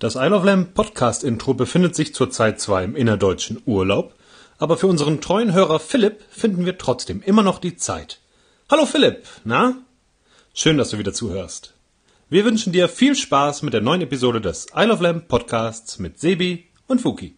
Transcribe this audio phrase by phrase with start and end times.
[0.00, 4.14] Das Isle of Lamb Podcast Intro befindet sich zurzeit zwar im innerdeutschen Urlaub,
[4.56, 8.20] aber für unseren treuen Hörer Philipp finden wir trotzdem immer noch die Zeit.
[8.70, 9.74] Hallo Philipp, na?
[10.54, 11.74] Schön, dass du wieder zuhörst.
[12.30, 16.20] Wir wünschen dir viel Spaß mit der neuen Episode des Isle of Lamb Podcasts mit
[16.20, 17.34] Sebi und Fuki.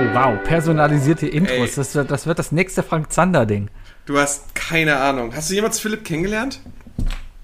[0.00, 1.76] Oh, wow, personalisierte Intros.
[1.76, 3.68] Das wird, das wird das nächste Frank Zander-Ding.
[4.06, 5.32] Du hast keine Ahnung.
[5.36, 6.58] Hast du jemals Philipp kennengelernt?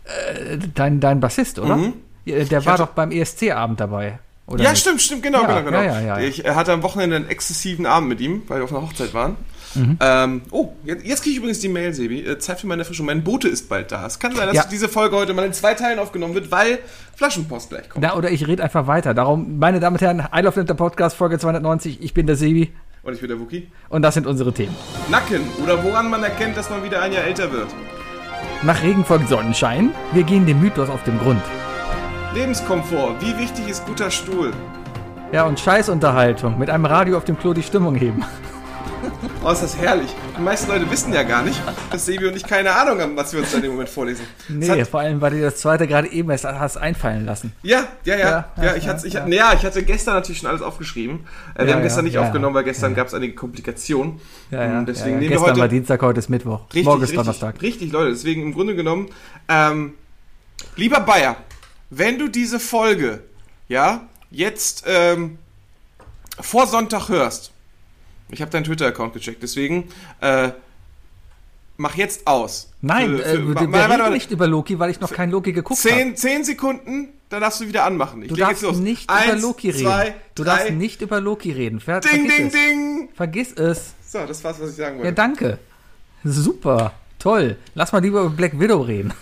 [0.06, 1.76] Äh, dein, dein Bassist, oder?
[1.76, 1.94] Mhm.
[2.26, 4.18] Der war doch beim ESC-Abend dabei.
[4.48, 4.80] Oder ja, nicht?
[4.80, 5.82] stimmt, stimmt, genau, Ja, genau, genau.
[5.82, 6.18] ja, ja.
[6.18, 9.36] Ich hatte am Wochenende einen exzessiven Abend mit ihm, weil wir auf einer Hochzeit waren.
[9.74, 9.98] Mhm.
[10.00, 12.20] Ähm, oh, jetzt, jetzt kriege ich übrigens die Mail, Sebi.
[12.20, 13.06] Äh, Zeit für meine Erfrischung.
[13.06, 14.06] Mein Bote ist bald da.
[14.06, 16.78] Es kann sein, dass diese Folge heute mal in zwei Teilen aufgenommen wird, weil
[17.16, 18.02] Flaschenpost gleich kommt.
[18.02, 19.12] Na, oder ich rede einfach weiter.
[19.14, 22.00] Darum, meine Damen und Herren, I Love Lamp, der Podcast, Folge 290.
[22.02, 23.70] Ich bin der Sebi Und ich bin der Wookie.
[23.88, 24.74] und das sind unsere Themen.
[25.10, 27.68] Nacken oder woran man erkennt, dass man wieder ein Jahr älter wird.
[28.66, 29.92] Nach Regen folgt Sonnenschein.
[30.12, 31.40] Wir gehen dem Mythos auf den Grund.
[32.34, 33.14] Lebenskomfort.
[33.20, 34.52] Wie wichtig ist guter Stuhl?
[35.30, 36.58] Ja, und Scheißunterhaltung.
[36.58, 38.24] Mit einem Radio auf dem Klo die Stimmung heben.
[39.44, 40.10] Oh, ist das herrlich.
[40.36, 41.60] Die meisten Leute wissen ja gar nicht,
[41.92, 44.24] dass Sebi und ich keine Ahnung haben, was wir uns da in dem Moment vorlesen.
[44.48, 47.52] Nee, hat- vor allem, weil dir das zweite gerade eben erst hast einfallen lassen.
[47.62, 48.26] Ja, ja, ja.
[48.56, 49.26] Ja, Ja, ich, hatte, ich, ja.
[49.28, 51.26] ja, ich hatte gestern natürlich schon alles aufgeschrieben.
[51.54, 54.20] Äh, wir Ja, haben gestern nicht aufgenommen, weil gestern gab es einige Komplikationen.
[54.50, 54.78] Ja, ja.
[54.80, 55.60] Ähm, Deswegen nehmen Gestern wir heute.
[55.60, 56.62] war Dienstag, heute ist Mittwoch.
[56.68, 57.62] richtig, Morgen ist richtig, Donnerstag.
[57.62, 58.10] Richtig, Leute.
[58.10, 59.10] Deswegen im Grunde genommen,
[59.48, 59.94] ähm,
[60.74, 61.36] lieber Bayer,
[61.90, 63.20] wenn du diese Folge,
[63.68, 65.38] ja, jetzt ähm,
[66.40, 67.52] vor Sonntag hörst,
[68.30, 69.88] ich habe deinen Twitter-Account gecheckt, deswegen
[70.20, 70.50] äh,
[71.76, 72.70] mach jetzt aus.
[72.82, 74.12] Nein, Für- äh, für- warte, wir warte, reden warte.
[74.12, 75.88] nicht über Loki, weil ich noch kein Loki geguckt habe.
[75.94, 78.22] Zehn, zehn Sekunden, dann darfst du wieder anmachen.
[78.22, 79.84] Ich Du darfst nicht Eins, über Loki reden.
[79.84, 80.56] Zwei, du drei.
[80.56, 81.80] darfst nicht über Loki reden.
[81.80, 82.52] Ver Ding, ding, es.
[82.52, 83.08] ding.
[83.14, 83.94] Vergiss es.
[84.06, 85.14] So, das war's, was ich sagen Ja, wollte.
[85.14, 85.58] danke.
[86.24, 86.92] Super.
[87.18, 87.56] Toll.
[87.74, 89.12] Lass mal lieber über Black Widow reden.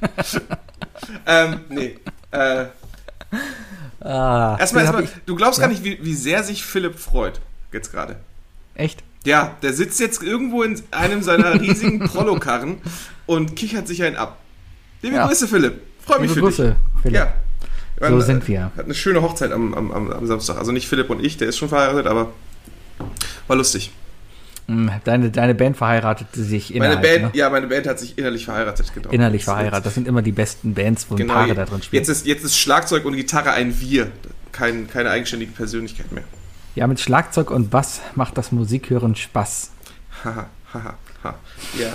[1.26, 1.98] ähm, nee.
[2.30, 2.66] Äh,
[4.00, 5.66] Ah, erstmal, erstmal, du glaubst Ja.
[5.66, 7.40] gar nicht, wie, wie sehr sich Philipp freut.
[7.72, 8.16] Jetzt gerade.
[8.74, 9.02] Echt?
[9.24, 12.78] Ja, der sitzt jetzt irgendwo in einem seiner riesigen Prollo-Karren
[13.26, 14.38] und kichert sich einen ab.
[15.02, 15.26] Liebe Ja.
[15.26, 15.80] Grüße, Philipp.
[16.04, 17.02] Freue mich Liebe für Grüße, dich.
[17.02, 17.16] Philipp.
[17.16, 17.34] Ja.
[17.98, 18.60] Wir So waren, sind äh, wir.
[18.64, 20.56] Hatten eine schöne Hochzeit am, am, am, am Samstag.
[20.56, 22.32] Also nicht Philipp und ich, der ist schon verheiratet, aber
[23.48, 23.90] war lustig.
[24.68, 27.30] Hm, Deine, deine Band verheiratete sich Meine innerhalb, Band, ne?
[27.38, 29.08] ja, meine Band hat sich innerlich verheiratet, genau.
[29.10, 29.86] Innerlich verheiratet.
[29.86, 32.02] Das sind immer die besten Bands, wo Genau, Paare da drin spielen.
[32.02, 34.10] Jetzt ist, jetzt ist Schlagzeug und Gitarre ein Wir,
[34.52, 36.24] kein, keine eigenständige Persönlichkeit mehr.
[36.74, 39.70] Ja, mit Schlagzeug und Bass macht das Musikhören Spaß.
[40.24, 41.34] Haha, haha, ha.
[41.78, 41.92] Ja.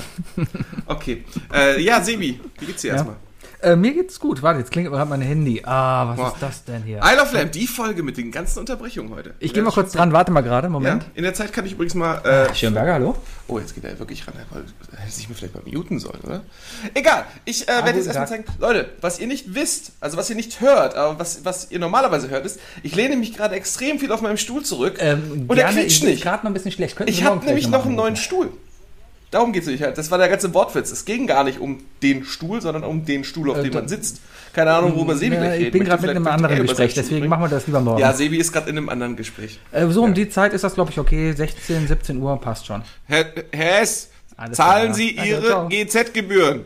[0.86, 1.24] Okay.
[1.54, 2.94] Äh, ja, Sebi, wie geht's dir Ja.
[2.96, 3.16] erstmal?
[3.62, 4.42] Äh, mir geht's gut.
[4.42, 5.62] Warte, jetzt klingelt gerade mein Handy.
[5.66, 6.28] Ah, was Boah.
[6.34, 7.00] ist das denn hier?
[7.04, 9.34] Isle of Lamp, die Folge mit den ganzen Unterbrechungen heute.
[9.40, 10.12] Ich gehe mal kurz dran.
[10.14, 10.68] Warte mal gerade.
[10.68, 11.06] Ja, Moment.
[11.16, 12.18] in der Zeit kann ich übrigens mal.
[12.26, 13.16] Äh, Schönberger, hallo?
[13.48, 14.34] oh, jetzt geht er wirklich ran.
[14.92, 16.42] Er hätte sich mir vielleicht mal muten sollen, oder?
[16.94, 18.46] Egal, ich äh, werde guten jetzt erstmal zeigen.
[18.60, 22.30] Leute, was ihr nicht wisst, also was ihr nicht hört, aber was, was ihr normalerweise
[22.30, 25.70] hört, ist, ich lehne mich gerade extrem viel auf meinem Stuhl zurück Ähm, und er
[25.70, 26.24] quietscht nicht.
[26.24, 26.96] gerade noch ein bisschen schlecht.
[26.96, 28.16] Könnten Ich habe nämlich noch einen neuen?
[28.16, 28.50] Stuhl.
[29.34, 29.82] Darum geht es nicht.
[29.84, 30.92] Das war der ganze Wortwitz.
[30.92, 33.88] Es ging gar nicht um den Stuhl, sondern um den Stuhl, auf Äh, dem man
[33.88, 34.22] sitzt.
[34.54, 35.90] Keine Ahnung, worüber Sebi Ja, gleich ich reden bin möchte.
[35.98, 38.00] gerade mit einem anderen er Gespräch, deswegen machen wir das lieber morgen.
[38.00, 39.60] Ja, Sebi ist gerade in einem anderen Gespräch.
[39.72, 41.32] äh, so um die Zeit ist das, glaube ich, okay.
[41.34, 42.84] 16, 17 Uhr passt schon.
[43.08, 44.96] Herr, Hess, Alles zahlen klar.
[44.96, 45.68] Sie Ihre.
[45.70, 46.66] GZ-Gebühren.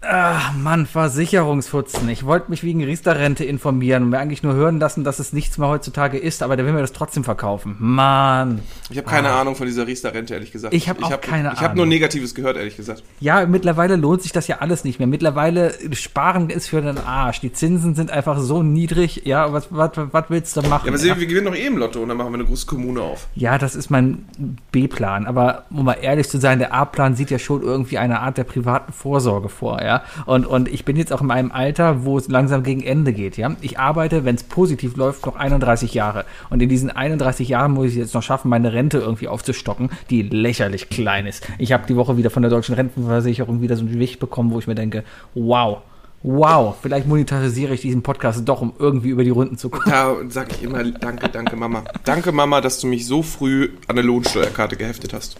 [0.00, 2.08] Ach Mann, Versicherungsfutzen.
[2.08, 5.58] Ich wollte mich wegen Riester-Rente informieren und mir eigentlich nur hören lassen, dass es nichts
[5.58, 7.74] mehr heutzutage ist, aber der will mir das trotzdem verkaufen.
[7.80, 8.60] Mann.
[8.90, 10.72] Ich habe keine Ahnung von dieser Riester-Rente, ehrlich gesagt.
[10.72, 10.76] Ah.
[10.76, 11.76] Ich hab auch keine Ich habe Ahnung.
[11.78, 13.02] nur Negatives gehört, ehrlich gesagt.
[13.18, 15.08] Ja, mittlerweile lohnt sich das ja alles nicht mehr.
[15.08, 17.40] Mittlerweile sparen ist für den Arsch.
[17.40, 19.22] Die Zinsen sind einfach so niedrig.
[19.24, 20.86] Ja, was, was, was willst du machen?
[20.86, 21.18] Ja, aber ja?
[21.18, 23.26] Wir gewinnen doch eh im Lotto und dann machen wir eine große Kommune auf.
[23.34, 24.26] Ja, das ist mein
[24.70, 25.26] B-Plan.
[25.26, 28.44] Aber um mal ehrlich zu sein, der A-Plan sieht ja schon irgendwie eine Art der
[28.44, 29.87] privaten Vorsorge vor, ja.
[30.26, 33.36] Und, und ich bin jetzt auch in einem Alter, wo es langsam gegen Ende geht,
[33.36, 33.56] ja.
[33.60, 36.24] Ich arbeite, wenn es positiv läuft, noch 31 Jahre.
[36.50, 40.22] Und in diesen 31 Jahren muss ich jetzt noch schaffen, meine Rente irgendwie aufzustocken, die
[40.22, 41.46] lächerlich klein ist.
[41.58, 44.58] Ich habe die Woche wieder von der deutschen Rentenversicherung wieder so ein Gewicht bekommen, wo
[44.58, 45.04] ich mir denke,
[45.34, 45.78] wow.
[46.24, 49.84] Wow, vielleicht monetarisiere ich diesen Podcast doch, um irgendwie über die Runden zu kommen.
[49.88, 51.84] Da sage ich immer, danke, danke Mama.
[52.04, 55.36] Danke Mama, dass du mich so früh an der Lohnsteuerkarte geheftet hast.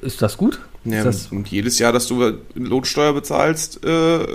[0.00, 0.60] Ist das gut?
[0.86, 4.26] Ja, das, und jedes Jahr, dass du Lohnsteuer bezahlst, äh,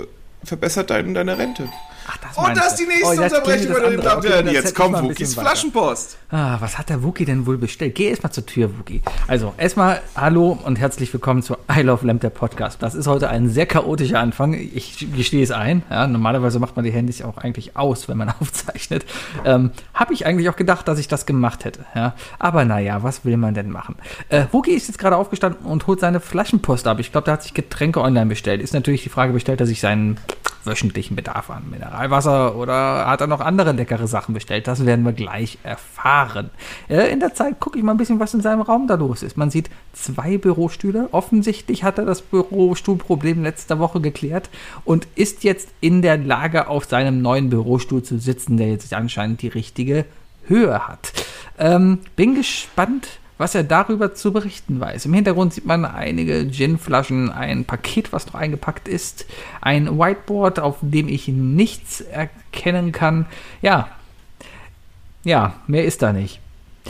[0.44, 1.68] verbessert dein, deine Rente.
[2.06, 4.48] Ach, das Und das ist die nächste oh, Unterbrechung, meine Damen und Herren.
[4.48, 6.16] Jetzt kommt Wookies Flaschenpost.
[6.30, 7.94] Ah, was hat der Wookie denn wohl bestellt?
[7.94, 9.02] Geh erstmal zur Tür, Wookie.
[9.28, 12.82] Also, erstmal hallo und herzlich willkommen zu I Love Lamp, der Podcast.
[12.82, 14.54] Das ist heute ein sehr chaotischer Anfang.
[14.54, 15.82] Ich gestehe es ein.
[15.90, 19.04] Ja, normalerweise macht man die Handys auch eigentlich aus, wenn man aufzeichnet.
[19.44, 21.84] Ähm, Habe ich eigentlich auch gedacht, dass ich das gemacht hätte.
[21.94, 22.14] Ja?
[22.38, 23.96] Aber naja, was will man denn machen?
[24.28, 26.98] Äh, Wookie ist jetzt gerade aufgestanden und holt seine Flaschenpost ab.
[26.98, 28.60] Ich glaube, der hat sich Getränke online bestellt.
[28.60, 30.18] Ist natürlich die Frage, bestellt er sich seinen
[30.64, 34.66] wöchentlichen Bedarf an Mineralwasser oder hat er noch andere leckere Sachen bestellt?
[34.66, 36.50] Das werden wir gleich erfahren.
[36.88, 39.22] Äh, in der Zeit gucke ich mal ein bisschen, was in seinem Raum da los
[39.22, 39.36] ist.
[39.36, 41.08] Man sieht zwei Bürostühle.
[41.12, 44.48] Offensichtlich hat er das Bürostuhlproblem letzte Woche geklärt
[44.84, 49.42] und ist jetzt in der Lage, auf seinem neuen Bürostuhl zu sitzen, der jetzt anscheinend
[49.42, 50.06] die richtige
[50.46, 51.12] Höhe hat.
[51.58, 55.06] Ähm, bin gespannt, was er darüber zu berichten weiß.
[55.06, 59.26] Im Hintergrund sieht man einige Gin-Flaschen, ein Paket, was noch eingepackt ist,
[59.60, 63.26] ein Whiteboard, auf dem ich nichts erkennen kann.
[63.60, 63.88] Ja,
[65.24, 66.38] ja, mehr ist da nicht.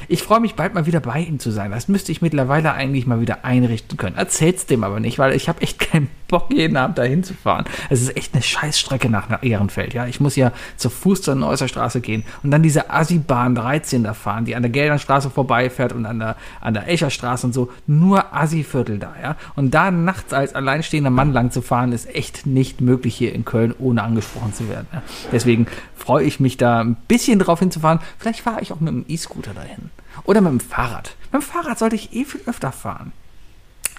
[0.08, 1.70] Ich freue mich bald mal wieder bei ihm zu sein.
[1.70, 4.16] Das müsste ich mittlerweile eigentlich mal wieder einrichten können.
[4.16, 7.67] Erzähl's dem aber nicht, weil ich habe echt keinen Bock, jeden Abend dahin zu fahren.
[7.90, 9.93] Es ist echt eine Scheißstrecke nach Ehrenfeld.
[9.93, 14.02] Ja, ich muss ja zur Fuß zur Neusser Straße gehen und dann diese Assi-Bahn 13
[14.02, 17.70] da fahren, die an der Geldernstraße vorbeifährt und an der, an der Echerstraße und so.
[17.87, 19.37] Nur Assi-Viertel da, ja.
[19.56, 23.44] Und da nachts als alleinstehender Mann lang zu fahren, ist echt nicht möglich hier in
[23.44, 24.87] Köln, ohne angesprochen zu werden.
[24.90, 25.02] Ja.
[25.32, 28.00] Deswegen freue ich mich da ein bisschen drauf hinzufahren.
[28.19, 29.90] Vielleicht fahre ich auch mit dem E-Scooter dahin.
[30.25, 31.14] Oder mit dem Fahrrad.
[31.31, 33.12] Mit dem Fahrrad sollte ich eh viel öfter fahren.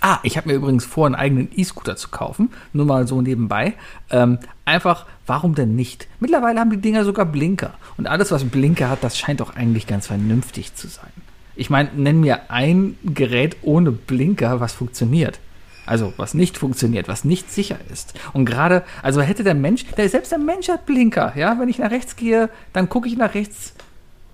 [0.05, 2.50] Ah, ich habe mir übrigens vor, einen eigenen E-Scooter zu kaufen.
[2.73, 3.73] Nur mal so nebenbei.
[4.09, 6.09] Ähm, einfach, warum denn nicht?
[6.19, 7.73] Mittlerweile haben die Dinger sogar Blinker.
[7.95, 11.09] Und alles, was Blinker hat, das scheint doch eigentlich ganz vernünftig zu sein.
[11.55, 15.39] Ich meine, nenn mir ein Gerät ohne Blinker, was funktioniert.
[15.85, 18.13] Also was nicht funktioniert, was nicht sicher ist.
[18.33, 21.79] Und gerade, also hätte der Mensch, der, selbst der Mensch hat Blinker, ja, wenn ich
[21.79, 23.73] nach rechts gehe, dann gucke ich nach rechts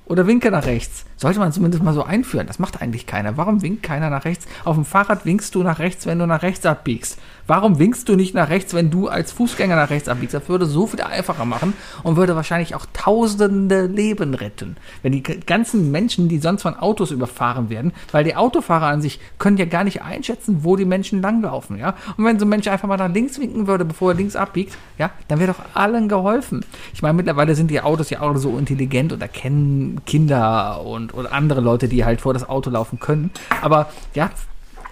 [0.10, 1.06] oder winke nach rechts.
[1.16, 2.48] Sollte man zumindest mal so einführen.
[2.48, 3.38] Das macht eigentlich keiner.
[3.38, 4.48] Warum winkt keiner nach rechts?
[4.66, 7.20] Auf dem Fahrrad winkst du nach rechts, wenn du nach rechts abbiegst.
[7.50, 10.36] Warum winkst du nicht nach rechts, wenn du als Fußgänger nach rechts abbiegst?
[10.36, 11.74] Das würde so viel einfacher machen
[12.04, 14.78] und würde wahrscheinlich auch tausende Leben retten.
[15.02, 19.20] Wenn die ganzen Menschen, die sonst von Autos überfahren werden, weil die Autofahrer an sich
[19.40, 21.96] können ja gar nicht einschätzen, wo die Menschen langlaufen, ja?
[22.18, 24.78] Und wenn so ein Mensch einfach mal nach links winken würde, bevor er links abbiegt,
[25.00, 26.64] ja, dann wäre doch allen geholfen.
[26.94, 31.26] Ich meine, mittlerweile sind die Autos ja auch so intelligent und erkennen Kinder und, und
[31.26, 33.32] andere Leute, die halt vor das Auto laufen können.
[33.64, 34.30] Aber ja,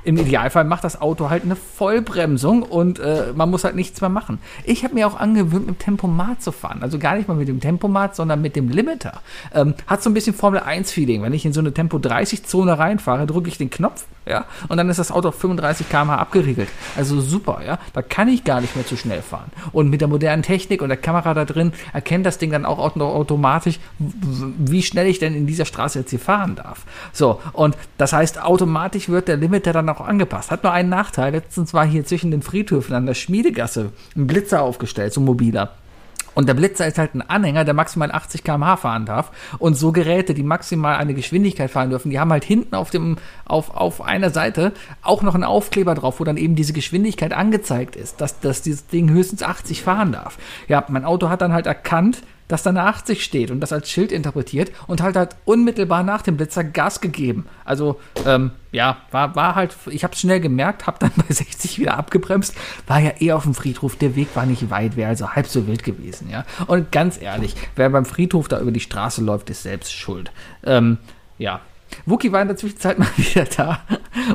[0.07, 4.09] im Idealfall macht das Auto halt eine Vollbremsung und äh, man muss halt nichts mehr
[4.09, 4.39] machen.
[4.63, 6.79] Ich habe mir auch angewöhnt, mit dem Tempomat zu fahren.
[6.81, 9.19] Also gar nicht mal mit dem Tempomat, sondern mit dem Limiter.
[9.53, 11.23] Ähm, hat so ein bisschen Formel 1-Feeling.
[11.23, 14.89] Wenn ich in so eine Tempo 30-Zone reinfahre, drücke ich den Knopf, ja, und dann
[14.89, 16.69] ist das Auto auf 35 km/h abgeriegelt.
[16.97, 17.79] Also super, ja.
[17.93, 19.51] Da kann ich gar nicht mehr zu schnell fahren.
[19.71, 22.79] Und mit der modernen Technik und der Kamera da drin erkennt das Ding dann auch
[22.79, 26.85] automatisch, wie schnell ich denn in dieser Straße jetzt hier fahren darf.
[27.13, 30.51] So, und das heißt, automatisch wird der Limiter dann auch angepasst.
[30.51, 31.31] Hat nur einen Nachteil.
[31.31, 35.73] Letztens war hier zwischen den Friedhöfen an der Schmiedegasse ein Blitzer aufgestellt, so mobiler.
[36.37, 39.31] Und der Blitzer ist halt ein Anhänger, der maximal 80 km/h fahren darf.
[39.57, 43.17] Und so Geräte, die maximal eine Geschwindigkeit fahren dürfen, die haben halt hinten auf dem,
[43.45, 47.95] auf, auf einer Seite auch noch einen Aufkleber drauf, wo dann eben diese Geschwindigkeit angezeigt
[47.95, 50.37] ist, dass, dass dieses Ding höchstens 80 fahren darf.
[50.67, 53.89] Ja, mein Auto hat dann halt erkannt, dass da eine 80 steht und das als
[53.89, 57.45] Schild interpretiert und halt halt unmittelbar nach dem Blitzer Gas gegeben.
[57.65, 61.79] Also, ähm, ja, war, war halt, ich habe es schnell gemerkt, habe dann bei 60
[61.79, 62.55] wieder abgebremst,
[62.87, 65.67] war ja eh auf dem Friedhof, der Weg war nicht weit, wäre also halb so
[65.67, 66.45] wild gewesen, ja.
[66.67, 70.31] Und ganz ehrlich, wer beim Friedhof da über die Straße läuft, ist selbst schuld.
[70.63, 70.97] Ähm,
[71.37, 71.61] ja,
[72.05, 73.81] Wookie war in der Zwischenzeit mal wieder da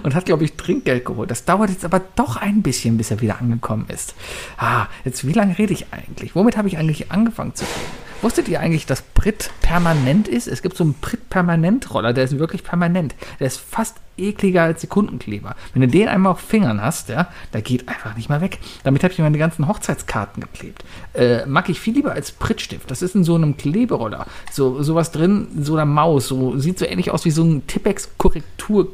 [0.02, 1.30] und hat, glaube ich, Trinkgeld geholt.
[1.30, 4.14] Das dauert jetzt aber doch ein bisschen, bis er wieder angekommen ist.
[4.56, 6.34] Ah, jetzt, wie lange rede ich eigentlich?
[6.34, 8.01] Womit habe ich eigentlich angefangen zu reden?
[8.22, 10.46] Wusstet ihr eigentlich, dass Brit permanent ist?
[10.46, 13.16] Es gibt so einen Brit-Permanent-Roller, der ist wirklich permanent.
[13.40, 15.54] Der ist fast ekliger als Sekundenkleber.
[15.72, 18.58] Wenn du den einmal auf Fingern hast, ja, der geht einfach nicht mehr weg.
[18.84, 20.84] Damit habe ich meine ganzen Hochzeitskarten geklebt.
[21.14, 22.90] Äh, mag ich viel lieber als Prittstift.
[22.90, 24.26] Das ist in so einem Kleberoller.
[24.50, 26.28] So sowas drin, so einer Maus.
[26.28, 28.88] So sieht so ähnlich aus wie so ein Tippex-Korrektur.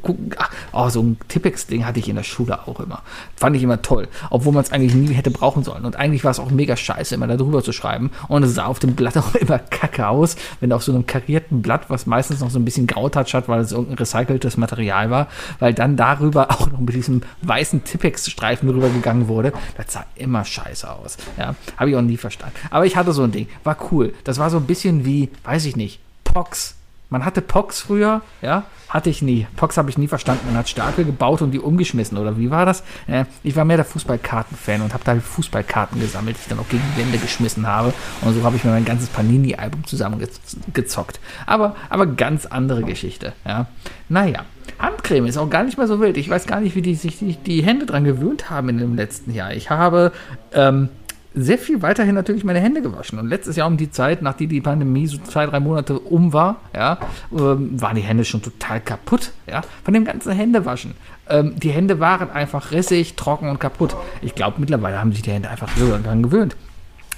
[0.72, 3.02] Oh, so ein Tippex-Ding hatte ich in der Schule auch immer.
[3.36, 4.08] Fand ich immer toll.
[4.30, 5.84] Obwohl man es eigentlich nie hätte brauchen sollen.
[5.84, 8.10] Und eigentlich war es auch mega scheiße, immer da drüber zu schreiben.
[8.28, 11.62] Und es sah auf dem Blatt auch immer kacke aus, wenn auf so einem karierten
[11.62, 15.28] Blatt, was meistens noch so ein bisschen Grautouch hat, weil es irgendein recyceltes Material war,
[15.58, 19.52] weil dann darüber auch noch mit diesem weißen Tippex-Streifen rübergegangen wurde.
[19.76, 21.16] Das sah immer scheiße aus.
[21.36, 22.56] Ja, habe ich auch nie verstanden.
[22.70, 23.48] Aber ich hatte so ein Ding.
[23.64, 24.14] War cool.
[24.24, 26.77] Das war so ein bisschen wie, weiß ich nicht, Pox
[27.10, 29.46] Man hatte Pox früher, ja, hatte ich nie.
[29.56, 30.46] Pox habe ich nie verstanden.
[30.46, 32.82] Man hat Starke gebaut und die umgeschmissen, oder wie war das?
[33.06, 36.68] Äh, ich war mehr der Fußballkarten-Fan und habe da Fußballkarten gesammelt, die ich dann auch
[36.68, 37.94] gegen die Wände geschmissen habe.
[38.22, 41.20] Und so habe ich mir mein ganzes Panini-Album zusammengezockt.
[41.46, 43.66] Aber, aber ganz andere Geschichte, ja.
[44.10, 44.44] Naja,
[44.78, 46.16] Handcreme ist auch gar nicht mehr so wild.
[46.16, 48.96] Ich weiß gar nicht, wie die sich die, die Hände dran gewöhnt haben in dem
[48.96, 49.52] letzten Jahr.
[49.52, 50.12] Ich habe
[50.52, 50.88] ähm,
[51.34, 53.18] sehr viel weiterhin natürlich meine Hände gewaschen.
[53.18, 56.56] Und letztes Jahr um die Zeit, nachdem die Pandemie so zwei, drei Monate um war,
[56.74, 56.98] ja,
[57.32, 60.94] ähm, waren die Hände schon total kaputt, ja, von dem ganzen Händewaschen.
[61.28, 63.94] Ähm, die Hände waren einfach rissig, trocken und kaputt.
[64.22, 66.56] Ich glaube, mittlerweile haben sich die Hände einfach so daran gewöhnt.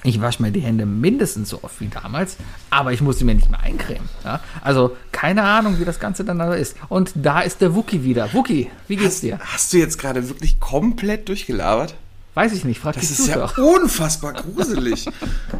[0.02, 2.38] Ich wasche mir die Hände mindestens so oft wie damals,
[2.71, 4.09] aber ich muss sie mir nicht mehr eincremen.
[4.25, 4.40] Ja?
[4.62, 6.75] Also keine Ahnung, wie das Ganze dann da ist.
[6.88, 8.33] Und da ist der Wookie wieder.
[8.33, 9.38] Wookie, wie geht's hast, dir?
[9.40, 11.95] Hast du jetzt gerade wirklich komplett durchgelabert?
[12.34, 15.06] Weiß ich nicht, frag Das ist ja unfassbar gruselig.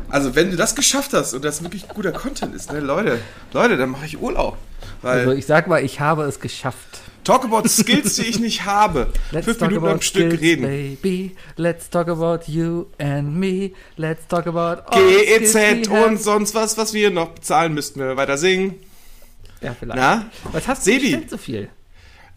[0.09, 3.19] also, wenn du das geschafft hast und das wirklich guter Content ist, ne, Leute,
[3.53, 4.57] Leute, dann mache ich Urlaub.
[5.03, 7.01] Also ich sag mal, ich habe es geschafft.
[7.25, 9.09] Talk about Skills, die ich nicht habe.
[9.31, 10.63] Fünf Minuten am Stück skills, reden.
[10.63, 11.37] baby.
[11.57, 13.73] Let's talk about you and me.
[13.97, 18.39] Let's talk about GEZ und sonst was, was wir noch bezahlen müssten, wenn wir weiter
[18.39, 18.75] singen.
[19.61, 19.97] Ja, vielleicht.
[20.01, 20.31] Na?
[20.53, 21.27] Was hast du Sebi.
[21.29, 21.69] so viel?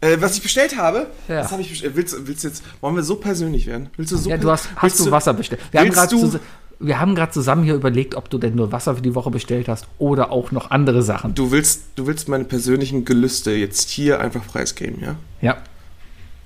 [0.04, 1.42] Äh, was ich bestellt habe, Ja.
[1.42, 1.96] das habe ich bestellt.
[1.96, 3.90] Willst, willst du jetzt, wollen wir so persönlich werden?
[3.96, 5.62] Willst du so Ja, du hast, willst hast du Wasser bestellt.
[5.72, 6.40] Wir haben willst gerade
[6.80, 9.70] wir haben gerade zusammen hier überlegt, ob du denn nur Wasser für die Woche bestellt
[9.70, 11.34] hast oder auch noch andere Sachen.
[11.34, 15.16] Du willst, du willst meine persönlichen Gelüste jetzt hier einfach preisgeben, ja?
[15.42, 15.58] Ja.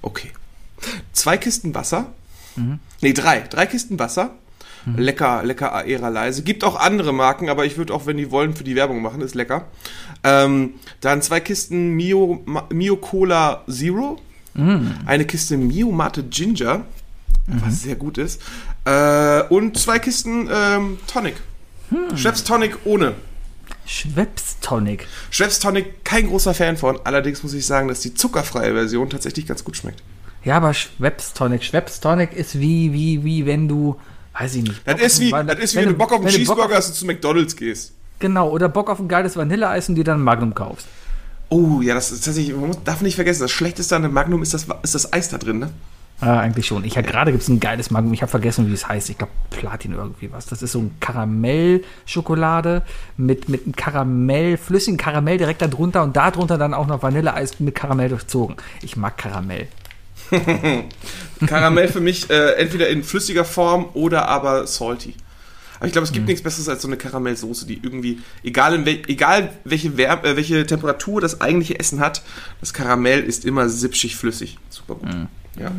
[0.03, 0.29] Okay.
[1.11, 2.13] Zwei Kisten Wasser.
[2.55, 2.77] Mhm.
[3.01, 3.39] Nee, drei.
[3.49, 4.35] Drei Kisten Wasser.
[4.95, 6.43] Lecker, lecker Aera leise.
[6.43, 9.21] Gibt auch andere Marken, aber ich würde auch, wenn die wollen, für die Werbung machen.
[9.21, 9.65] Ist lecker.
[10.23, 14.19] Ähm, dann zwei Kisten Mio, Mio Cola Zero.
[14.53, 14.93] Mhm.
[15.05, 16.85] Eine Kiste Mio Mate Ginger.
[17.47, 18.41] Was sehr gut ist.
[18.83, 21.35] Äh, und zwei Kisten ähm, Tonic.
[21.89, 22.17] Hm.
[22.17, 23.13] Schweppes Tonic ohne.
[23.85, 25.07] Schweppes Tonic.
[25.31, 26.99] Schweppes Tonic, kein großer Fan von.
[27.05, 30.03] Allerdings muss ich sagen, dass die zuckerfreie Version tatsächlich ganz gut schmeckt.
[30.43, 31.63] Ja, aber Schweppes Tonic.
[31.63, 33.95] Schweppes Tonic ist wie, wie, wie wenn du,
[34.39, 34.81] weiß ich nicht.
[34.85, 36.95] Das ist wie, ein- das ist wie wenn, du Bock auf einen Cheeseburger hast und
[36.95, 37.93] zu McDonalds gehst.
[38.19, 40.87] Genau, oder Bock auf ein geiles Vanilleeis und dir dann Magnum kaufst.
[41.49, 44.41] Oh, ja, das ist tatsächlich, man muss, darf nicht vergessen, das Schlechteste an dem Magnum
[44.43, 45.69] ist das, ist das Eis da drin, ne?
[46.19, 46.83] Ah, eigentlich schon.
[46.83, 48.11] Ich habe gerade gibt es ein geiles Magnum.
[48.11, 49.11] Ich habe vergessen, wie es heißt.
[49.11, 50.47] Ich glaube Platin irgendwie was.
[50.47, 52.81] Das ist so ein Karamellschokolade
[53.17, 57.75] mit mit einem Karamell, flüssigen Karamell direkt darunter und darunter dann auch noch Vanilleeis mit
[57.75, 58.55] Karamell durchzogen.
[58.81, 59.67] Ich mag Karamell.
[61.47, 65.13] Karamell für mich äh, entweder in flüssiger Form oder aber salty.
[65.77, 66.29] Aber ich glaube, es gibt Mhm.
[66.29, 70.35] nichts Besseres als so eine Karamellsoße, die irgendwie, egal, in wel, egal welche, Wärme, äh,
[70.35, 72.23] welche Temperatur das eigentliche Essen hat,
[72.61, 74.57] das Karamell ist immer sipschig flüssig.
[74.69, 75.13] Super gut.
[75.13, 75.27] Mhm.
[75.59, 75.71] Ja.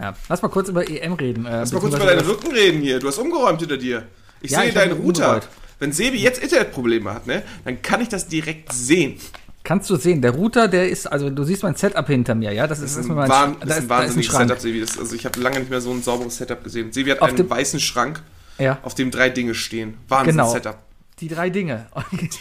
[0.00, 0.16] Ja.
[0.28, 1.44] Lass mal kurz über EM reden.
[1.46, 2.98] Äh, Lass mal kurz über deinen Rücken reden hier.
[2.98, 4.04] Du hast umgeräumt hinter dir.
[4.40, 5.24] Ich Ja, sehe ich deinen Router.
[5.24, 5.48] umgeräumt.
[5.78, 9.18] Wenn Sebi jetzt Internetprobleme hat, ne, dann kann ich das direkt sehen.
[9.66, 12.66] Kannst du sehen, der Router, der ist, also du siehst mein Setup hinter mir, ja?
[12.68, 14.48] Das ist, Das ist ein, mein Wahn, da ist ein da ein wahnsinniges Schrank.
[14.60, 14.80] Setup.
[14.80, 16.92] Das, also ich habe lange nicht mehr so ein sauberes Setup gesehen.
[16.92, 18.22] Sebi hat Auf einen dem- weißen Schrank,
[18.58, 19.98] Ja, auf dem drei Dinge stehen.
[20.08, 20.52] Wahnsinn Genau.
[20.52, 20.78] Setup.
[21.18, 21.86] die drei Dinge.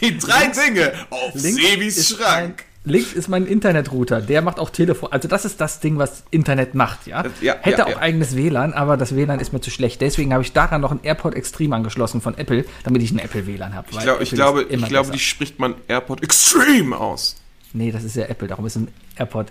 [0.01, 2.63] Die drei Dinge auf Sebis ist Schrank.
[2.85, 5.11] Links ist mein Internetrouter, der macht auch Telefon.
[5.11, 7.23] Also das ist das Ding, was Internet macht, ja.
[7.23, 7.99] Das- ja, Hätte ja, auch ja.
[7.99, 10.01] eigenes WLAN, aber das WLAN ist mir zu schlecht.
[10.01, 13.47] Deswegen habe ich daran noch ein AirPod Extreme angeschlossen von Apple, damit ich ein Apple
[13.47, 13.87] WLAN habe.
[13.91, 17.35] Ich, glaub, ich glaube, ich glaube die spricht man AirPod Extreme aus.
[17.73, 18.87] Nee, das ist ja Apple, darum ist ein
[19.17, 19.47] AirPod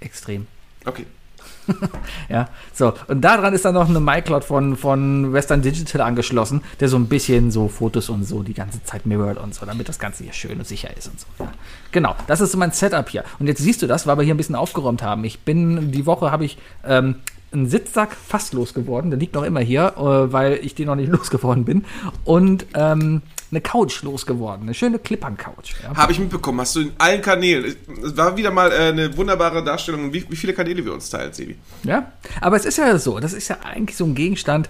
[0.00, 0.46] Extrem.
[0.84, 1.04] Okay.
[2.28, 2.92] Ja, so.
[3.06, 7.06] Und daran ist dann noch eine MyCloud von, von Western Digital angeschlossen, der so ein
[7.06, 10.32] bisschen so Fotos und so die ganze Zeit mirrort und so, damit das Ganze hier
[10.32, 11.26] schön und sicher ist und so.
[11.38, 11.52] Ja.
[11.92, 13.24] Genau, das ist so mein Setup hier.
[13.38, 15.24] Und jetzt siehst du das, weil wir hier ein bisschen aufgeräumt haben.
[15.24, 17.16] Ich bin, die Woche habe ich ähm,
[17.52, 21.08] einen Sitzsack fast losgeworden, der liegt noch immer hier, äh, weil ich den noch nicht
[21.12, 21.84] losgeworden bin.
[22.24, 25.74] Und ähm, eine Couch losgeworden, eine schöne Klippern-Couch.
[25.82, 25.96] Ja.
[25.96, 26.60] Habe ich mitbekommen.
[26.60, 27.74] Hast du in allen Kanälen.
[28.04, 31.32] Es war wieder mal äh, eine wunderbare Darstellung, wie, wie viele Kanäle wir uns teilen,
[31.32, 31.56] Sebi.
[31.84, 34.68] Ja, aber es ist ja so, das ist ja eigentlich so ein Gegenstand,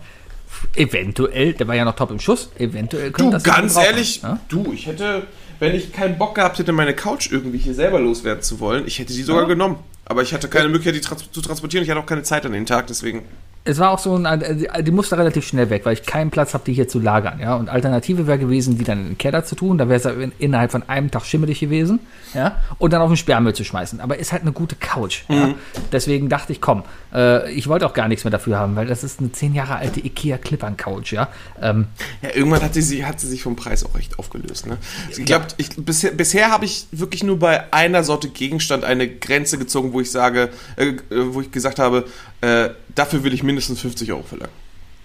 [0.77, 4.21] eventuell, der war ja noch top im Schuss, eventuell Du, könnte das ganz jemand ehrlich,
[4.23, 5.23] brauchen, du, ich hätte,
[5.59, 8.99] wenn ich keinen Bock gehabt hätte, meine Couch irgendwie hier selber loswerden zu wollen, ich
[8.99, 9.49] hätte die sogar Ja.
[9.49, 9.77] genommen.
[10.05, 11.85] Aber ich hatte keine Möglichkeit, die trans zu transportieren.
[11.85, 13.25] Ich hatte auch keine Zeit an den Tag, deswegen.
[13.65, 16.55] Es war auch so, ein, äh, die- musste relativ schnell weg, weil ich keinen Platz
[16.55, 17.39] habe, die hier zu lagern.
[17.41, 17.55] Ja?
[17.57, 20.33] Und Alternative wäre gewesen, die dann in den Keller zu tun, da wäre es in,
[20.39, 22.01] innerhalb von einem Tag schimmelig gewesen,
[22.35, 24.01] ja, und dann auf den Sperrmüll zu schmeißen.
[24.01, 25.23] Aber ist halt eine gute Couch.
[25.29, 25.55] Ja?
[25.93, 26.83] Deswegen dachte ich, komm,
[27.15, 29.77] äh, ich wollte auch gar nichts mehr dafür haben, weil das ist eine zehn Jahre
[29.77, 31.29] alte Ikea Clippern Couch, ja.
[31.61, 31.87] Ähm,
[32.23, 34.67] Ja, irgendwann hat sie, hat sie sich vom Preis auch recht aufgelöst.
[34.67, 34.79] Ne?
[35.11, 35.47] Ich glaube,
[35.79, 40.11] bisher, bisher habe ich wirklich nur bei einer Sorte Gegenstand eine Grenze gezogen, wo ich
[40.11, 40.97] sage, äh, äh,
[41.35, 42.05] wo ich gesagt habe,
[42.41, 44.53] äh, dafür will ich mindestens 50 Euro verlangen.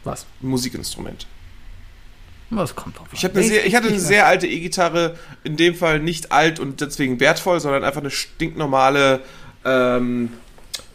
[0.03, 0.25] was?
[0.41, 1.27] Musikinstrument.
[2.51, 3.13] Das kommt drauf an.
[3.13, 6.81] Ich, eine sehr, ich hatte eine sehr alte E-Gitarre, in dem Fall nicht alt und
[6.81, 9.21] deswegen wertvoll, sondern einfach eine stinknormale,
[9.65, 10.29] ähm,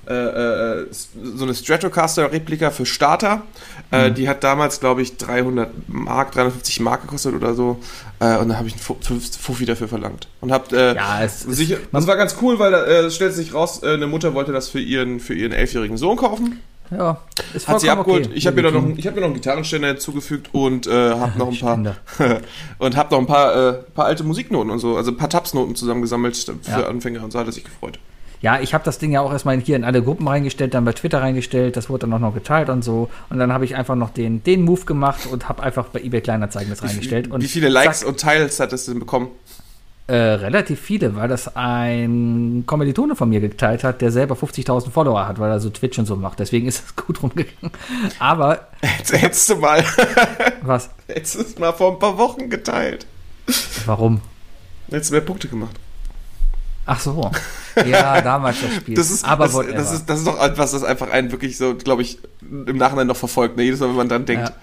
[0.07, 3.43] äh, äh, so eine Stratocaster-Replika für Starter.
[3.91, 7.81] Äh, die hat damals, glaube ich, 300 Mark, 350 Mark gekostet oder so.
[8.21, 10.27] Äh, und dann habe ich einen Fu- Fu- Fuffi dafür verlangt.
[10.41, 13.33] Und hab, äh, Ja, es ist- sicher, das war ganz cool, weil äh, es stellt
[13.35, 16.61] sich raus, äh, eine Mutter wollte das für ihren, für ihren elfjährigen Sohn kaufen.
[16.91, 17.21] Ja,
[17.53, 18.27] ist Hat sie abgeholt.
[18.29, 18.35] okay.
[18.35, 21.33] Ich habe mir, da noch, ich hab mir noch einen Gitarrenständer hinzugefügt und äh, habe
[21.39, 21.97] noch ein paar
[22.79, 25.77] und habe noch ein paar, äh, paar alte Musiknoten und so, also ein paar Tapsnoten
[25.77, 26.87] zusammengesammelt für Ja.
[26.89, 27.99] Anfänger und so hat er sich gefreut.
[28.41, 30.93] Ja, ich habe das Ding ja auch erstmal hier in alle Gruppen reingestellt, dann bei
[30.93, 33.11] Twitter reingestellt, das wurde dann auch noch geteilt und so.
[33.31, 36.21] Und dann habe ich einfach noch den, den Move gemacht und habe einfach bei eBay
[36.21, 37.31] Kleinanzeigen das reingestellt.
[37.31, 39.29] Und Wie viele Likes zack, und Teils hat es denn bekommen?
[40.09, 45.29] äh, relativ viele, weil das ein Kommilitone von mir geteilt hat, der selber 50.000 Follower
[45.29, 46.39] hat, weil er so Twitch und so macht.
[46.41, 47.71] Deswegen ist es gut rumgegangen.
[48.19, 48.69] Aber,
[48.99, 49.85] Jetzt hättest du mal,
[50.63, 50.89] was?
[51.09, 53.07] hättest du es mal vor ein paar Wochen geteilt.
[53.85, 54.23] Warum?
[54.91, 55.79] Hättest du mehr Punkte gemacht.
[56.89, 57.31] Ach so.
[57.87, 58.97] Ja, damals das Spiel.
[58.97, 61.77] Das ist, Aber das, das, ist, das ist doch etwas, das einfach einen wirklich so,
[61.77, 63.57] glaube ich, im Nachhinein noch verfolgt.
[63.57, 63.63] Ne?
[63.63, 64.49] Jedes Mal, wenn man dran denkt.
[64.49, 64.55] Ja.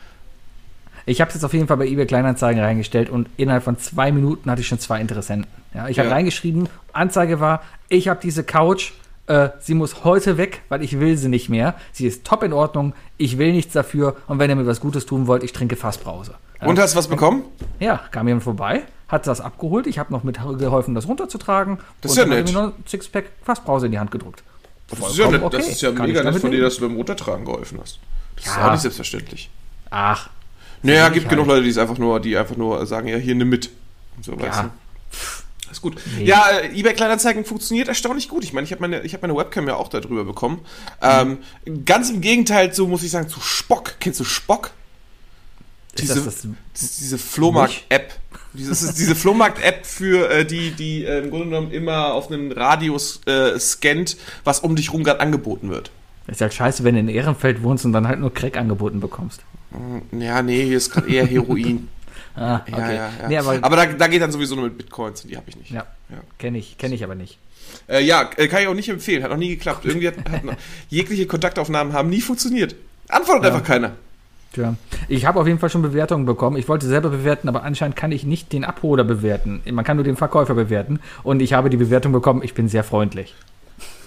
[1.05, 4.11] Ich habe es jetzt auf jeden Fall bei eBay Kleinanzeigen reingestellt und innerhalb von zwei
[4.11, 5.47] Minuten hatte ich schon zwei Interessenten.
[5.73, 6.15] Ja, ich habe Ja.
[6.15, 8.91] reingeschrieben, Anzeige war, ich habe diese Couch,
[9.27, 11.75] äh, sie muss heute weg, weil ich will sie nicht mehr.
[11.93, 15.05] Sie ist top in Ordnung, ich will nichts dafür und wenn ihr mir was Gutes
[15.05, 16.33] tun wollt, ich trinke Fassbrause.
[16.59, 17.43] Ja, Und hast du was bekommen?
[17.79, 21.79] ja kam jemand vorbei, hat das abgeholt, ich habe noch mit geholfen, das runterzutragen.
[22.01, 22.49] Das ist ja nett.
[22.49, 24.43] er mir noch ein Sixpack Fassbrause in die Hand gedrückt.
[24.89, 25.71] Das ist ja, nett, das okay.
[25.71, 27.99] ist ja Kann ich mega nett von dir, dass du beim Motortragen geholfen hast.
[28.35, 28.67] Das ist Ja.
[28.67, 29.49] auch nicht selbstverständlich.
[29.89, 30.29] Ach,
[30.81, 31.31] Naja, ich gibt halt.
[31.31, 33.69] genug Leute, die es einfach nur, die einfach nur sagen, ja, hier nimm mit.
[34.17, 34.63] Und so, weißt Ja.
[34.63, 35.71] du.
[35.71, 35.99] Ist gut.
[36.17, 36.25] Nee.
[36.25, 38.43] Ja, äh, eBay Kleinanzeigen funktioniert erstaunlich gut.
[38.43, 40.61] Ich meine, ich habe meine, ich hab meine Webcam ja auch darüber bekommen.
[41.01, 41.39] Ähm,
[41.85, 43.95] ganz im Gegenteil, so muss ich sagen, zu Spock.
[43.99, 44.71] Kennst du Spock?
[45.93, 46.55] ist Diese, das das diese-
[47.01, 48.13] diese Flohmarkt-App.
[48.57, 52.51] Das ist diese Flohmarkt-App für äh, die, die äh, im Grunde genommen immer auf einen
[52.51, 55.91] Radius äh, scannt, was um dich rum gerade angeboten wird.
[56.27, 59.41] Ist halt scheiße, wenn du in Ehrenfeld wohnst und dann halt nur Crack angeboten bekommst.
[60.17, 61.87] Ja, nee, hier ist gerade eher Heroin.
[62.37, 62.95] Ah, Ja, okay.
[62.95, 63.27] ja, ja.
[63.29, 65.55] Nee, aber, aber da, da geht dann sowieso nur mit Bitcoins und die habe ich
[65.55, 65.71] nicht.
[65.71, 66.17] ja, Ja.
[66.37, 67.37] kenne ich, kenn ich aber nicht.
[67.87, 69.23] Äh, ja, äh, kann ich auch nicht empfehlen.
[69.23, 69.85] Hat noch nie geklappt.
[69.85, 70.53] Irgendwie hat, hat noch,
[70.89, 72.75] jegliche Kontaktaufnahmen haben nie funktioniert.
[73.07, 73.51] Antwortet Ja.
[73.53, 73.93] einfach keiner.
[74.55, 74.75] Tja.
[75.09, 76.55] Ich habe auf jeden Fall schon Bewertungen bekommen.
[76.55, 79.61] Ich wollte selber bewerten, aber anscheinend kann ich nicht den Abholer bewerten.
[79.69, 81.01] Man kann nur den Verkäufer bewerten.
[81.23, 83.35] Und ich habe die Bewertung bekommen, ich bin sehr freundlich.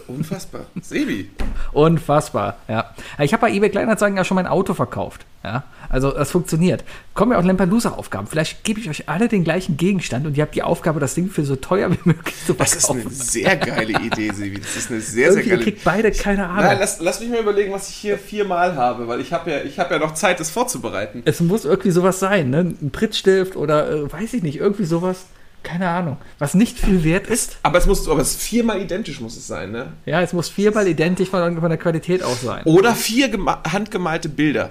[0.09, 0.63] Unfassbar.
[0.81, 1.31] Sebi.
[1.73, 2.93] Unfassbar, ja.
[3.21, 5.25] Ich habe bei eBay Kleinanzeigen ja schon mein Auto verkauft.
[5.45, 6.83] Ja, also das funktioniert.
[7.15, 8.27] Kommen ja auch Lampedusa-Aufgaben.
[8.27, 11.29] Vielleicht gebe ich euch alle den gleichen Gegenstand und ihr habt die Aufgabe, das Ding
[11.31, 13.07] für so teuer wie möglich zu Das ist verkaufen.
[13.07, 14.59] eine sehr geile Idee, Sebi.
[14.59, 16.65] Das ist eine sehr, sehr Irgendwie, ihr geile kriegt beide keine Ahnung.
[16.65, 19.63] Nein, lass, lass mich mal überlegen, was ich hier viermal habe, weil ich habe ja,
[19.63, 21.23] ich habe ja noch Zeit, das vorzubereiten.
[21.25, 22.75] Es muss irgendwie sowas sein, ne?
[22.83, 25.27] Ein Prittstift oder äh, weiß ich nicht, irgendwie sowas.
[25.69, 26.17] Keine Ahnung.
[26.39, 27.59] Was nicht viel wert ist.
[27.63, 29.93] Aber es muss, aber es viermal identisch muss es sein, ne?
[30.07, 32.63] Ja, es muss viermal identisch von, von der Qualität auch sein.
[32.65, 34.71] Oder vier gema- handgemalte Bilder.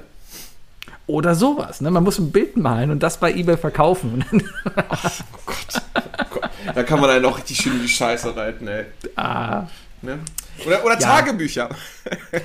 [1.05, 1.91] Oder sowas, ne?
[1.91, 4.25] Man muss ein Bild malen und das bei eBay verkaufen.
[4.65, 5.81] Oh Gott,
[6.19, 6.49] oh Gott.
[6.75, 8.85] Da kann man einen auch richtig schön in die Scheiße reiten, ey.
[9.15, 9.63] ah.
[10.01, 10.19] Ne?
[10.65, 10.99] Oder, oder Ja.
[10.99, 11.69] Tagebücher.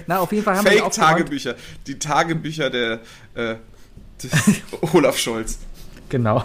[0.06, 1.08] Na, auf jeden Fall haben wir die aufgeräumt.
[1.10, 1.54] Fake-Tagebücher.
[1.86, 3.00] Die Tagebücher der
[3.34, 3.56] äh,
[4.22, 4.30] des
[4.94, 5.58] Olaf Scholz.
[6.08, 6.44] Genau.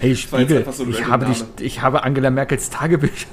[0.00, 1.26] Hey, Spiegel, so ich, habe
[1.58, 3.26] die, ich habe Angela Merkels Tagebücher.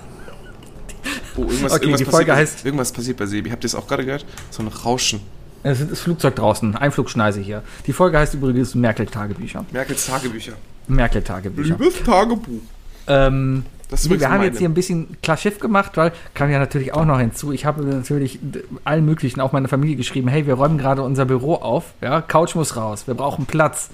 [1.38, 3.50] Oh, irgendwas, Okay, irgendwas die passiert Folge bei- heißt- Irgendwas passiert bei Sebi.
[3.50, 4.26] Habt ihr es auch gerade gehört?
[4.50, 5.22] So ein Rauschen.
[5.64, 7.64] Es ist das Flugzeug draußen, Einflugschneise hier.
[7.86, 9.66] Die Folge heißt übrigens Merkel-Tagebücher.
[9.72, 10.54] Merkels Tagebücher.
[10.88, 11.78] Merkel-Tagebücher.
[11.78, 12.62] Liebes Tagebuch.
[13.08, 14.46] Ähm, Das nee, wir haben meine.
[14.48, 17.52] jetzt hier ein bisschen klar Schiff gemacht, weil kam ja natürlich auch noch hinzu.
[17.52, 18.40] Ich habe natürlich
[18.84, 22.56] allen möglichen, auch meiner Familie geschrieben, hey, wir räumen gerade unser Büro auf, ja, Couch
[22.56, 23.90] muss raus, wir brauchen Platz.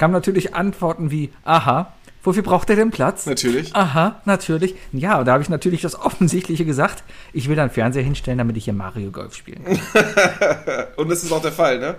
[0.00, 3.26] Kam natürlich Antworten wie, aha, wofür braucht ihr denn Platz?
[3.26, 3.76] Natürlich.
[3.76, 4.74] Aha, natürlich.
[4.92, 7.04] Ja, und da habe ich natürlich das Offensichtliche gesagt.
[7.34, 9.76] Ich will da einen Fernseher hinstellen, damit ich hier Mario Golf spielen kann.
[10.96, 11.96] Und das ist auch der Fall, ne?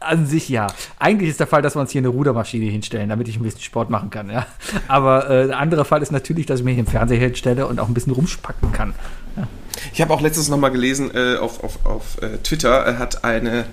[0.00, 0.66] An sich ja.
[0.98, 3.60] Eigentlich ist der Fall, dass wir uns hier eine Rudermaschine hinstellen, damit ich ein bisschen
[3.60, 4.44] Sport machen kann, ja.
[4.88, 7.78] Aber äh, der andere Fall ist natürlich, dass ich mir hier einen Fernseher hinstelle und
[7.78, 8.94] auch ein bisschen rumspacken kann.
[9.92, 13.66] Ich habe auch letztens noch mal gelesen äh, auf, auf, auf äh, Twitter, hat eine,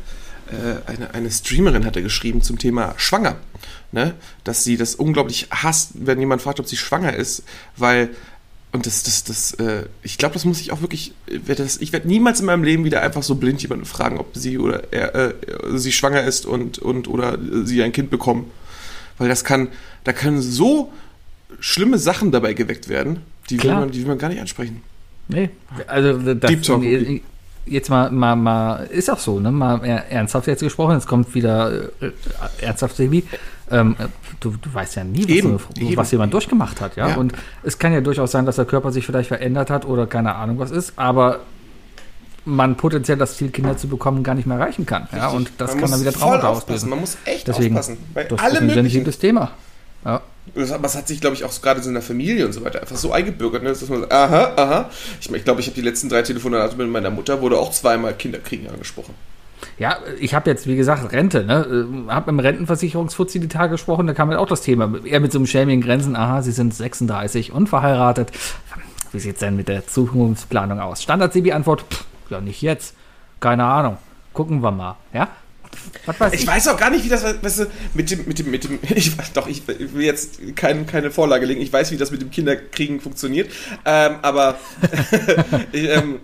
[0.86, 3.38] eine, eine Streamerin hatte geschrieben zum Thema schwanger.
[3.92, 4.16] Ne?
[4.44, 7.44] Dass sie das unglaublich hasst, wenn jemand fragt, ob sie schwanger ist,
[7.78, 8.10] weil
[8.72, 11.92] und das, das, das, äh, ich glaube, das muss ich auch wirklich, äh, das, ich
[11.92, 15.16] werde niemals in meinem Leben wieder einfach so blind jemanden fragen, ob sie oder er,
[15.16, 15.34] äh,
[15.76, 18.52] sie schwanger ist und, und oder äh, sie ein Kind bekommen.
[19.18, 19.70] Weil das kann,
[20.04, 20.94] da können so
[21.60, 24.84] schlimme Sachen dabei geweckt werden, die will man, die will man gar nicht ansprechen.
[25.28, 25.50] Nee,
[25.88, 26.84] also das, Deep Talk.
[27.70, 29.52] Jetzt mal, mal, mal, ist auch so, ne?
[29.52, 32.12] Mal ernsthaft jetzt gesprochen, jetzt kommt wieder äh,
[32.62, 33.24] ernsthaft Sebi.
[33.72, 33.96] Ähm,
[34.40, 35.98] du, du weißt ja nie, was, Eben, so, eben.
[35.98, 37.10] was jemand durchgemacht hat, ja?
[37.10, 37.16] Ja.
[37.16, 40.36] Und es kann ja durchaus sein, dass der Körper sich vielleicht verändert hat oder keine
[40.36, 41.42] Ahnung was ist, aber
[42.46, 45.08] man potenziell das Ziel, Kinder zu bekommen, gar nicht mehr erreichen kann.
[45.16, 45.28] Ja?
[45.28, 46.90] Und das Man kann dann wieder Traumata auslösen.
[46.90, 47.98] Man muss echt Deswegen, aufpassen.
[48.14, 48.84] Bei das allem ist ein möglichen.
[48.86, 49.52] sensitives Thema.
[50.06, 50.22] Ja.
[50.56, 52.64] Das, aber es hat sich, glaube ich, auch gerade so in der Familie und so
[52.64, 54.90] weiter einfach so eingebürgert, ne, dass man sagt, aha, aha.
[55.20, 58.14] Ich, ich glaube, ich habe die letzten drei Telefonate mit meiner Mutter, wurde auch zweimal
[58.14, 59.14] Kinderkriegen angesprochen.
[59.78, 61.88] Ja, ich habe jetzt, wie gesagt, Rente, ne?
[62.08, 64.92] Habe im Rentenversicherungsfuzzi die Tage gesprochen, da kam halt auch das Thema.
[65.06, 68.32] Er mit so einem schämigen Grenzen, aha, Sie sind 36 und verheiratet.
[69.12, 71.04] Wie sieht's denn mit der Zukunftsplanung aus?
[71.04, 71.86] Standard-CB-Antwort,
[72.30, 72.96] ja, nicht jetzt.
[73.40, 73.98] Keine Ahnung.
[74.34, 75.30] Gucken wir mal, ja?
[76.06, 78.52] Was weiß Ich weiß auch gar nicht, wie das, weißt du, mit dem, mit dem,
[78.52, 81.98] mit dem, ich weiß doch, ich will jetzt kein, keine Vorlage legen, ich weiß, wie
[81.98, 83.52] das mit dem Kinderkriegen funktioniert,
[83.86, 84.60] ähm, aber
[85.72, 86.20] ich, ähm,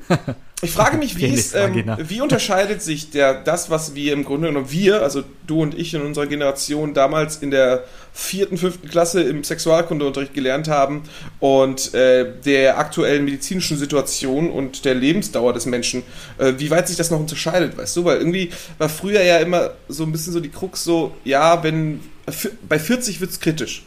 [0.66, 4.48] ich frage mich, wie, es, ähm, wie unterscheidet sich der, das, was wir im Grunde
[4.48, 9.22] genommen, wir, also du und ich in unserer Generation damals in der vierten, fünften Klasse
[9.24, 11.04] im Sexualkundeunterricht gelernt haben
[11.40, 16.04] und äh, der aktuellen medizinischen Situation und der Lebensdauer des Menschen,
[16.38, 18.06] äh, wie weit sich das noch unterscheidet, weißt du?
[18.06, 22.00] Weil irgendwie war früher ja immer so ein bisschen so die Krux so, ja, wenn
[22.68, 23.84] bei 40 wird's kritisch.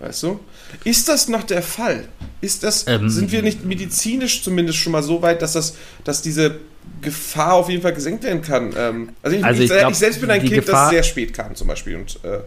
[0.00, 0.40] Weißt du?
[0.84, 2.04] Ist das noch der Fall?
[2.40, 3.08] Ist das, Ähm.
[3.08, 6.56] sind wir nicht medizinisch zumindest schon mal so weit, dass das, dass diese
[7.00, 8.72] Gefahr auf jeden Fall gesenkt werden kann?
[8.76, 11.02] Ähm, also ich, Also ich, ich glaub, ich selbst bin ein Kind, Gefahr- das sehr
[11.02, 12.40] spät kam zum Beispiel und äh,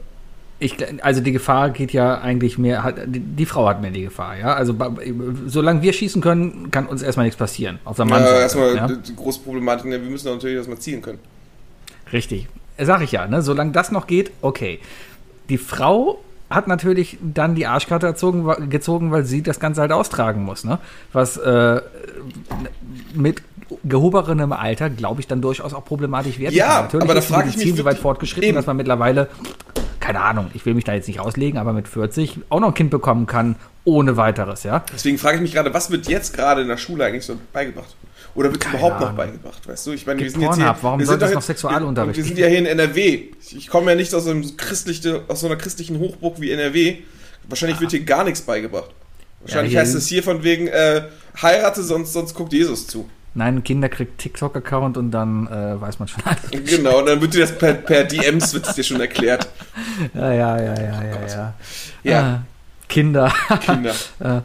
[0.59, 4.03] Ich, also die Gefahr geht ja eigentlich mehr, hat, die, die Frau hat mehr die
[4.03, 4.53] Gefahr, ja.
[4.53, 4.75] Also
[5.47, 7.79] solange wir schießen können, kann uns erstmal nichts passieren.
[7.85, 8.88] Auf der äh, Mannseite, erstmal ja?
[8.88, 11.19] die, große Problematik, ne, wir müssen natürlich erstmal zielen können.
[12.11, 12.47] Richtig.
[12.77, 13.41] Sag ich ja, ne?
[13.41, 14.79] Solange das noch geht, okay.
[15.49, 20.43] Die Frau hat natürlich dann die Arschkarte erzogen, gezogen, weil sie das Ganze halt austragen
[20.43, 20.79] muss, ne?
[21.12, 21.81] Was äh,
[23.13, 23.41] mit
[23.84, 26.84] gehobenem Alter, glaube ich, dann durchaus auch problematisch werden Ja, kann.
[26.86, 28.55] Natürlich aber da ist die frage ich Medizin mich so weit fortgeschritten, eben.
[28.55, 29.27] dass man mittlerweile,
[29.99, 32.73] keine Ahnung, ich will mich da jetzt nicht auslegen, aber mit 40 auch noch ein
[32.75, 34.84] Kind bekommen kann, ohne weiteres, ja?
[34.93, 37.95] Deswegen frage ich mich gerade, was wird jetzt gerade in der Schule eigentlich so beigebracht?
[38.36, 39.17] Oder wird es überhaupt noch Ahnung.
[39.17, 39.67] beigebracht?
[39.67, 40.65] Weißt du, ich meine, wir sind jetzt hier.
[40.65, 43.30] Pornhub, warum wir sollte sind es noch Sexualunterricht Wir, sind ja hier in NRW.
[43.56, 46.98] Ich, komme ja nicht aus, einem christlichen, aus so einer christlichen Hochburg wie NRW.
[47.48, 48.89] Wahrscheinlich wird hier gar nichts beigebracht.
[49.41, 51.04] Wahrscheinlich hier- heißt es hier von wegen, äh,
[51.41, 53.10] heirate, sonst, sonst guckt Jesus zu.
[53.38, 56.69] Nein, ein Kinder kriegt TikTok-Account und dann äh, weiß man schon alles.
[56.69, 59.48] Genau, und dann wird dir das per, per DMs wird es dir schon erklärt.
[60.13, 61.54] Ja, ja, ja, ja, ja, ja.
[62.04, 62.19] Ja.
[62.21, 62.43] Ah,
[62.89, 63.34] Kinder.
[63.65, 63.93] Kinder.
[64.19, 64.41] äh,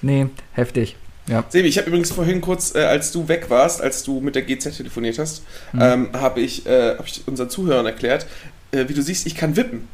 [0.00, 0.96] nee, heftig.
[1.28, 1.44] Ja.
[1.48, 4.42] Sebi, ich habe übrigens vorhin kurz, äh, als du weg warst, als du mit der
[4.42, 5.80] GZ telefoniert hast, Mhm.
[5.80, 8.26] ähm, habe ich, äh, hab ich unseren Zuhörern erklärt,
[8.72, 9.86] äh, wie du siehst, ich kann wippen.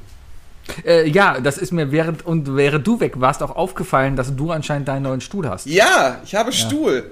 [0.87, 4.51] Äh, ja, das ist mir während und während du weg warst auch aufgefallen, dass du
[4.53, 5.67] anscheinend deinen neuen Stuhl hast.
[5.67, 7.11] Ja, ich habe Stuhl.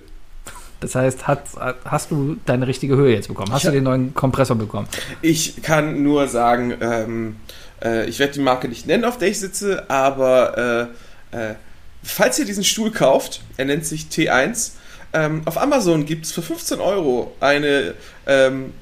[0.81, 1.45] Das heißt, hat,
[1.87, 3.51] hast du deine richtige Höhe jetzt bekommen?
[3.51, 4.87] Hast Ich du den neuen Kompressor bekommen?
[5.23, 7.37] Ich kann nur sagen, ähm,
[7.83, 10.89] äh, ich werde die Marke nicht nennen, auf der ich sitze, aber
[11.33, 11.55] äh, äh,
[12.03, 14.73] falls ihr diesen Stuhl kauft, er nennt sich T1,
[15.13, 17.95] ähm, auf Amazon gibt es für 15 Euro eine
[18.27, 18.75] ähm,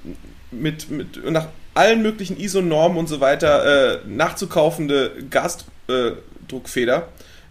[0.51, 7.09] mit, mit nach allen möglichen ISO-Normen und so weiter äh, nachzukaufende Gasdruckfeder,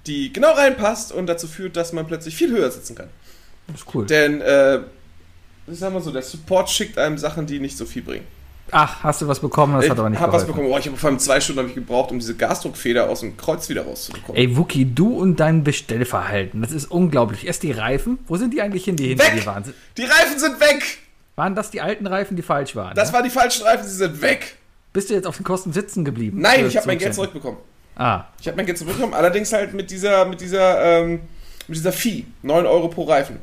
[0.08, 3.10] die genau reinpasst und dazu führt, dass man plötzlich viel höher sitzen kann.
[3.68, 4.06] Das ist cool.
[4.06, 4.80] Denn, äh,
[5.68, 8.26] ich sag mal so, der Support schickt einem Sachen, die nicht so viel bringen.
[8.72, 9.74] Ach, hast du was bekommen?
[9.76, 10.48] Das ich hat aber nicht hab was geholfen.
[10.54, 10.70] bekommen.
[10.70, 13.38] Boah, ich habe vor allem zwei Stunden hab ich gebraucht, um diese Gasdruckfeder aus dem
[13.38, 14.36] Kreuz wieder rauszubekommen.
[14.36, 17.46] Ey, Wookie, du und dein Bestellverhalten, das ist unglaublich.
[17.46, 19.42] Erst die Reifen, wo sind die eigentlich hin, die hinter Weg!
[19.42, 19.74] dir waren?
[19.98, 20.98] Die Reifen sind weg!
[21.36, 22.96] Waren das die alten Reifen, die falsch waren?
[22.96, 23.14] Das ja?
[23.16, 24.56] waren die falschen Reifen, sie sind weg!
[24.92, 26.40] Bist du jetzt auf den Kosten sitzen geblieben?
[26.40, 27.58] Nein, ich habe mein Geld zurückbekommen.
[27.96, 31.22] Ah, Ich habe mein Geld zurückbekommen, allerdings halt mit dieser, mit dieser, ähm,
[31.68, 32.26] mit dieser Fee.
[32.42, 33.38] 9 Euro pro Reifen.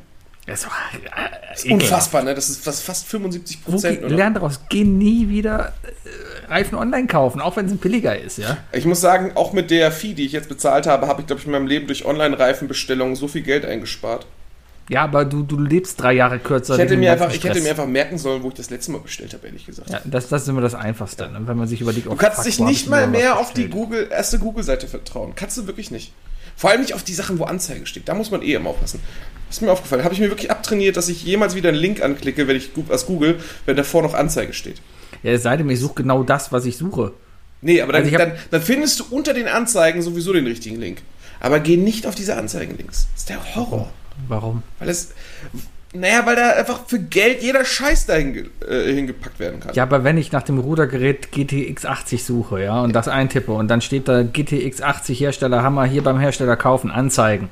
[0.47, 1.83] Das war äh, ekelhaft.
[1.83, 2.33] Unfassbar, ne?
[2.33, 4.09] Das ist fast, fast 75 Wookie, Prozent.
[4.09, 8.37] lern daraus, geh nie wieder äh, Reifen online kaufen, auch wenn es ein billiger ist,
[8.37, 8.57] ja?
[8.71, 11.39] Ich muss sagen, auch mit der Fee, die ich jetzt bezahlt habe, habe ich, glaube
[11.39, 14.25] ich, in meinem Leben durch Online-Reifenbestellungen so viel Geld eingespart.
[14.89, 16.73] Ja, aber du, du lebst drei Jahre kürzer.
[16.73, 18.99] Ich hätte, mir einfach, ich hätte mir einfach merken sollen, wo ich das letzte Mal
[18.99, 19.89] bestellt habe, ehrlich gesagt.
[19.89, 21.39] Ja, das, das ist immer das Einfachste, ne?
[21.45, 23.69] wenn man sich überlegt, Du kannst dich nicht mal mehr auf die.
[23.69, 25.33] Google, erste Google-Seite vertrauen.
[25.35, 26.11] Kannst du wirklich nicht.
[26.61, 28.07] Vor allem nicht auf die Sachen, wo Anzeige steht.
[28.07, 28.99] Da muss man eh immer aufpassen.
[29.47, 30.03] Das ist mir aufgefallen.
[30.03, 33.07] Habe ich mir wirklich abtrainiert, dass ich jemals wieder einen Link anklicke, wenn ich was
[33.07, 34.79] google, wenn davor noch Anzeige steht.
[35.23, 37.13] Ja, es sei denn, ich suche genau das, was ich suche.
[37.61, 41.01] Nee, aber dann, Also dann, dann findest du unter den Anzeigen sowieso den richtigen Link.
[41.39, 43.07] Aber geh nicht auf diese Anzeigen-Links.
[43.11, 43.89] Das ist der Horror.
[44.27, 44.61] Warum?
[44.77, 45.13] Weil es.
[45.93, 49.73] Naja, weil da einfach für Geld jeder Scheiß dahin äh, hingepackt werden kann.
[49.75, 53.67] Ja, aber wenn ich nach dem Rudergerät GTX 80 suche, ja, und das eintippe und
[53.67, 57.49] dann steht da GTX 80 Hersteller Hammer hier beim Hersteller kaufen, anzeigen.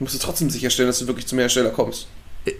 [0.00, 2.08] musst du trotzdem sicherstellen, dass du wirklich zum Hersteller kommst.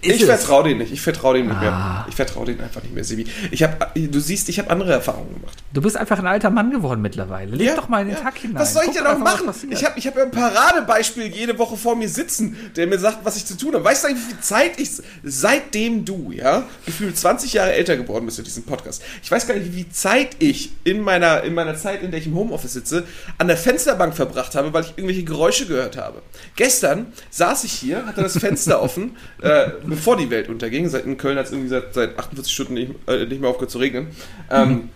[0.02, 0.92] Ich vertraue denen nicht.
[0.92, 2.06] Ich vertraue denen nicht mehr.
[2.08, 3.26] Ich vertraue denen einfach nicht mehr, Sibi.
[3.50, 5.58] Ich hab, du siehst, ich habe andere Erfahrungen gemacht.
[5.72, 7.54] Du bist einfach ein alter Mann geworden mittlerweile.
[7.54, 8.22] Leg doch mal in den ja.
[8.22, 8.58] Tag hinein.
[8.60, 9.50] Was soll ich Guck denn noch machen?
[9.70, 13.18] Ich habe ich hab ja ein Paradebeispiel jede Woche vor mir sitzen, der mir sagt,
[13.24, 13.84] was ich zu tun habe.
[13.84, 14.90] Weißt du eigentlich, wie viel Zeit ich,
[15.22, 19.54] seitdem du, ja, gefühlt 20 Jahre älter geworden bist durch diesen Podcast, ich weiß gar
[19.54, 22.72] nicht, wie viel Zeit ich in meiner, in meiner Zeit, in der ich im Homeoffice
[22.72, 23.04] sitze,
[23.38, 26.22] an der Fensterbank verbracht habe, weil ich irgendwelche Geräusche gehört habe.
[26.56, 30.88] Gestern saß ich hier, hatte das Fenster offen, äh, bevor die Welt unterging.
[30.88, 33.70] Seit, in Köln hat es irgendwie seit, seit 48 Stunden nicht, äh, nicht mehr aufgehört
[33.70, 34.08] zu regnen.
[34.50, 34.88] Ähm,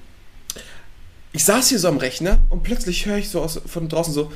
[1.33, 4.31] ich saß hier so am Rechner und plötzlich höre ich so aus, von draußen so.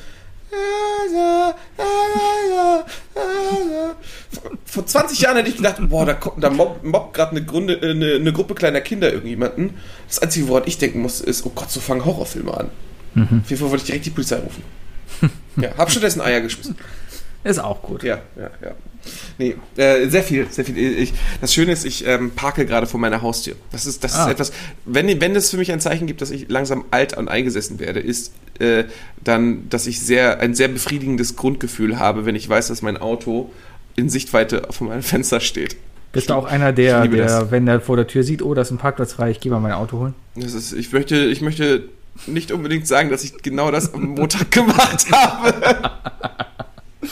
[4.65, 7.75] Vor 20 Jahren hätte ich gedacht, boah, da, kommt- da mobbt, mobbt gerade eine, Grunde-
[7.81, 9.75] äh, eine, eine Gruppe kleiner Kinder irgendjemanden.
[10.07, 12.69] Das Einzige, woran ich denken muss, ist, oh Gott, so fangen Horrorfilme an.
[13.15, 14.61] Auf jeden Fall wollte ich direkt die Polizei rufen.
[15.57, 16.77] ja, hab stattdessen Eier geschmissen.
[17.43, 18.03] Ist auch gut.
[18.03, 18.71] Ja, ja, ja.
[19.37, 20.77] Nee, äh, sehr viel, sehr viel.
[20.77, 23.55] Ich, das Schöne ist, ich ähm, parke gerade vor meiner Haustür.
[23.71, 24.25] Das ist, das Ah.
[24.25, 24.51] ist etwas,
[24.85, 27.99] wenn, wenn es für mich ein Zeichen gibt, dass ich langsam alt und eingesessen werde,
[27.99, 28.85] ist äh,
[29.23, 33.51] dann, dass ich sehr, ein sehr befriedigendes Grundgefühl habe, wenn ich weiß, dass mein Auto
[33.95, 35.75] in Sichtweite von meinem Fenster steht.
[36.13, 38.71] Bist du auch einer, der, der wenn er vor der Tür sieht, oh, da ist
[38.71, 40.13] ein Parkplatz frei, ich gehe mal mein Auto holen?
[40.35, 41.89] Das ist, ich möchte, ich möchte
[42.25, 45.91] nicht unbedingt sagen, dass ich genau das am Montag gemacht habe.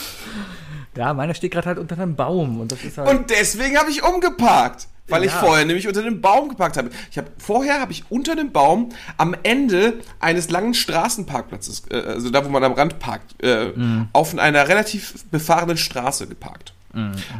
[0.96, 3.08] Ja, meiner steht gerade halt unter einem Baum und das ist halt.
[3.08, 4.88] Und deswegen habe ich umgeparkt.
[5.08, 5.38] Weil ich Ja.
[5.38, 6.90] vorher nämlich unter dem Baum geparkt habe.
[7.12, 12.28] Ich habe vorher habe ich unter dem Baum am Ende eines langen Straßenparkplatzes, äh, also
[12.30, 13.72] da wo man am Rand parkt, äh,
[14.12, 16.72] auf einer relativ befahrenen Straße geparkt.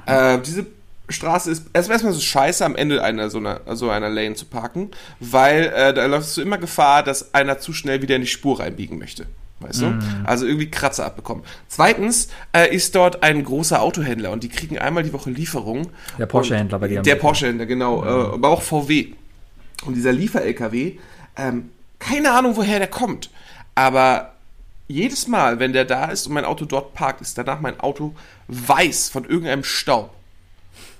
[0.06, 0.66] Äh, diese
[1.08, 4.44] Straße ist erst- erstmal so scheiße am Ende einer so einer, so einer Lane zu
[4.46, 8.26] parken, weil äh, da läufst du immer Gefahr, dass einer zu schnell wieder in die
[8.28, 9.26] Spur reinbiegen möchte.
[9.60, 9.98] Weißt du?
[10.24, 11.42] Also irgendwie Kratzer abbekommen.
[11.68, 15.88] Zweitens äh, ist dort ein großer Autohändler und die kriegen einmal die Woche Lieferung.
[16.18, 17.14] Der Porsche-Händler bei dir Der.
[17.16, 18.04] Porsche-Händler, genau.
[18.04, 19.14] Äh, aber auch VW.
[19.86, 20.98] Und dieser Liefer-LKW,
[21.36, 23.30] ähm, keine Ahnung, woher der kommt.
[23.74, 24.34] Aber
[24.88, 28.14] jedes Mal, wenn der da ist und mein Auto dort parkt, ist danach mein Auto
[28.48, 30.15] weiß von irgendeinem Staub.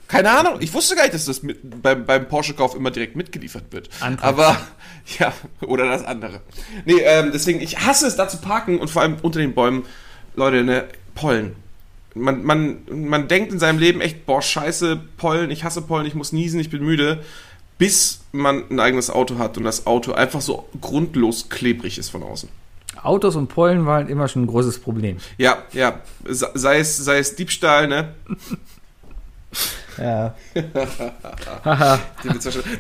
[0.09, 3.65] Keine Ahnung, ich wusste gar nicht, dass das mit, beim, beim Porsche-Kauf immer direkt mitgeliefert
[3.71, 3.89] wird.
[4.01, 4.23] Antrax.
[4.29, 4.57] Aber,
[5.19, 6.41] ja, oder das andere.
[6.85, 9.85] Nee, ähm, deswegen, ich hasse es, da zu parken und vor allem unter den Bäumen.
[10.37, 11.57] Leute, ne, Pollen.
[12.15, 16.15] Man, man, man denkt in seinem Leben echt, boah, scheiße, Pollen, ich hasse Pollen, ich
[16.15, 17.23] muss niesen, ich bin müde.
[17.79, 22.23] Bis man ein eigenes Auto hat und das Auto einfach so grundlos klebrig ist von
[22.23, 22.49] außen.
[23.03, 25.19] Autos und Pollen waren immer schon ein großes Problem.
[25.37, 28.15] Ja, ja, se- sei es, sei es Diebstahl, ne?
[29.99, 30.35] Ja.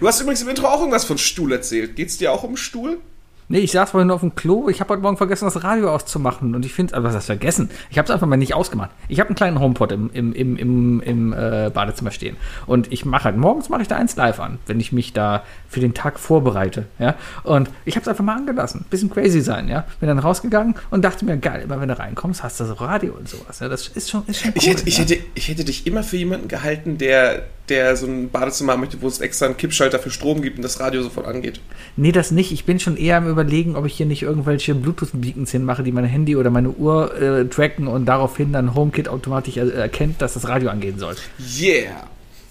[0.00, 1.96] Du hast übrigens im Intro auch irgendwas von Stuhl erzählt.
[1.96, 3.00] Geht's dir auch um Stuhl?
[3.48, 4.68] Nee, ich saß vorhin auf dem Klo.
[4.68, 6.56] Ich habe heute Morgen vergessen, das Radio auszumachen.
[6.56, 7.70] Und ich finde, aber was heißt vergessen?
[7.90, 8.90] Ich habe es einfach mal nicht ausgemacht.
[9.06, 12.36] Ich habe einen kleinen HomePod im, im, im, im, im äh, Badezimmer stehen.
[12.66, 15.44] Und ich mache halt, morgens mache ich da eins live an, wenn ich mich da
[15.68, 16.86] für den Tag vorbereite.
[16.98, 17.14] Ja?
[17.44, 18.84] Und ich habe es einfach mal angelassen.
[18.90, 19.86] Bisschen crazy sein, ja.
[20.00, 23.14] Bin dann rausgegangen und dachte mir, geil, immer wenn du reinkommst, hast du so Radio
[23.14, 23.60] und sowas.
[23.60, 23.68] Ja?
[23.68, 24.56] Das ist schon, ist schon cool.
[24.56, 25.04] Ich hätte, ich, ja?
[25.04, 29.00] hätte, ich hätte dich immer für jemanden gehalten, der, der so ein Badezimmer haben möchte,
[29.02, 31.60] wo es extra einen Kippschalter für Strom gibt und das Radio sofort angeht.
[31.96, 32.50] Nee, das nicht.
[32.50, 36.04] Ich bin schon eher am überlegen, ob ich hier nicht irgendwelche Bluetooth-Beacons hinmache, die mein
[36.04, 40.48] Handy oder meine Uhr äh, tracken und daraufhin dann HomeKit automatisch er erkennt, dass das
[40.48, 41.14] Radio angehen soll.
[41.58, 42.08] Yeah!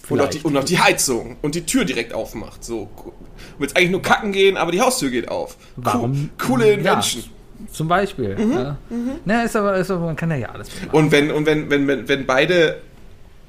[0.07, 2.63] Und noch, die, und noch die Heizung und die Tür direkt aufmacht.
[2.63, 2.89] So.
[2.95, 3.11] Du
[3.57, 5.57] willst eigentlich nur kacken gehen, aber die Haustür geht auf.
[5.77, 6.29] Warum?
[6.39, 7.23] Cool, coole Invention.
[7.23, 8.37] Ja, zum Beispiel.
[8.39, 8.77] ja.
[9.25, 11.05] Na, ist aber, ist aber, man kann ja ja alles mitmachen.
[11.05, 12.81] Und wenn, und wenn, wenn, wenn, wenn beide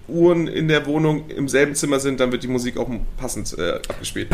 [0.08, 3.80] Uhren in der Wohnung im selben Zimmer sind, dann wird die Musik auch passend äh,
[3.88, 4.30] abgespielt.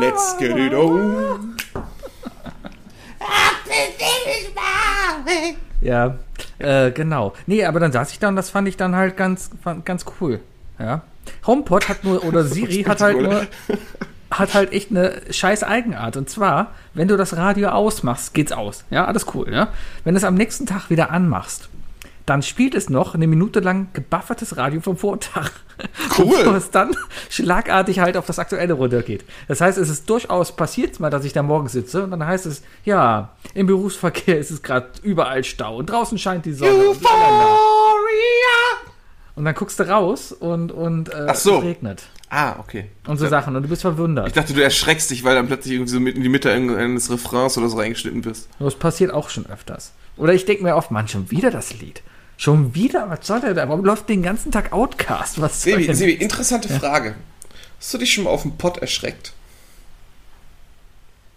[0.00, 1.56] Let's get it on.
[5.80, 6.18] Ja,
[6.58, 7.34] äh, genau.
[7.46, 9.50] Nee, aber dann saß ich da und das fand ich dann halt ganz,
[9.84, 10.40] ganz cool.
[10.78, 11.02] Ja.
[11.46, 13.46] HomePod hat nur, oder Siri hat halt nur,
[14.30, 16.16] hat halt echt eine scheiß Eigenart.
[16.16, 18.84] Und zwar, wenn du das Radio ausmachst, geht's aus.
[18.90, 19.68] Ja, alles cool, ja.
[20.04, 21.68] Wenn du es am nächsten Tag wieder anmachst,
[22.26, 25.50] dann spielt es noch eine Minute lang gebuffertes Radio vom Vortag.
[26.18, 26.38] Cool.
[26.38, 26.96] Bevor es dann
[27.28, 29.24] schlagartig halt auf das Aktuelle runtergeht.
[29.46, 32.46] Das heißt, es ist durchaus passiert mal, dass ich da morgens sitze und dann heißt
[32.46, 36.70] es, ja, im Berufsverkehr ist es gerade überall Stau und draußen scheint die Sonne.
[36.72, 37.06] Euphoria!
[39.34, 41.58] Und dann guckst du raus und, und äh, Ach so.
[41.58, 42.04] es regnet.
[42.30, 42.90] Ah, okay.
[43.06, 43.54] Und so Sachen.
[43.54, 44.26] Und du bist verwundert.
[44.26, 47.56] Ich dachte, du erschreckst dich, weil dann plötzlich irgendwie so in die Mitte eines Refrains
[47.58, 48.48] oder so reingeschnitten wirst.
[48.58, 49.92] Das passiert auch schon öfters.
[50.16, 52.02] Oder ich denke mir oft, Mann, schon wieder das Lied.
[52.36, 53.08] Schon wieder?
[53.08, 53.68] Was soll der da?
[53.68, 55.40] Warum läuft den ganzen Tag Outcast?
[55.40, 55.92] Was Sebi?
[55.94, 57.14] Sebi interessante Frage.
[57.78, 59.32] Hast du dich schon mal auf dem Pott erschreckt?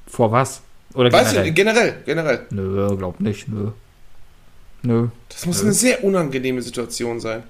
[0.08, 0.62] Vor was?
[0.94, 1.46] Oder Weißt generell?
[1.50, 2.46] du, generell, generell.
[2.50, 3.72] Nö, glaub nicht, nö.
[4.82, 5.08] Nö.
[5.30, 7.44] Das muss eine sehr unangenehme Situation sein.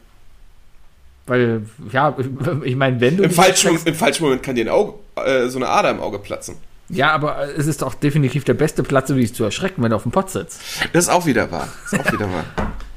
[1.26, 2.16] Weil, ja,
[2.64, 3.24] ich meine, wenn du.
[3.24, 6.20] Im falschen, Im falschen Moment kann dir ein Auge, äh, so eine Ader im Auge
[6.20, 6.56] platzen.
[6.90, 9.96] Ja, aber es ist doch definitiv der beste Platz, um dich zu erschrecken, wenn du
[9.96, 10.60] auf dem Pott sitzt.
[10.92, 11.70] Das ist auch wieder wahr.
[11.84, 12.46] Das ist auch wieder wahr.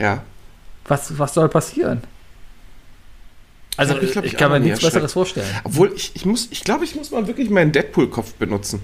[0.00, 0.22] Ja.
[0.86, 2.02] Was, was soll passieren?
[3.76, 5.46] Also, ich, glaub, ich, ich kann mir nichts Besseres vorstellen.
[5.64, 8.82] Obwohl, ich, ich muss, ich glaube, ich muss mal wirklich meinen Deadpool-Kopf benutzen.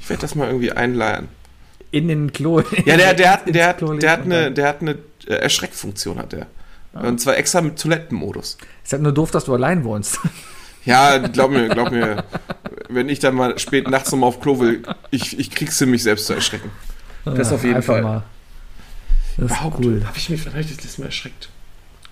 [0.00, 1.28] Ich werde das mal irgendwie einleihen.
[1.90, 2.60] In den Klo.
[2.84, 6.46] Ja, der, der, hat, der, hat, der, hat eine, der hat eine Erschreckfunktion, hat der.
[6.94, 7.08] Ah.
[7.08, 8.58] Und zwar extra mit Toilettenmodus.
[8.84, 10.20] Ist halt nur doof, dass du allein wohnst.
[10.84, 12.22] Ja, glaub mir, glaub mir,
[12.88, 16.04] wenn ich dann mal spät nachts nochmal auf Klo will, ich, ich krieg's hin, mich
[16.04, 16.70] selbst zu erschrecken.
[17.24, 18.02] Das auf jeden Fall.
[18.02, 18.22] Mal.
[19.36, 20.02] Das ist Überhaupt, cool.
[20.06, 21.50] Habe ich mich vielleicht das letzte Mal erschreckt?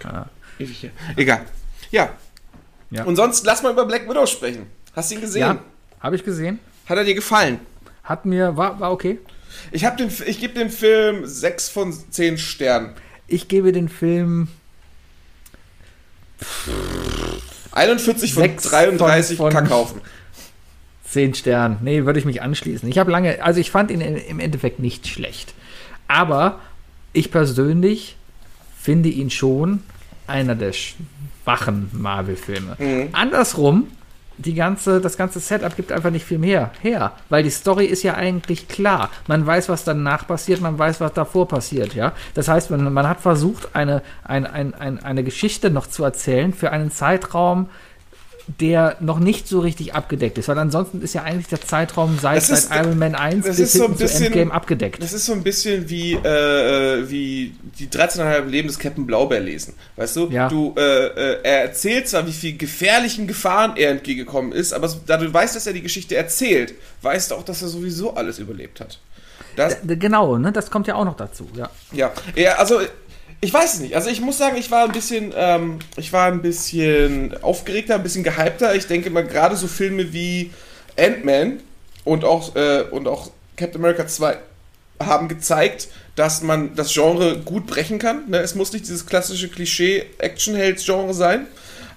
[0.02, 0.28] Ja.
[0.58, 0.90] Ewig hier.
[1.16, 1.44] Egal.
[1.90, 2.10] Ja.
[2.90, 3.04] ja.
[3.04, 4.66] Und sonst lass mal über Black Widow sprechen.
[4.94, 5.40] Hast du ihn gesehen?
[5.40, 5.58] Ja,
[6.00, 6.58] habe ich gesehen.
[6.86, 7.60] Hat er dir gefallen?
[8.02, 9.18] Hat mir, war, war okay.
[9.72, 12.92] Ich, hab den, ich gebe dem Film 6 von 10 Sternen.
[13.26, 14.48] Ich gebe den Film
[17.72, 20.00] 41 von 33 von, von Kackhaufen.
[21.08, 21.78] 10 Sternen.
[21.82, 22.88] Nee, würde ich mich anschließen.
[22.88, 25.54] Ich habe lange, also ich fand ihn im Endeffekt nicht schlecht.
[26.06, 26.60] Aber
[27.14, 28.16] ich persönlich
[28.78, 29.82] finde ihn schon
[30.26, 32.76] einer der schwachen Marvel-Filme.
[32.78, 33.08] Mhm.
[33.12, 33.88] Andersrum
[34.36, 38.02] die ganze, das ganze Setup gibt einfach nicht viel mehr her, weil die Story ist
[38.02, 39.10] ja eigentlich klar.
[39.26, 42.12] Man weiß, was danach passiert, man weiß, was davor passiert, ja.
[42.34, 46.52] Das heißt, man, man hat versucht, eine, ein, ein, ein, eine Geschichte noch zu erzählen
[46.52, 47.68] für einen Zeitraum,
[48.46, 52.38] der noch nicht so richtig abgedeckt ist, weil ansonsten ist ja eigentlich der Zeitraum seit,
[52.38, 55.02] ist, seit Iron Man 1 bis so bisschen, zu Endgame abgedeckt.
[55.02, 59.74] Das ist so ein bisschen wie, äh, wie die 13,5 Leben des Captain Blaubeer lesen.
[59.96, 60.28] Weißt du?
[60.28, 60.48] Ja.
[60.48, 65.16] Du, äh, äh, er erzählt zwar, wie viel gefährlichen Gefahren er entgegengekommen ist, aber da
[65.16, 68.80] du weißt, dass er die Geschichte erzählt, weißt du auch, dass er sowieso alles überlebt
[68.80, 68.98] hat.
[69.56, 70.52] Das, genau, ne?
[70.52, 71.70] Das kommt ja auch noch dazu, ja.
[71.92, 72.80] Ja, ja also
[73.44, 73.94] ich weiß es nicht.
[73.94, 78.02] Also ich muss sagen, ich war ein bisschen, ähm, ich war ein bisschen aufgeregter, ein
[78.02, 78.74] bisschen gehypter.
[78.74, 80.50] Ich denke mal, gerade so Filme wie
[80.98, 81.60] Ant-Man
[82.04, 84.38] und auch, äh, und auch Captain America 2
[84.98, 88.30] haben gezeigt, dass man das Genre gut brechen kann.
[88.30, 88.38] Ne?
[88.38, 91.46] Es muss nicht dieses klassische Klischee-Action-Helds-Genre sein.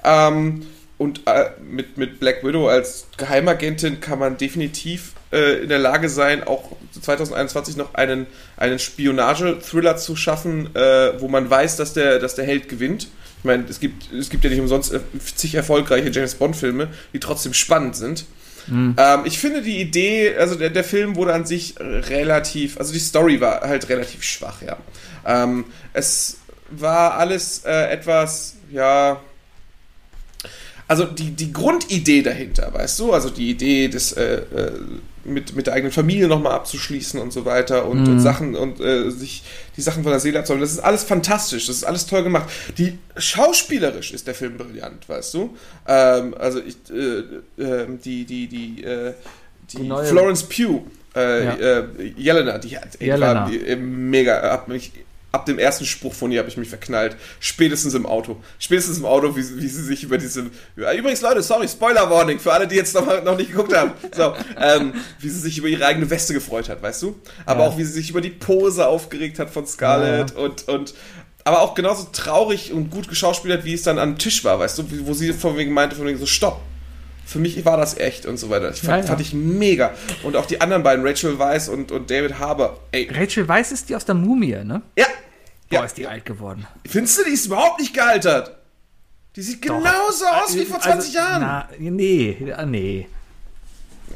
[0.04, 0.66] Ähm,
[0.98, 6.10] und äh, mit, mit Black Widow als Geheimagentin kann man definitiv äh, in der Lage
[6.10, 12.20] sein, auch 2021 noch einen, einen Spionage-Thriller zu schaffen, äh, wo man weiß, dass der,
[12.20, 13.08] dass der Held gewinnt.
[13.40, 15.00] Ich meine, es gibt, es gibt ja nicht umsonst äh,
[15.36, 18.26] zig erfolgreiche James Bond-Filme, die trotzdem spannend sind.
[18.68, 18.96] Mhm.
[18.98, 23.00] Ähm, ich finde die Idee, also der, der Film wurde an sich relativ, also die
[23.00, 24.78] Story war halt relativ schwach, ja.
[25.26, 26.38] Ähm, es
[26.70, 29.22] war alles äh, etwas, ja,
[30.88, 34.72] also die, die Grundidee dahinter, weißt du, also die Idee des äh, äh,
[35.28, 38.14] mit, mit der eigenen Familie nochmal abzuschließen und so weiter und, mhm.
[38.14, 39.44] und Sachen und äh, sich
[39.76, 42.50] die Sachen von der Seele abzuholen, das ist alles fantastisch, das ist alles toll gemacht.
[42.78, 45.56] Die schauspielerisch ist der Film brillant, weißt du?
[45.88, 49.14] Ähm, also ich, äh, äh, die, die, die, äh,
[49.72, 50.84] die, die Florence Pugh,
[51.16, 51.84] äh, ja.
[52.16, 53.50] Jelena, die hat Jelena.
[53.50, 54.92] War, mega, hat mich
[55.38, 57.16] ab dem ersten Spruch von ihr habe ich mich verknallt.
[57.40, 58.38] Spätestens im Auto.
[58.60, 60.50] Spätestens im Auto, wie, wie sie sich über diese.
[60.76, 63.92] Übrigens, Leute, sorry, Spoiler Warning für alle, die jetzt noch, noch nicht geguckt haben.
[64.16, 67.16] So, ähm, wie sie sich über ihre eigene Weste gefreut hat, weißt du?
[67.46, 67.68] Aber ja.
[67.68, 70.38] auch wie sie sich über die Pose aufgeregt hat von Scarlett ja.
[70.38, 70.94] und, und
[71.44, 74.84] aber auch genauso traurig und gut geschauspielert, wie es dann am Tisch war, weißt du,
[75.06, 76.60] wo sie von wegen meinte, von wegen so, stopp.
[77.28, 78.72] Für mich war das echt und so weiter.
[78.72, 79.92] Ich fand, ja, fand ich mega.
[80.24, 82.80] Und auch die anderen beiden, Rachel Weisz und, und David Harbour.
[82.92, 83.10] Ey.
[83.14, 84.82] Rachel Weisz ist die aus der Mumie, ne?
[84.98, 85.08] Ja,
[85.70, 85.84] Boah, ja.
[85.84, 86.66] ist die alt geworden.
[86.86, 88.58] Findest du, die ist überhaupt nicht gealtert?
[89.36, 89.78] Die sieht Doch.
[89.78, 91.42] genauso aus wie vor 20 also, Jahren.
[91.42, 93.08] Na, nee, nee.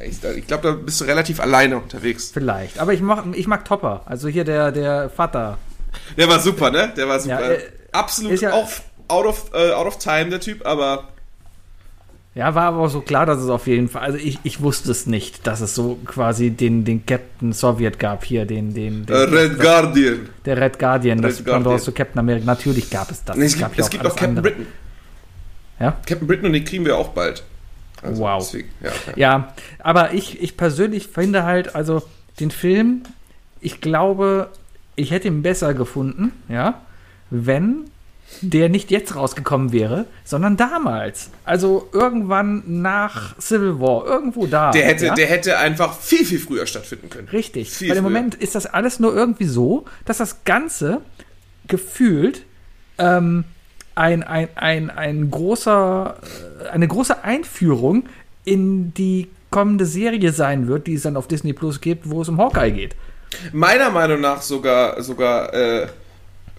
[0.03, 2.31] Ich, ich glaube, da bist du relativ alleine unterwegs.
[2.33, 2.79] Vielleicht.
[2.79, 4.01] Aber ich mag, ich mag Topper.
[4.05, 5.57] Also hier der, der Vater.
[6.17, 6.91] Der war super, ne?
[6.95, 7.41] Der war super.
[7.41, 8.69] Ja, äh, Absolut ja, auch
[9.09, 11.09] out of, uh, out of time, der Typ, aber
[12.33, 14.03] ja, war aber so klar, dass es auf jeden Fall.
[14.03, 18.23] Also ich, ich wusste es nicht, dass es so quasi den, den Captain Sowjet gab
[18.23, 18.73] hier, den.
[18.73, 20.29] den, den Red das, Guardian.
[20.45, 22.45] Der Red Guardian, das Pendant zu Captain America.
[22.45, 23.35] Natürlich gab es das.
[23.35, 24.43] Nee, es, gibt, es gibt auch Captain andere.
[24.43, 24.67] Britain.
[25.79, 25.97] Ja?
[26.05, 27.43] Captain Britain und den kriegen wir auch bald.
[28.01, 28.41] Also wow.
[28.41, 29.13] Deswegen, ja, ja.
[29.15, 32.01] ja, aber ich, ich persönlich finde halt, also
[32.39, 33.03] den Film,
[33.59, 34.49] ich glaube,
[34.95, 36.81] ich hätte ihn besser gefunden, ja,
[37.29, 37.85] wenn
[38.41, 41.29] der nicht jetzt rausgekommen wäre, sondern damals.
[41.43, 44.71] Also irgendwann nach Civil War, irgendwo da.
[44.71, 45.13] Der hätte, ja?
[45.13, 47.27] der hätte einfach viel, viel früher stattfinden können.
[47.29, 47.69] Richtig.
[47.69, 48.11] Viel Weil im früher.
[48.11, 51.01] Moment ist das alles nur irgendwie so, dass das Ganze
[51.67, 52.43] gefühlt
[52.97, 53.43] ähm,
[53.95, 56.17] ein, ein, ein, ein großer,
[56.63, 58.05] äh, eine große Einführung
[58.45, 62.29] in die kommende Serie sein wird, die es dann auf Disney Plus gibt, wo es
[62.29, 62.95] um Hawkeye geht.
[63.51, 65.88] Meiner Meinung nach sogar, sogar äh,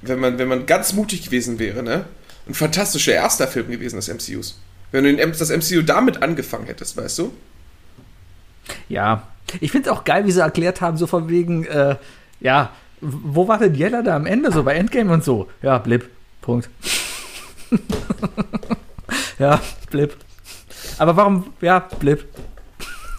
[0.02, 2.04] wenn man, wenn man ganz mutig gewesen wäre, ne?
[2.46, 4.58] ein fantastischer erster Film gewesen des MCUs.
[4.90, 7.32] Wenn du das MCU damit angefangen hättest, weißt du?
[8.88, 9.28] Ja,
[9.60, 11.96] ich finde es auch geil, wie sie erklärt haben, so von wegen, äh,
[12.40, 15.48] ja, wo war denn Yeller da am Ende, so bei Endgame und so?
[15.62, 16.08] Ja, blip,
[16.40, 16.68] Punkt.
[19.38, 20.16] ja, blip.
[20.98, 22.26] Aber warum, ja, blip.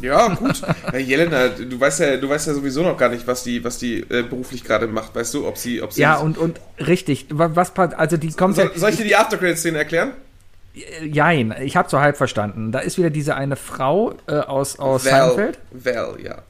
[0.04, 0.62] Ja, gut.
[0.92, 3.78] Ja, Jelena, du weißt ja, du weißt ja sowieso noch gar nicht, was die, was
[3.78, 6.02] die äh, beruflich gerade macht, weißt du, ob sie, ob sie.
[6.02, 10.12] Ja, und, und richtig, was, also die kommt soll, soll ich dir die Aftercredit-Szene erklären?
[11.02, 12.74] Jein, ich habe so halb verstanden.
[12.74, 15.60] Da ist wieder diese eine Frau äh, aus, aus Val, Seinfeld.
[15.72, 16.42] Val, ja.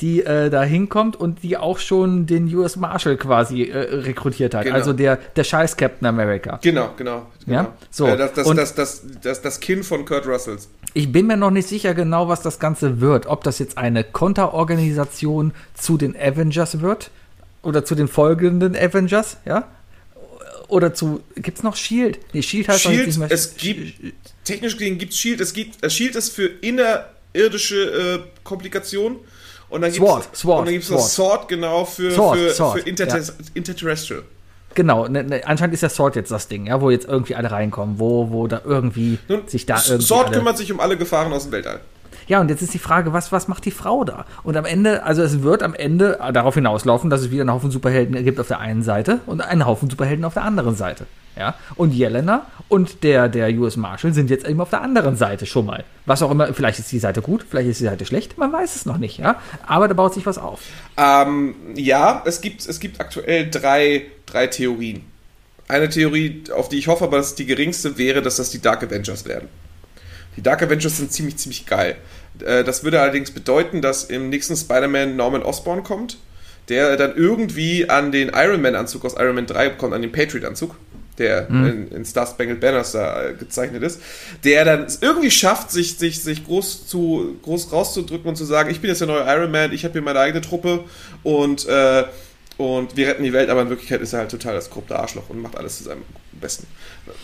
[0.00, 4.64] Die äh, da hinkommt und die auch schon den US Marshal quasi äh, rekrutiert hat.
[4.64, 4.74] Genau.
[4.74, 6.58] Also der, der scheiß Captain America.
[6.62, 7.26] Genau, genau.
[7.44, 7.58] genau.
[7.58, 7.74] Ja?
[7.90, 8.06] So.
[8.06, 10.68] Äh, das, das, und das, das, das, das Kind von Kurt Russells.
[10.94, 13.26] Ich bin mir noch nicht sicher genau, was das Ganze wird.
[13.26, 17.10] Ob das jetzt eine Konterorganisation zu den Avengers wird
[17.62, 19.68] oder zu den folgenden Avengers, ja?
[20.68, 21.20] Oder zu.
[21.34, 22.18] Gibt es noch Shield?
[22.32, 23.30] Nee, Shield heißt Shield, nicht mehr.
[23.30, 24.14] Es gibt.
[24.44, 25.40] Technisch gesehen gibt es Shield.
[25.40, 25.84] Es gibt.
[25.84, 29.18] Äh, Shield ist für innerirdische äh, Komplikationen.
[29.70, 33.24] Und dann gibt es das Sword, genau, für, Sword, für, Sword, für Inter ja.
[33.54, 34.22] Interterrestrial.
[34.74, 37.50] Genau, ne, ne, anscheinend ist der Sword jetzt das Ding, ja, wo jetzt irgendwie alle
[37.50, 40.06] reinkommen, wo, wo da irgendwie Nun, sich da irgendwie.
[40.06, 41.80] Sword kümmert sich um alle Gefahren aus dem Weltall.
[42.30, 44.24] Ja, und jetzt ist die Frage, was, was macht die Frau da?
[44.44, 47.72] Und am Ende, also es wird am Ende darauf hinauslaufen, dass es wieder einen Haufen
[47.72, 51.06] Superhelden gibt auf der einen Seite und einen Haufen Superhelden auf der anderen Seite.
[51.36, 51.56] Ja?
[51.74, 55.66] Und Jelena und der, der US Marshal sind jetzt eben auf der anderen Seite schon
[55.66, 55.82] mal.
[56.06, 58.76] Was auch immer, vielleicht ist die Seite gut, vielleicht ist die Seite schlecht, man weiß
[58.76, 59.40] es noch nicht, ja.
[59.66, 60.60] Aber da baut sich was auf.
[60.96, 65.02] Ähm, ja, es gibt, es gibt aktuell drei, drei Theorien.
[65.66, 68.62] Eine Theorie, auf die ich hoffe, aber das ist die geringste, wäre, dass das die
[68.62, 69.48] Dark Avengers werden.
[70.36, 71.96] Die Dark Avengers sind ziemlich, ziemlich geil.
[72.44, 76.18] Äh, das würde allerdings bedeuten, dass im nächsten Spider-Man Norman Osborn kommt,
[76.68, 80.76] der dann irgendwie an den Iron Man-Anzug aus Iron Man 3 kommt, an den Patriot-Anzug,
[81.18, 81.66] der mhm.
[81.66, 84.00] in, in, Star Spangled Banners da äh, gezeichnet ist,
[84.44, 88.70] der dann es irgendwie schafft, sich, sich, sich groß, zu, groß rauszudrücken und zu sagen,
[88.70, 90.84] ich bin jetzt der neue Iron Man, ich habe hier meine eigene Truppe
[91.22, 92.04] und äh,
[92.56, 95.30] und wir retten die Welt, aber in Wirklichkeit ist er halt total das korrupte Arschloch
[95.30, 96.02] und macht alles zu seinem
[96.40, 96.66] Besten.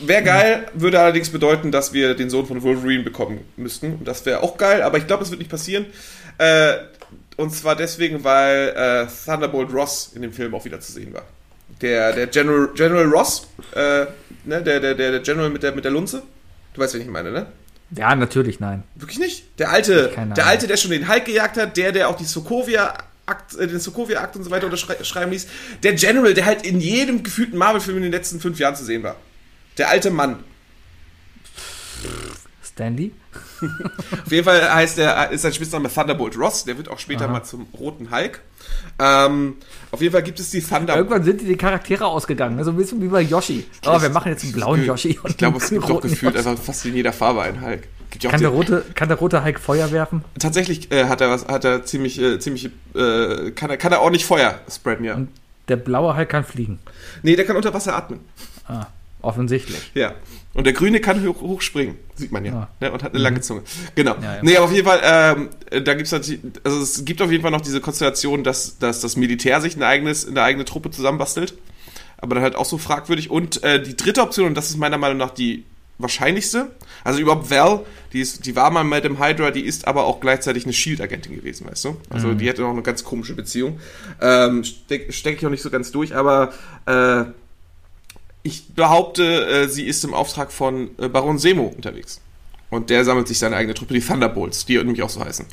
[0.01, 3.95] Wäre geil, würde allerdings bedeuten, dass wir den Sohn von Wolverine bekommen müssten.
[3.95, 5.87] Und das wäre auch geil, aber ich glaube, das wird nicht passieren.
[6.39, 6.75] Äh,
[7.37, 11.25] und zwar deswegen, weil äh, Thunderbolt Ross in dem Film auch wieder zu sehen war.
[11.83, 14.07] Der, der General, General Ross, äh,
[14.45, 16.23] ne, der, der, der General mit der, mit der Lunze.
[16.75, 17.47] Du weißt, wen ich meine, ne?
[17.91, 18.83] Ja, natürlich, nein.
[18.95, 19.59] Wirklich nicht?
[19.59, 22.95] Der alte, der alte, der schon den Hulk gejagt hat, der, der auch die Sokovia
[23.27, 25.47] Akt, äh, den Sokovia-Akt und so weiter unterschreiben ließ.
[25.83, 29.03] Der General, der halt in jedem gefühlten Marvel-Film in den letzten fünf Jahren zu sehen
[29.03, 29.17] war.
[29.79, 30.45] Der alte Mann.
[32.63, 33.13] Stanley?
[34.25, 36.65] Auf jeden Fall heißt er, ist sein Spitzname Thunderbolt Ross.
[36.65, 37.33] Der wird auch später Aha.
[37.33, 38.43] mal zum roten Hulk.
[38.99, 39.57] Ähm,
[39.91, 40.97] auf jeden Fall gibt es die Thunder.
[40.97, 43.67] Irgendwann sind die Charaktere ausgegangen, so ein bisschen wie bei Yoshi.
[43.85, 45.19] Aber oh, wir machen jetzt einen blauen Yoshi.
[45.27, 47.89] ich glaube, es gibt doch gefühlt einfach fast in jeder Farbe einen Hulk.
[48.21, 50.25] Kann der, rote, kann der rote Hulk Feuer werfen?
[50.39, 54.01] Tatsächlich äh, hat er was, hat er ziemlich, äh, ziemlich, äh, kann er, kann er
[54.01, 55.15] ordentlich Feuer spreaden, ja.
[55.15, 55.29] Und
[55.69, 56.79] der blaue Hulk kann fliegen.
[57.23, 58.21] Nee, der kann unter Wasser atmen.
[58.67, 58.87] Ah,
[59.23, 59.91] offensichtlich.
[59.95, 60.15] Ja.
[60.55, 62.53] Und der grüne kann hoch, hoch springen, sieht man ja.
[62.53, 62.69] Ah.
[62.81, 62.93] Ne?
[62.93, 63.25] Und hat eine mhm.
[63.25, 63.63] lange Zunge.
[63.95, 64.15] Genau.
[64.23, 64.43] Ja, ja.
[64.43, 65.51] Nee, aber auf jeden Fall, ähm,
[65.85, 69.01] da gibt es natürlich, also es gibt auf jeden Fall noch diese Konstellation, dass, dass
[69.01, 71.55] das Militär sich ein eigenes, eine eigene Truppe zusammenbastelt.
[72.19, 73.31] Aber dann halt auch so fragwürdig.
[73.31, 75.65] Und äh, die dritte Option, und das ist meiner Meinung nach die
[75.99, 76.71] wahrscheinlichste.
[77.05, 80.21] Also überhaupt Val, die, ist, die war mal mit dem Hydra, die ist aber auch
[80.21, 81.97] gleichzeitig eine Shield-Agentin gewesen, weißt du?
[82.11, 82.39] Also mhm.
[82.39, 83.81] die hatte noch eine ganz komische Beziehung.
[84.21, 86.53] Ähm, Stecke steck ich auch nicht so ganz durch, aber
[86.87, 87.25] äh,
[88.43, 92.21] ich behaupte, äh, sie ist im Auftrag von äh, Baron Semo unterwegs.
[92.69, 95.47] Und der sammelt sich seine eigene Truppe, die Thunderbolts, die nämlich auch so heißen.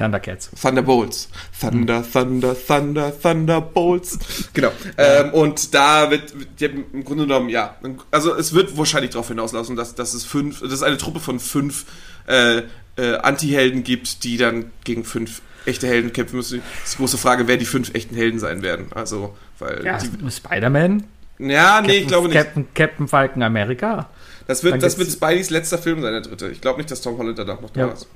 [0.00, 0.50] Thundercats.
[0.60, 1.28] Thunderbolts.
[1.60, 4.18] Thunder, Thunder, Thunder, Thunderbolts.
[4.54, 4.72] genau.
[4.96, 7.76] Ähm, und da wird, wird im Grunde genommen, ja,
[8.10, 11.38] also es wird wahrscheinlich darauf hinauslaufen, dass, dass es fünf, dass es eine Truppe von
[11.38, 11.84] fünf
[12.26, 12.62] äh,
[12.96, 16.62] äh, Anti-Helden gibt, die dann gegen fünf echte Helden kämpfen müssen.
[16.80, 18.86] Das ist die große Frage, wer die fünf echten Helden sein werden.
[18.94, 19.84] Also, weil.
[19.84, 21.04] Ja, Spider-Man?
[21.38, 22.36] Ja, nee, Captain, ich glaube nicht.
[22.36, 24.08] Captain, Captain Falcon Amerika.
[24.50, 26.48] Das wird, das wird Spideys letzter Film sein, der dritte.
[26.48, 27.86] Ich glaube nicht, dass Tom Holland danach noch da ja.
[27.92, 28.08] ist.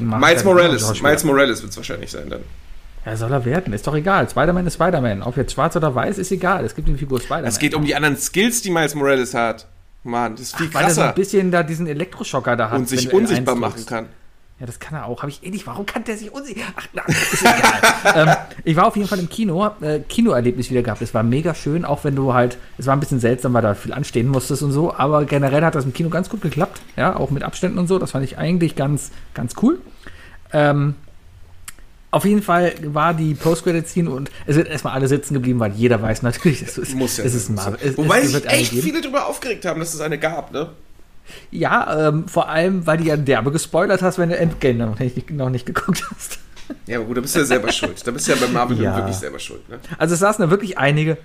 [0.00, 1.00] Miles Morales.
[1.00, 2.40] Miles Morales wird es wahrscheinlich sein dann.
[3.06, 3.72] Ja, soll er werden.
[3.72, 4.28] Ist doch egal.
[4.28, 5.22] Spider-Man ist Spider-Man.
[5.22, 6.64] Ob jetzt schwarz oder weiß, ist egal.
[6.64, 7.44] Es gibt eine Figur Spider-Man.
[7.44, 9.68] Es geht um die anderen Skills, die Miles Morales hat.
[10.02, 10.84] Mann, das ist viel Ach, krasser.
[10.84, 12.78] Weil er so ein bisschen da diesen Elektroschocker da hat.
[12.80, 14.06] Und sich unsichtbar machen kann.
[14.62, 15.22] Ja, das kann er auch.
[15.22, 15.66] Habe ich eh nicht.
[15.66, 16.60] Warum kann der sich unsicher?
[16.76, 17.82] Ach, na, ist egal.
[18.28, 21.02] ähm, ich war auf jeden Fall im Kino, äh, Kinoerlebnis wieder gehabt.
[21.02, 23.74] Es war mega schön, auch wenn du halt, es war ein bisschen seltsam, weil da
[23.74, 26.80] viel anstehen musstest und so, aber generell hat das im Kino ganz gut geklappt.
[26.96, 27.98] Ja, auch mit Abständen und so.
[27.98, 29.80] Das fand ich eigentlich ganz, ganz cool.
[30.52, 30.94] Ähm,
[32.12, 36.00] Auf jeden Fall war die Post-Credit-Scene und es sind erstmal alle sitzen geblieben, weil jeder
[36.00, 37.50] weiß natürlich, es ist, Muss ja es ist.
[37.50, 37.80] Marvel.
[37.82, 40.70] Es, Wobei sich echt viele darüber aufgeregt haben, dass es eine gab, ne?
[41.50, 45.30] Ja, ähm, vor allem, weil du ja derbe gespoilert hast, wenn du Endgame noch nicht,
[45.30, 46.38] noch nicht geguckt hast.
[46.86, 48.06] Ja, aber gut, da bist du ja selber schuld.
[48.06, 48.96] Da bist du ja bei Marvel Ja.
[48.96, 49.78] wirklich selber schuld, ne?
[49.98, 51.18] Also es saßen da wirklich einige.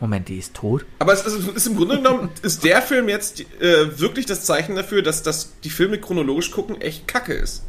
[0.00, 0.84] Moment, die ist tot?
[0.98, 4.74] Aber es ist, ist im Grunde genommen, ist der Film jetzt äh, wirklich das Zeichen
[4.74, 7.62] dafür, dass, dass die Filme chronologisch gucken echt kacke ist.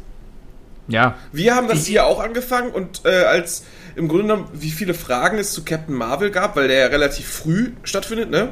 [0.88, 1.16] Ja.
[1.32, 3.64] Wir haben das hier auch angefangen und äh, als
[3.96, 7.26] im Grunde genommen, wie viele Fragen es zu Captain Marvel gab, weil der ja relativ
[7.28, 8.48] früh stattfindet, ne?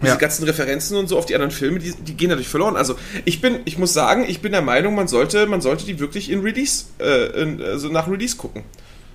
[0.00, 0.16] Diese Ja.
[0.16, 2.76] ganzen Referenzen und so auf die anderen Filme, die, die gehen dadurch verloren.
[2.76, 6.00] Also ich bin, ich muss sagen, ich bin der Meinung, man sollte, man sollte die
[6.00, 8.62] wirklich in Release, äh, in, also nach Release gucken.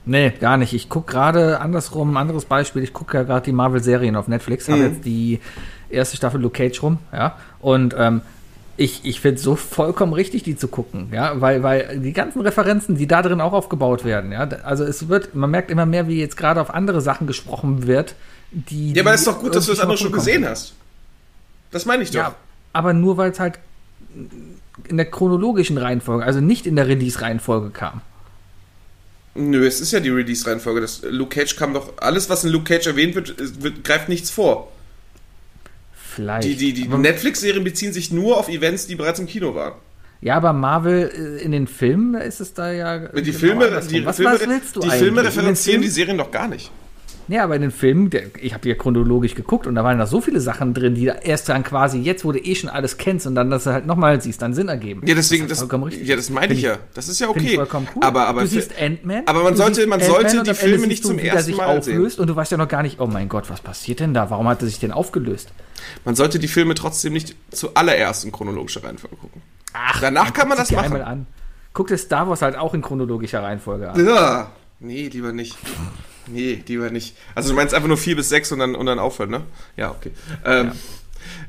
[0.05, 0.73] Nee, gar nicht.
[0.73, 4.79] Ich gucke gerade andersrum, anderes Beispiel, ich gucke ja gerade die Marvel-Serien auf Netflix, habe
[4.81, 4.85] Mhm.
[4.93, 5.39] jetzt die
[5.89, 7.37] erste Staffel Luke Cage rum, ja.
[7.59, 8.21] Und ähm,
[8.77, 12.41] ich, ich finde es so vollkommen richtig, die zu gucken, ja, weil, weil die ganzen
[12.41, 14.47] Referenzen, die da drin auch aufgebaut werden, ja.
[14.63, 18.15] Also es wird, man merkt immer mehr, wie jetzt gerade auf andere Sachen gesprochen wird,
[18.51, 18.93] die.
[18.93, 20.73] Ja, aber es ist doch gut, dass du das andere schon gesehen hast.
[21.71, 22.17] Das meine ich doch.
[22.17, 22.35] Ja,
[22.73, 23.59] aber nur weil es halt
[24.87, 28.01] in der chronologischen Reihenfolge, also nicht in der Release-Reihenfolge kam.
[29.33, 30.85] Nö, es ist ja die Release-Reihenfolge.
[31.09, 31.93] Luke Cage kam doch.
[31.97, 34.71] Alles, was in Luke Cage erwähnt wird, wird greift nichts vor.
[36.11, 36.47] Vielleicht.
[36.47, 39.75] Die, die, die Netflix-Serien beziehen sich nur auf Events, die bereits im Kino waren.
[40.19, 42.99] ja, aber Marvel äh, in den Filmen ist es da ja.
[42.99, 44.89] Die genau Filme, die, was, Filme, was willst du die?
[44.89, 46.69] Filme referenzieren die Serien doch gar nicht.
[47.27, 50.05] Ja, aber in den Filmen, der, ich habe ja chronologisch geguckt und da waren da
[50.07, 52.97] so viele Sachen drin, die da erst dann quasi jetzt, wo du eh schon alles
[52.97, 55.01] kennst und dann das halt nochmal siehst, dann Sinn ergeben.
[55.05, 56.07] Ja, deswegen, das, richtig.
[56.07, 56.77] ja, das meine ich ja.
[56.93, 57.55] Das ist ja okay.
[57.55, 58.03] vollkommen cool.
[58.03, 59.23] Aber, aber, du siehst Ant-Man.
[59.27, 61.95] aber man sollte- man sollte die Filme nicht zum ersten sich Mal sehen.
[61.97, 64.29] auflöst und du weißt ja noch gar nicht, oh mein Gott, was passiert denn da?
[64.29, 65.51] Warum hat er sich denn aufgelöst?
[66.05, 69.41] man sollte die Filme trotzdem nicht zuallererst in chronologischer Reihenfolge gucken.
[69.73, 70.85] Ach, Danach kann man das machen.
[70.85, 71.27] einmal an.
[71.73, 74.05] Guck dir Star Wars halt auch in chronologischer Reihenfolge an.
[74.05, 74.51] Ja.
[74.79, 75.55] Nee, lieber nicht.
[76.27, 77.15] Nee, lieber nicht.
[77.35, 79.41] Also du meinst einfach nur 4 bis 6 und dann, und dann aufhören, ne?
[79.75, 80.11] Ja, okay.
[80.45, 80.71] Ähm,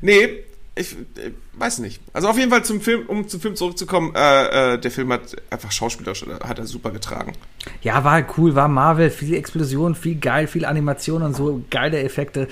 [0.01, 0.43] Nee,
[0.75, 2.01] ich äh, weiß nicht.
[2.13, 5.35] Also auf jeden Fall zum Film, um zum Film zurückzukommen, äh, äh, der Film hat
[5.49, 7.33] einfach schauspielerisch, hat er super getragen.
[7.81, 12.47] Ja, war cool, war Marvel, viel Explosion, viel geil, viel Animation und so, geile Effekte.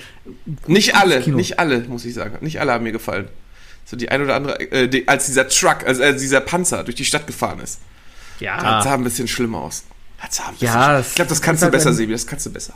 [0.66, 2.38] Nicht alle, nicht alle, muss ich sagen.
[2.40, 3.28] Nicht alle haben mir gefallen.
[3.84, 6.94] So die ein oder andere, äh, die, als dieser Truck, also äh, dieser Panzer durch
[6.94, 7.80] die Stadt gefahren ist.
[8.62, 9.84] Das sah ein bisschen schlimmer aus.
[10.58, 12.74] Ja, ich glaube, das kannst du halt besser, Sebi, das kannst du besser.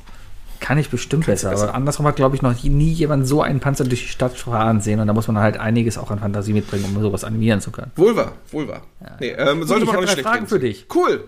[0.58, 1.64] Kann ich bestimmt besser, besser.
[1.64, 4.80] aber andersrum hat, glaube ich, noch nie jemand so einen Panzer durch die Stadt fahren
[4.80, 7.70] sehen und da muss man halt einiges auch an Fantasie mitbringen, um sowas animieren zu
[7.70, 7.92] können.
[7.96, 8.82] Wohl wahr, wohl wahr.
[9.20, 10.86] Nee, ähm, sollte ich man auch nicht drei schlecht Fragen für dich.
[10.94, 11.24] Cool.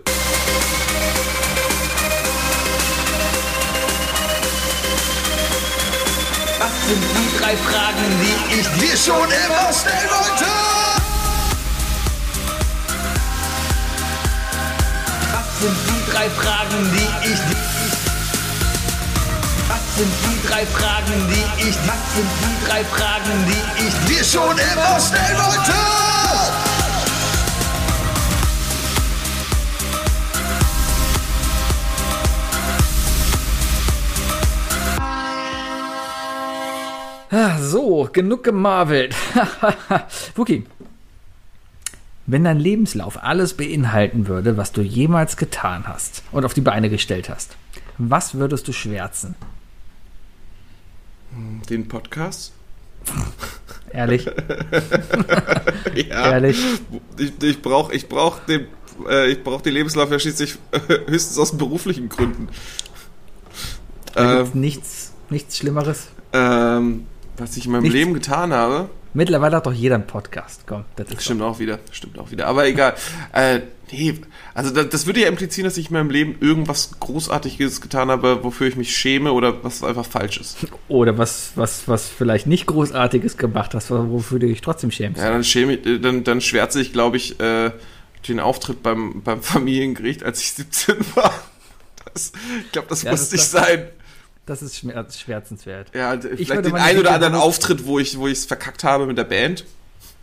[6.59, 10.45] Was sind die drei Fragen, die ich dir schon immer stellen wollte?
[15.31, 17.55] Was sind die drei Fragen, die ich dir...
[19.69, 21.75] Was sind die drei Fragen, die ich...
[21.87, 25.73] Was sind die drei Fragen, die ich dir schon immer stellen wollte?
[37.31, 39.15] Ah, So, genug gemarvelt.
[40.35, 40.65] Wookie,
[42.31, 46.89] wenn dein Lebenslauf alles beinhalten würde, was du jemals getan hast und auf die Beine
[46.89, 47.55] gestellt hast,
[47.97, 49.35] was würdest du schwärzen?
[51.69, 52.53] Den Podcast?
[53.93, 54.27] Ehrlich?
[55.95, 56.31] Ja.
[56.31, 56.57] Ehrlich?
[57.17, 58.67] Ich, ich brauche ich brauch den,
[59.09, 62.47] äh, ich brauch den Lebenslauf ja schließlich äh, höchstens aus beruflichen Gründen.
[64.13, 66.07] Da Ähm, nichts, nichts Schlimmeres.
[66.33, 67.05] ähm,
[67.37, 67.95] was ich in meinem Nichts.
[67.95, 70.61] Leben getan habe, Mittlerweile hat doch jeder einen Podcast.
[70.67, 72.45] Komm, das ist stimmt auch wieder, stimmt auch wieder.
[72.47, 72.93] Aber egal.
[73.33, 74.13] Äh, nee,
[74.53, 78.43] also das, das würde ja implizieren, dass ich in meinem Leben irgendwas Großartiges getan habe,
[78.43, 80.57] wofür ich mich schäme oder was einfach falsch ist.
[80.87, 85.19] Oder was, was, was vielleicht nicht Großartiges gemacht hast, wofür du dich trotzdem schämst.
[85.21, 87.71] Ja, dann schäme ich, äh, dann, dann schwärze ich, glaube ich, äh,
[88.27, 91.33] den Auftritt beim, beim Familiengericht, als ich 17 war.
[92.13, 92.31] Das,
[92.65, 93.87] ich glaube, das Ja, muss das- nicht sein.
[94.49, 95.91] Das ist schmerz, schmerzenswert.
[95.93, 98.83] Ja, d- vielleicht den meine ein oder anderen Auftritt, wo ich wo ich es verkackt
[98.83, 99.63] habe mit der Band.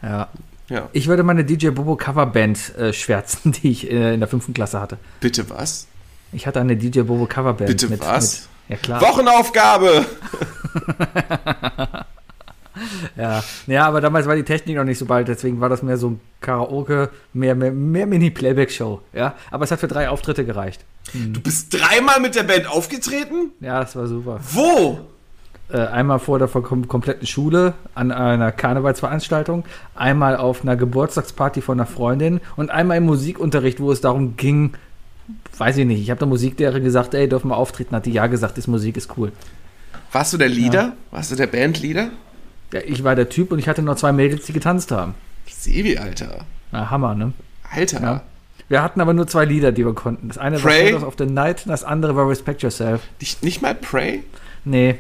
[0.02, 0.28] Ja.
[0.68, 0.88] Ja.
[0.92, 4.80] Ich würde meine DJ Bobo Coverband äh, schwärzen, die ich äh, in der fünften Klasse
[4.80, 4.98] hatte.
[5.20, 5.86] Bitte was?
[6.32, 7.68] Ich hatte eine DJ Bobo Coverband.
[7.68, 8.48] Bitte mit, was?
[8.68, 9.00] Mit, ja klar.
[9.00, 10.04] Wochenaufgabe!
[13.16, 13.42] Ja.
[13.66, 16.10] ja, aber damals war die Technik noch nicht so bald, deswegen war das mehr so
[16.10, 19.00] ein Karaoke, mehr, mehr, mehr Mini-Playback-Show.
[19.12, 20.84] Ja, aber es hat für drei Auftritte gereicht.
[21.14, 23.52] Du bist dreimal mit der Band aufgetreten?
[23.60, 24.40] Ja, das war super.
[24.52, 25.00] Wo?
[25.68, 29.64] Äh, einmal vor der kom kompletten Schule an einer Karnevalsveranstaltung,
[29.96, 34.74] einmal auf einer Geburtstagsparty von einer Freundin und einmal im Musikunterricht, wo es darum ging,
[35.58, 36.00] weiß ich nicht.
[36.00, 37.96] Ich habe der Musiklehrerin gesagt, ey, dürfen wir auftreten?
[37.96, 39.32] Hat die ja gesagt, ist Musik ist cool.
[40.12, 40.92] Warst du der Leader?
[41.10, 42.10] Warst du der Bandleader?
[42.72, 45.14] Ja, ich war der Typ und ich hatte noch zwei Mädels, die getanzt haben.
[45.48, 46.44] Sebi, Alter.
[46.72, 47.32] Na, Hammer, ne?
[47.70, 48.00] Alter.
[48.02, 48.22] Ja.
[48.68, 50.28] Wir hatten aber nur zwei Lieder, die wir konnten.
[50.28, 50.84] Das eine Pray?
[50.86, 53.02] war Shadows of the Night, das andere war Respect Yourself.
[53.20, 54.24] Nicht, nicht mal Pray?
[54.64, 54.96] Nee,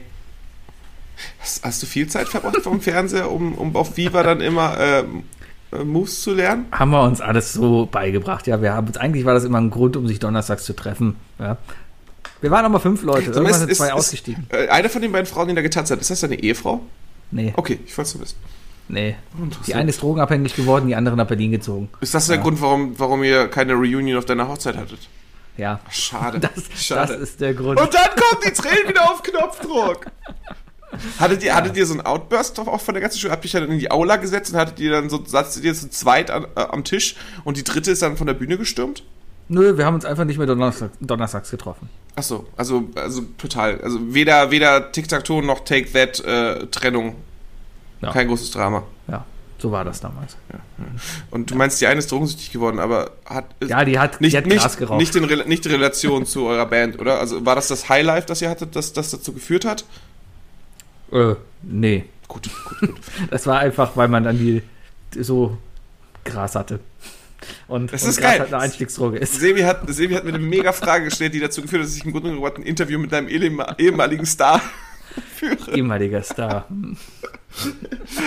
[1.40, 5.24] Hast, hast du viel Zeit verbracht vom Fernseher, um, um auf Viva dann immer ähm,
[5.72, 6.66] äh, Moves zu lernen?
[6.72, 8.46] haben wir uns alles so beigebracht.
[8.46, 11.16] Ja, wir haben uns, eigentlich war das immer ein Grund, um sich donnerstags zu treffen.
[11.38, 11.56] Ja.
[12.42, 13.30] Wir waren aber fünf Leute.
[13.30, 14.46] Mal, Irgendwann sind ist- zwei ist- ausgestiegen.
[14.50, 16.82] Äh, eine von den beiden Frauen, die da getanzt hat, ist das deine Ehefrau?
[17.30, 18.36] Nee, Okay, ich wollte es wissen.
[18.88, 19.16] nee.
[19.66, 21.88] Die eine ist drogenabhängig geworden, die andere nach Berlin gezogen.
[22.00, 25.00] Ist das der Grund, warum, warum ihr keine Reunion auf deiner Hochzeit hattet?
[25.56, 26.38] Ja, Schade.
[26.38, 27.14] das, Schade.
[27.14, 27.80] das ist der Grund.
[27.80, 30.06] Und dann kommen die Tränen wieder auf Knopfdruck.
[31.18, 33.32] Hattet ihr, hattet ihr so einen Outburst drauf auch von der ganzen Schule?
[33.32, 35.90] Habt ihr dann in die Aula gesetzt und hattet ihr dann so, saßt ihr zu
[35.90, 39.02] zweit an, äh, am Tisch und die dritte ist dann von der Bühne gestürmt?
[39.48, 41.88] Nö, wir haben uns einfach nicht mehr Donnerstag, donnerstags getroffen.
[42.16, 43.80] Ach so, also, also total.
[43.80, 47.14] Also weder, weder Tic-Tac-Toe noch Take That äh, Trennung.
[48.00, 48.10] Ja.
[48.12, 48.82] Kein großes Drama.
[49.08, 49.24] Ja,
[49.58, 50.36] so war das damals.
[51.30, 54.38] Und du meinst, die eine ist drogensüchtig geworden, aber hat Ja, die hat, nicht, die
[54.38, 54.98] hat nicht, Gras geraucht.
[54.98, 57.18] nicht, in, Rela- nicht in Relation zu eurer Band, oder?
[57.20, 59.84] Also war das das Highlife, das ihr hattet, das, das dazu geführt hat?
[61.12, 62.04] äh, nee.
[62.28, 62.96] Gut, gut, gut.
[63.30, 64.62] Das war einfach, weil man dann die
[65.18, 65.56] so
[66.24, 66.80] Gras hatte.
[67.68, 68.40] Und, Das und ist Gras geil.
[68.40, 69.34] halt eine Einstiegsdroge ist.
[69.40, 72.04] Sebi hat, Sebi hat mir eine mega Frage gestellt, die dazu geführt hat, dass ich
[72.04, 74.60] im Grunde genommen ein Interview mit deinem ehem- ehemaligen Star
[75.36, 75.74] führe.
[75.76, 76.66] Ehemaliger Star.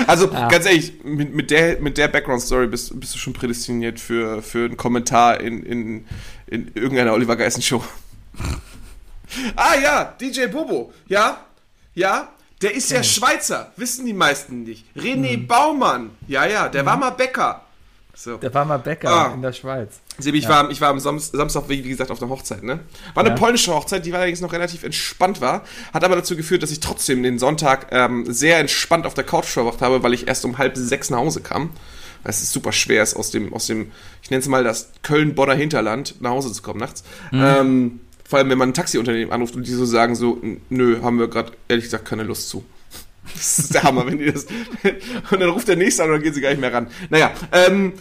[0.07, 0.47] Also Ja.
[0.47, 4.65] ganz ehrlich, mit, mit der, mit der Background-Story bist, bist du schon prädestiniert für, für
[4.65, 6.05] einen Kommentar in, in,
[6.47, 7.83] in irgendeiner Oliver Geissen-Show.
[9.55, 10.91] ah ja, DJ Bobo.
[11.07, 11.45] Ja,
[11.93, 12.29] ja,
[12.61, 14.85] der ist ja Schweizer, wissen die meisten nicht.
[14.97, 15.47] René Mhm.
[15.47, 16.09] Baumann.
[16.27, 17.63] Ja, ja, der war mal Bäcker.
[18.15, 18.35] So.
[18.37, 19.33] Der war mal Bäcker Ah.
[19.33, 20.01] in der Schweiz.
[20.17, 22.79] Sebi, ich, war, ich war am Sam Samstag, wie gesagt, auf der Hochzeit, ne?
[23.13, 23.35] War eine Ja.
[23.35, 25.63] polnische Hochzeit, die allerdings noch relativ entspannt war.
[25.93, 29.45] Hat aber dazu geführt, dass ich trotzdem den Sonntag ähm, sehr entspannt auf der Couch
[29.45, 31.69] verbracht habe, weil ich erst um halb sechs nach Hause kam.
[32.23, 33.91] Weil es ist super schwer ist, aus dem, aus dem,
[34.21, 37.03] ich nenne es mal das Köln-Bonner Hinterland nach Hause zu kommen nachts.
[37.31, 41.01] Ähm, vor allem, wenn man ein Taxiunternehmen anruft und die so sagen so, "N- nö,
[41.01, 42.65] haben wir gerade ehrlich gesagt keine Lust zu.
[43.35, 44.45] Das ist der Hammer, wenn die das.
[45.31, 46.87] Und dann ruft der nächste an und dann gehen sie gar nicht mehr ran.
[47.09, 47.93] Naja, ähm,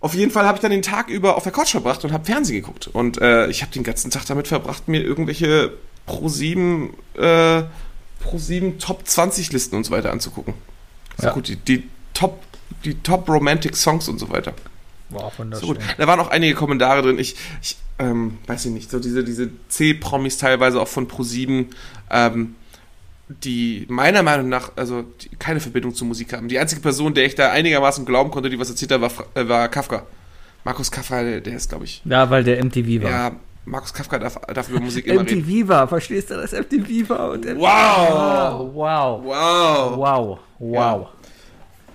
[0.00, 2.24] auf jeden Fall habe ich dann den Tag über auf der Couch verbracht und habe
[2.24, 2.88] Fernsehen geguckt.
[2.88, 5.72] Und äh, ich habe den ganzen Tag damit verbracht, mir irgendwelche
[6.08, 7.62] Pro7 äh,
[8.24, 10.54] Pro7 Top 20 Listen und so weiter anzugucken.
[11.18, 11.32] So Ja.
[11.32, 12.42] gut, die, die Top
[12.84, 14.54] die Top Romantic Songs und so weiter.
[15.10, 15.78] Wow, So gut.
[15.96, 17.18] Da waren auch einige Kommentare drin.
[17.18, 21.66] Ich, ich ähm, weiß ich nicht, so diese, diese C-Promis teilweise auch von Pro7,
[22.10, 22.56] ähm,
[23.28, 26.48] die meiner Meinung nach also die keine Verbindung zur Musik haben.
[26.48, 29.48] Die einzige Person, der ich da einigermaßen glauben konnte, die was erzählt hat, war, äh,
[29.48, 30.04] war Kafka.
[30.64, 32.02] Markus Kafka, der, der ist, glaube ich.
[32.04, 33.10] Ja, weil der MTV war.
[33.10, 33.32] Ja,
[33.66, 35.40] Markus Kafka darf, darf über Musik immer reden.
[35.40, 37.30] MTV war, verstehst du, dass MTV war?
[37.30, 38.74] Und MTV Wow!
[38.74, 39.24] Wow.
[39.24, 39.96] Wow!
[39.96, 40.38] Wow.
[40.58, 41.08] Wow.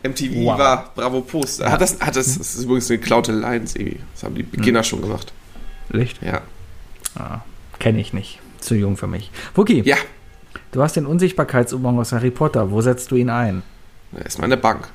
[0.04, 0.58] MTV Wow.
[0.58, 1.64] war Bravo Post.
[1.64, 4.00] Hat das, hat das, das ist übrigens eine geklaute Line, Sebi.
[4.14, 5.32] Das haben die Beginner schon gemacht.
[5.90, 6.20] Licht?
[6.24, 6.42] Ja.
[7.16, 7.42] Ah,
[7.80, 8.40] Kenne ich nicht.
[8.62, 9.32] Zu jung für mich.
[9.56, 9.98] Wookie, Ja,
[10.72, 12.72] du hast den Unsichtbarkeitsumhang aus Harry Potter.
[12.72, 13.64] Wo setzt du ihn ein?
[14.18, 14.90] erstmal in der Bank.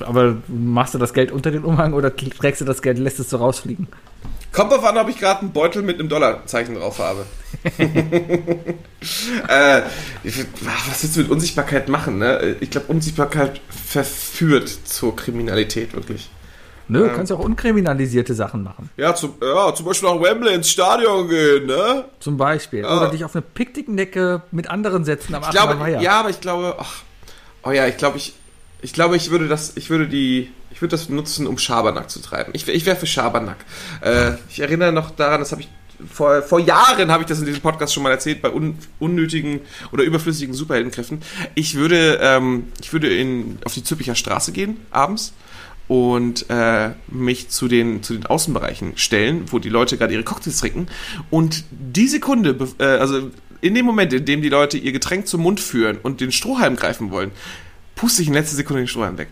[0.00, 3.30] Aber machst du das Geld unter den Umhang oder trägst du das Geld, lässt es
[3.30, 3.88] so rausfliegen?
[4.52, 7.26] Kommt drauf an, ob ich gerade einen Beutel mit einem Dollarzeichen drauf habe.
[9.48, 9.82] äh,
[10.22, 12.18] ich, was willst du mit Unsichtbarkeit machen?
[12.18, 12.56] Ne?
[12.60, 16.30] Ich glaube, Unsichtbarkeit verführt zur Kriminalität wirklich.
[16.88, 18.90] Nö, du kannst auch unkriminalisierte Sachen machen.
[18.96, 22.04] Ja, zum, ja, zum Beispiel nach Wembley ins Stadion gehen, ne?
[22.20, 22.84] Zum Beispiel.
[22.84, 22.98] Ah.
[22.98, 26.00] Oder dich auf eine Picknickdecke mit anderen setzen am Ich glaube, Weiher.
[26.00, 27.02] ja, aber ich glaube, ach,
[27.62, 28.34] oh ja, ich glaube, ich,
[28.82, 32.20] ich glaube, ich würde das, ich würde die, ich würde das nutzen, um Schabernack zu
[32.20, 32.50] treiben.
[32.54, 33.58] Ich, ich wäre für Schabernack.
[34.02, 35.68] Äh, ich erinnere noch daran, das habe ich
[36.12, 39.60] vor, vor Jahren habe ich das in diesem Podcast schon mal erzählt, bei un, unnötigen
[39.92, 41.22] oder überflüssigen Superheldenkräften.
[41.54, 45.32] Ich würde, ähm, ich würde in, auf die Züppicher Straße gehen, abends,
[45.88, 50.58] und äh, mich zu den, zu den Außenbereichen stellen, wo die Leute gerade ihre Cocktails
[50.58, 50.86] trinken.
[51.30, 53.30] Und die Sekunde, äh, also
[53.60, 56.76] in dem Moment, in dem die Leute ihr Getränk zum Mund führen und den Strohhalm
[56.76, 57.30] greifen wollen,
[57.94, 59.28] puste ich in letzter Sekunde den Strohhalm weg.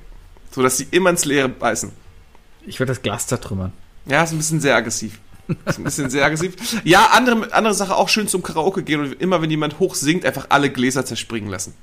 [0.51, 1.91] So dass sie immer ins Leere beißen.
[2.67, 3.73] Ich würde das Glas zertrümmern.
[4.07, 5.21] Ja, ist ein bisschen sehr aggressiv.
[5.67, 6.55] Ist ein bisschen sehr aggressiv.
[6.85, 10.25] Ja, andere, andere Sache auch schön zum Karaoke gehen und immer wenn jemand hoch singt,
[10.25, 11.75] einfach alle Gläser zerspringen lassen.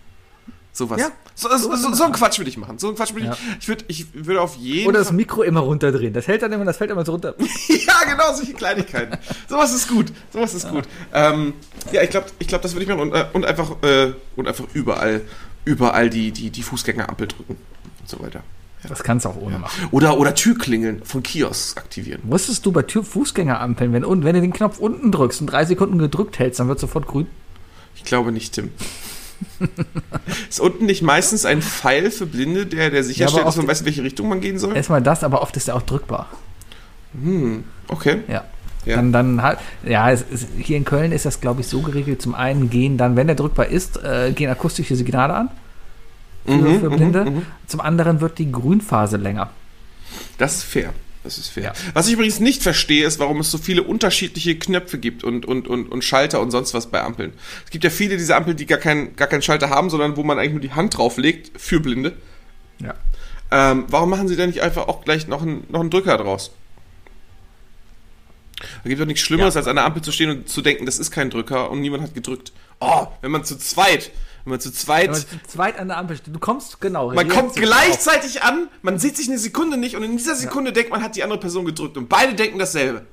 [0.72, 1.00] Sowas.
[1.02, 2.78] Ja, so, so, so, so einen Quatsch würde ich machen.
[2.80, 3.34] So einen Quatsch würde Ja.
[3.34, 3.58] ich.
[3.60, 5.12] Ich würde, ich würde auf jeden Oder das.
[5.12, 6.14] Mikro immer runterdrehen.
[6.14, 7.34] Das hält dann immer, das fällt immer so runter.
[7.68, 9.18] ja, genau, solche Kleinigkeiten.
[9.48, 10.12] Sowas ist gut.
[10.32, 10.84] Sowas ist gut.
[11.14, 11.54] Ähm,
[11.92, 14.48] ja, ich glaube, ich glaub, das würde ich machen und, äh, und einfach äh, und
[14.48, 15.22] einfach überall,
[15.66, 17.58] überall die, die, die Fußgängerampel drücken
[18.00, 18.44] und so weiter.
[18.88, 19.90] Das kannst du auch ohne machen.
[19.92, 22.22] Oder, oder Türklingeln von Kiosks aktivieren.
[22.24, 25.98] Wusstest du bei Tür Fußgängerampeln, wenn, wenn du den Knopf unten drückst und drei Sekunden
[25.98, 27.28] gedrückt hältst, dann wird sofort grün?
[27.96, 28.72] Ich glaube nicht, Tim.
[30.50, 33.82] ist unten nicht meistens ein Pfeil für Blinde, der, der sicherstellt, aber dass man weiß,
[33.82, 34.76] in welche Richtung man gehen soll?
[34.76, 36.28] Erstmal das, aber oft ist er auch drückbar.
[37.88, 38.20] Okay.
[38.28, 38.44] Ja.
[38.86, 38.96] Ja.
[38.96, 42.22] Dann, dann halt, ja, es ist, hier in Köln ist das, glaube ich, so geregelt.
[42.22, 45.50] Zum einen gehen dann, wenn der drückbar ist, äh, gehen akustische Signale an
[46.46, 47.44] für, Mhm, für Blinde.
[47.68, 49.50] Zum anderen wird die Grünphase länger.
[50.38, 50.94] Das ist fair.
[51.24, 51.64] Das ist fair.
[51.64, 51.74] Ja.
[51.94, 55.68] Was ich übrigens nicht verstehe, ist, warum es so viele unterschiedliche Knöpfe gibt und, und,
[55.68, 57.34] und, und Schalter und sonst was bei Ampeln.
[57.66, 60.24] Es gibt ja viele dieser Ampeln, die gar, kein, gar keinen Schalter haben, sondern wo
[60.24, 62.16] man eigentlich nur die Hand drauflegt für Blinde.
[62.82, 62.96] Ja.
[63.52, 66.52] Ähm, warum machen sie denn nicht einfach auch gleich noch einen, noch einen Drücker draus?
[68.84, 71.00] Da gibt doch nichts Schlimmeres, als an der Ampel zu stehen und zu denken, das
[71.00, 72.52] ist kein Drücker und niemand hat gedrückt.
[72.80, 74.12] Oh, wenn man zu zweit,
[74.46, 77.12] wenn man zu zweit, Wenn man zu zweit an der Ampel steht, du kommst, genau.
[77.14, 80.92] man kommt gleichzeitig an, man sieht sich eine Sekunde nicht und in dieser Sekunde denkt
[80.92, 83.06] man, hat die andere Person gedrückt und beide denken dasselbe.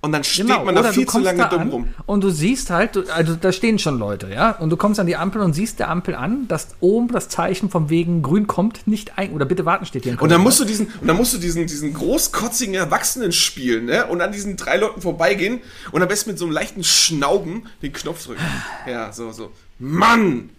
[0.00, 1.88] Und dann steht Genau, man da viel zu lange dumm rum.
[2.04, 5.06] Und du siehst halt, du- also da stehen schon Leute, ja, und du kommst an
[5.06, 8.86] die Ampel und siehst der Ampel an, dass oben das Zeichen von wegen grün kommt
[8.86, 11.32] nicht ein, oder bitte warten steht hier Und dann musst du diesen, und dann musst
[11.32, 14.06] du diesen, diesen großkotzigen Erwachsenen spielen, ne?
[14.06, 17.94] Und an diesen drei Leuten vorbeigehen und am besten mit so einem leichten Schnauben den
[17.94, 18.42] Knopf drücken.
[18.86, 19.52] Ja, so, so.
[19.78, 20.50] Mann!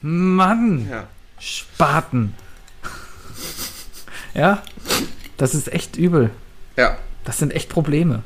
[0.00, 1.08] Mann, Ja.
[1.40, 2.34] Spaten.
[4.34, 4.62] ja,
[5.36, 6.30] das ist echt übel.
[6.76, 6.96] Ja.
[7.24, 8.22] Das sind echt Probleme.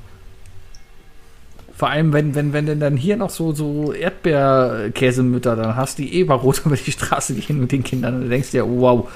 [1.76, 6.20] Vor allem, wenn, wenn, wenn du dann hier noch so, so Erdbeerkäsemütter dann hast, die
[6.20, 8.14] eh rot über die Straße gehen mit den Kindern.
[8.14, 9.10] Und du denkst dir, wow.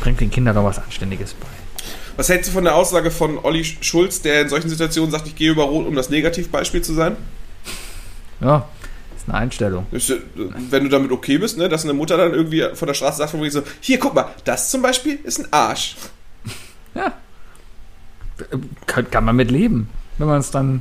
[0.00, 1.46] Bringt den Kindern doch was Anständiges bei.
[2.16, 5.34] Was hältst du von der Aussage von Olli Schulz, der in solchen Situationen sagt, ich
[5.36, 7.16] gehe über Rot, um das Negativbeispiel zu sein?
[8.44, 8.68] Ja,
[9.16, 9.86] ist eine Einstellung.
[9.92, 9.98] Äh,
[10.70, 13.30] Wenn du damit okay bist, ne, dass eine Mutter dann irgendwie von der Straße sagt,
[13.30, 15.96] von so, hier, guck mal, das zum Beispiel ist ein Arsch.
[16.94, 17.12] Ja.
[18.86, 19.88] Kann, kann man mit leben.
[20.18, 20.80] Wenn man es dann.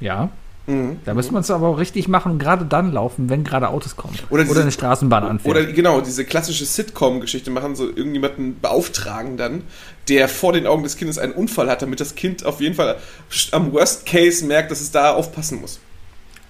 [0.00, 0.30] Ja.
[0.66, 0.98] Mhm.
[1.04, 3.96] Da müssen wir es aber auch richtig machen und gerade dann laufen, wenn gerade Autos
[3.96, 4.14] kommen.
[4.30, 5.56] Oder diese- eine Straßenbahn anfährt.
[5.56, 9.62] Oder genau, diese klassische Sitcom-Geschichte machen, so irgendjemanden beauftragen dann,
[10.08, 12.96] der vor den Augen des Kindes einen Unfall hat, damit das Kind auf jeden Fall
[13.52, 15.80] am Worst Case merkt, dass es da aufpassen muss.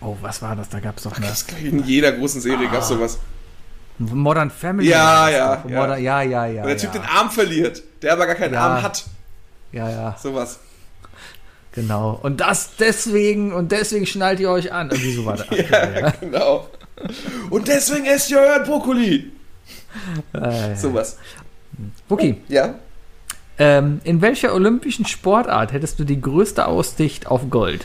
[0.00, 0.68] Oh, was war das?
[0.68, 1.32] Da gab es doch eine
[1.62, 3.18] in jeder großen Serie gab es sowas.
[3.98, 4.88] Modern Family.
[4.88, 5.80] Ja, ja, ja.
[5.80, 6.62] Modern, ja, ja, ja.
[6.62, 7.00] Und der Typ ja.
[7.00, 8.60] den Arm verliert, der aber gar keinen Ja.
[8.60, 9.04] Arm hat.
[9.72, 10.60] Ja, ja, Sowas.
[11.72, 12.18] genau.
[12.22, 14.90] Und das deswegen, und deswegen schnallt ihr euch an.
[14.90, 15.46] Irgendwie so war das.
[15.50, 16.68] Ja, genau.
[17.50, 19.32] Und deswegen esst ihr euren Brokkoli.
[20.32, 21.16] Äh, Sowas.
[22.08, 22.74] Wookie, Ja?
[23.58, 27.84] ähm, in welcher olympischen Sportart hättest du die größte Aussicht auf Gold?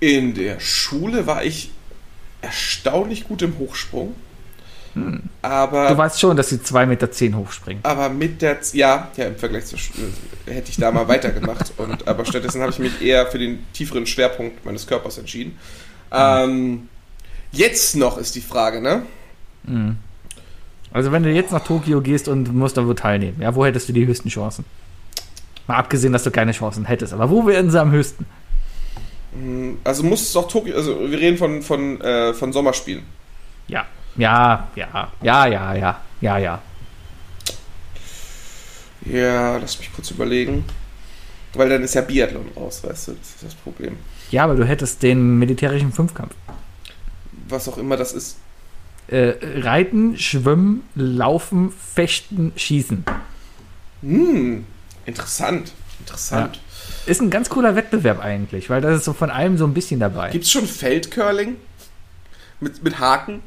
[0.00, 1.70] In der Schule war ich
[2.40, 4.14] erstaunlich gut im Hochsprung.
[5.42, 7.84] Aber Du weißt schon, dass sie 2,10 Meter hochspringen.
[7.84, 10.06] Aber mit der, ja, ja, im Vergleich zur Schule
[10.46, 11.72] hätte ich da mal weitergemacht.
[11.78, 15.58] Und, aber stattdessen habe ich mich eher für den tieferen Schwerpunkt meines Körpers entschieden.
[16.12, 16.88] Ähm,
[17.50, 19.02] jetzt noch ist die Frage, ne?
[20.92, 23.88] Also wenn du jetzt nach Tokio gehst und musst da wo teilnehmen, ja, wo hättest
[23.88, 24.64] du die höchsten Chancen?
[25.66, 28.26] Mal abgesehen, dass du keine Chancen hättest, aber wo wären sie am höchsten?
[29.82, 33.02] Also muss es doch Tokio, also wir reden von, von, äh, von Sommerspielen.
[33.66, 33.86] Ja,
[34.16, 36.62] ja, ja, ja, ja, ja, ja, ja.
[39.06, 40.64] Ja, lass mich kurz überlegen.
[41.54, 43.96] Weil dann ist ja Biathlon raus, weißt du, das ist das Problem.
[44.30, 46.34] Ja, aber du hättest den militärischen Fünfkampf.
[47.48, 48.38] Was auch immer das ist.
[49.06, 53.04] Äh, Reiten, Schwimmen, Laufen, Fechten, Schießen.
[54.02, 54.64] Hm,
[55.06, 56.60] interessant, interessant.
[57.06, 60.00] Ist ein ganz cooler Wettbewerb eigentlich, weil das ist so von allem so ein bisschen
[60.00, 60.30] dabei.
[60.30, 61.56] Gibt's schon Feldcurling?
[62.60, 63.42] Mit, mit Haken?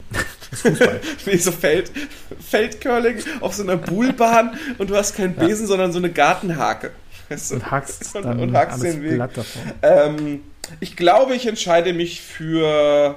[1.26, 1.92] nee, so Feld,
[2.40, 6.92] Feldcurling auf so einer Buhlbahn und du hast keinen Besen, sondern so eine Gartenhake.
[7.30, 7.56] Weißt du?
[7.56, 9.16] Und hackst Und- dann und hackst alles den Weg.
[9.16, 9.62] glatt davon.
[9.82, 10.42] Ähm,
[10.80, 13.16] ich glaube, ich entscheide mich für,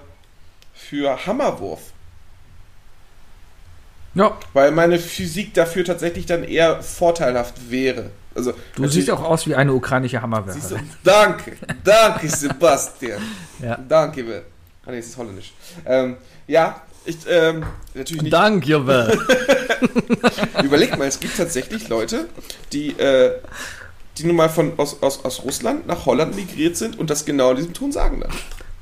[0.72, 1.80] für Hammerwurf.
[4.14, 8.11] Ja, Weil meine Physik dafür tatsächlich dann eher vorteilhaft wäre.
[8.49, 10.88] Also, du siehst auch aus wie eine ukrainische Hammerwerferin.
[11.05, 11.53] danke,
[11.84, 13.20] danke Sebastian.
[13.62, 13.78] Ja.
[13.88, 14.43] Danke, Will.
[14.86, 15.53] Ah, nee, es ist holländisch.
[15.84, 16.16] Ähm,
[16.47, 17.64] ja, ich, ähm,
[17.95, 18.32] natürlich nicht.
[18.32, 19.18] Danke, Wer.
[20.64, 22.28] Überleg mal, es gibt tatsächlich Leute,
[22.72, 23.32] die, äh,
[24.16, 27.51] die nun mal von, aus, aus, aus Russland nach Holland migriert sind und das genau
[27.51, 28.30] in diesem Ton sagen dann.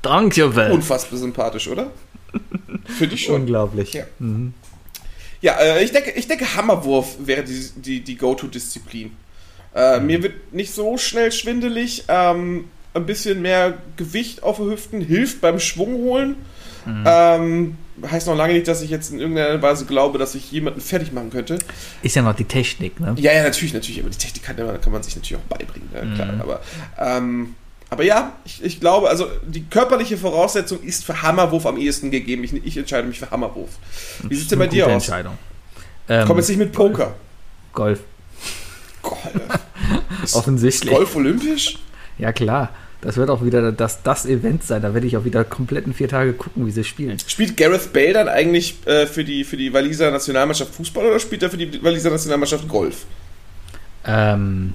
[0.01, 0.71] Danke, Wer.
[0.71, 1.91] Unfassbar sympathisch, oder?
[2.97, 3.41] Finde ich schon.
[3.41, 3.93] Unglaublich.
[3.93, 4.05] Ja.
[5.41, 9.11] Ja, äh, ich, denke, ich denke, Hammerwurf wäre die, die, die Go-To-Disziplin.
[9.75, 12.05] Äh, Mir wird nicht so schnell schwindelig.
[12.07, 16.35] Ähm, ein bisschen mehr Gewicht auf den Hüften, hilft beim Schwung holen.
[17.05, 17.77] Ähm,
[18.09, 21.11] heißt noch lange nicht, dass ich jetzt in irgendeiner Weise glaube, dass ich jemanden fertig
[21.11, 21.59] machen könnte.
[22.01, 23.13] Ist ja noch die Technik, ne?
[23.19, 26.15] Ja, ja, natürlich, natürlich, aber die Technik kann, kann man sich natürlich auch beibringen, ja,
[26.15, 26.33] klar.
[26.39, 26.61] Aber,
[26.97, 27.53] ähm,
[27.91, 32.43] aber ja, ich, ich glaube, also die körperliche Voraussetzung ist für Hammerwurf am ehesten gegeben.
[32.43, 33.69] Ich, ich entscheide mich für Hammerwurf.
[34.27, 34.93] Wie sieht es denn bei dir aus?
[34.93, 35.37] Entscheidung.
[36.07, 37.13] Ähm, Komm jetzt nicht mit Poker.
[37.73, 37.99] Golf.
[40.33, 40.93] Offensichtlich.
[40.93, 41.77] Golf olympisch?
[42.17, 42.69] Ja, klar.
[43.01, 44.81] Das wird auch wieder das, das Event sein.
[44.81, 47.17] Da werde ich auch wieder kompletten vier Tage gucken, wie sie spielen.
[47.25, 51.41] Spielt Gareth Bale dann eigentlich äh, für, die, für die Waliser Nationalmannschaft Fußball oder spielt
[51.43, 53.05] er für die Waliser Nationalmannschaft Golf?
[54.03, 54.73] Ähm,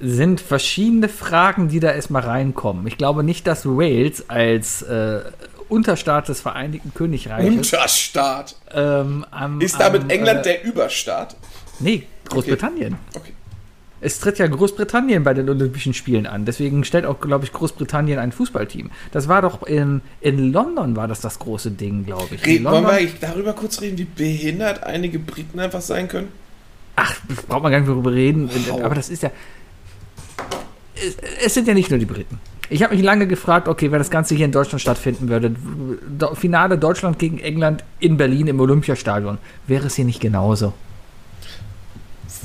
[0.00, 2.86] sind verschiedene Fragen, die da erstmal reinkommen.
[2.86, 5.20] Ich glaube nicht, dass Wales als äh,
[5.68, 8.54] Unterstaat des Vereinigten Königreiches Unterstaat.
[8.72, 11.36] ähm, am, Ist damit am, England äh, der Überstaat?
[11.80, 12.96] Nee, Großbritannien.
[13.14, 13.32] Okay.
[14.00, 16.44] Es tritt ja Großbritannien bei den Olympischen Spielen an.
[16.44, 18.90] Deswegen stellt auch, glaube ich, Großbritannien ein Fußballteam.
[19.10, 22.46] Das war doch in, in London war das das große Ding, glaube ich.
[22.46, 26.28] Reden, wollen wir darüber kurz reden, wie behindert einige Briten einfach sein können?
[26.98, 27.16] ach,
[27.48, 28.50] braucht man gar nicht darüber reden.
[28.68, 28.82] Wow.
[28.82, 29.30] Aber das ist ja.
[30.94, 32.38] Es, es sind ja nicht nur die Briten.
[32.70, 35.54] Ich habe mich lange gefragt, okay, wenn das Ganze hier in Deutschland stattfinden würde,
[36.34, 40.74] Finale Deutschland gegen England in Berlin im Olympiastadion, wäre es hier nicht genauso?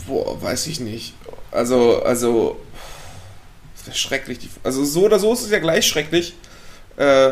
[0.08, 1.14] Boah, weiß ich nicht.
[1.52, 2.60] Also, also,
[3.92, 4.40] schrecklich.
[4.64, 6.34] Also so oder so ist es ja gleich schrecklich,
[6.98, 7.32] äh,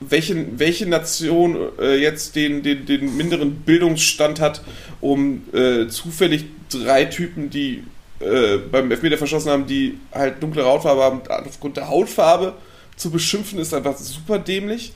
[0.00, 4.62] welche, welche Nation äh, jetzt den, den, den minderen Bildungsstand hat,
[5.00, 7.84] um äh, zufällig drei Typen, die
[8.20, 12.54] äh, beim Elfmeter verschossen haben, die halt dunkle Hautfarbe haben, aufgrund der Hautfarbe
[12.96, 14.92] zu beschimpfen, ist einfach super dämlich.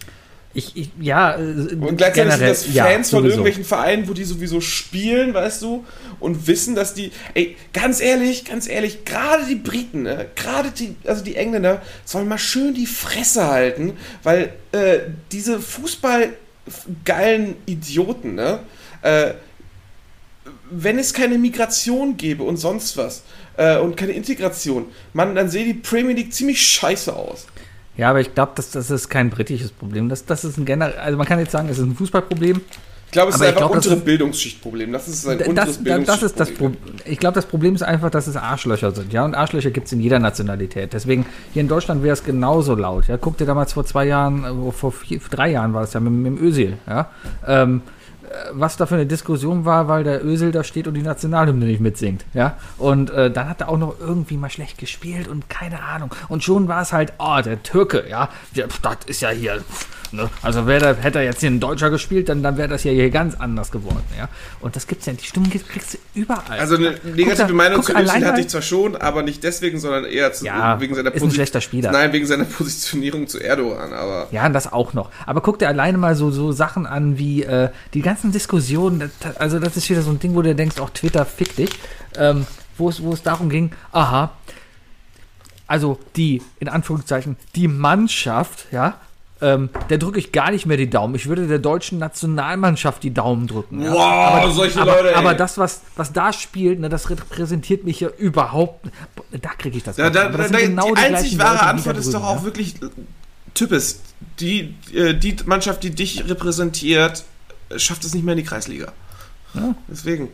[0.54, 3.36] Ich, ich ja, äh, Und gleichzeitig sind das ja, Fans von sowieso.
[3.36, 5.84] irgendwelchen Vereinen, wo die sowieso spielen, weißt du,
[6.20, 10.96] und wissen, dass die, ey, ganz ehrlich, ganz ehrlich, gerade die Briten, ne, gerade die,
[11.04, 13.92] also die Engländer, sollen mal schön die Fresse halten,
[14.22, 15.00] weil äh,
[15.32, 18.60] diese Fußballgeilen Idioten, ne,
[19.02, 19.34] äh,
[20.70, 23.22] wenn es keine Migration gäbe und sonst was
[23.56, 27.46] äh, und keine Integration, man, dann sähe die Premier League ziemlich scheiße aus.
[27.98, 30.08] Ja, aber ich glaube, das, das ist kein britisches Problem.
[30.08, 32.60] Das, das ist ein generell, also man kann jetzt sagen, es ist ein Fußballproblem.
[33.06, 34.92] Ich glaube, es ist einfach glaub, ist- Bildungsschichtproblem.
[34.92, 36.76] Das ist ein Das, unteres das, ist das Bildungsschichtproblem.
[36.76, 37.12] Problem.
[37.12, 39.12] Ich glaube, das Problem ist einfach, dass es Arschlöcher sind.
[39.14, 40.92] Ja, und Arschlöcher gibt es in jeder Nationalität.
[40.92, 41.24] Deswegen,
[41.54, 43.08] hier in Deutschland wäre es genauso laut.
[43.08, 46.00] Ja, guck dir damals vor zwei Jahren, äh, vor vier, drei Jahren war es ja
[46.00, 46.76] mit, mit dem Ösil.
[46.86, 47.10] Ja,
[47.46, 47.97] ähm, äh,
[48.52, 51.80] was da für eine Diskussion war, weil der Ösel da steht und die Nationalhymne nicht
[51.80, 52.24] mitsingt.
[52.34, 56.14] Ja, und äh, dann hat er auch noch irgendwie mal schlecht gespielt und keine Ahnung.
[56.28, 59.60] Und schon war es halt, oh, der Türke, ja, ja das ist ja hier.
[60.10, 60.30] Ne?
[60.40, 63.10] Also da, hätte er jetzt hier ein Deutscher gespielt, dann, dann wäre das ja hier
[63.10, 64.04] ganz anders geworden.
[64.18, 64.30] Ja?
[64.60, 66.58] Und das gibt's ja, die Stimmung gibt- kriegst du überall.
[66.58, 69.22] Also eine Guck negative da- Meinung guck zu Özil allein hatte ich zwar schon, aber
[69.22, 71.90] nicht deswegen, sondern eher zu, Ja, wegen seiner ist ein Posi- schlechter Spieler.
[71.92, 75.10] Nein, wegen seiner Positionierung zu Erdogan, aber Ja, das auch noch.
[75.26, 79.10] Aber guck dir alleine mal so, so Sachen an wie äh, die ganzen Diskussionen.
[79.38, 81.70] Also, das ist wieder so ein Ding, wo du denkst, auch Twitter fick dich.
[82.16, 82.46] Ähm,
[82.76, 84.32] wo, es, wo es darum ging, aha,
[85.66, 89.00] also die, in Anführungszeichen, die Mannschaft, ja,
[89.40, 91.14] ähm, der drücke ich gar nicht mehr die Daumen.
[91.14, 93.82] Ich würde der deutschen Nationalmannschaft die Daumen drücken.
[93.82, 93.92] Ja.
[93.92, 95.14] wow, solche aber, Leute, ey.
[95.14, 98.86] aber das, was, was da spielt, ne, das repräsentiert mich ja überhaupt.
[99.30, 99.96] Da kriege ich das.
[99.96, 102.14] da, da, Aber das da, genau die einzig gleichen wahre Leute, die Antwort da ist
[102.14, 102.44] doch auch ja.
[102.44, 102.74] wirklich
[103.54, 104.00] Types.
[104.40, 107.37] Die, äh, die Mannschaft, die dich repräsentiert, äh,
[107.76, 108.92] schafft es nicht mehr in die Kreisliga.
[109.54, 109.74] Ja.
[109.88, 110.28] Deswegen.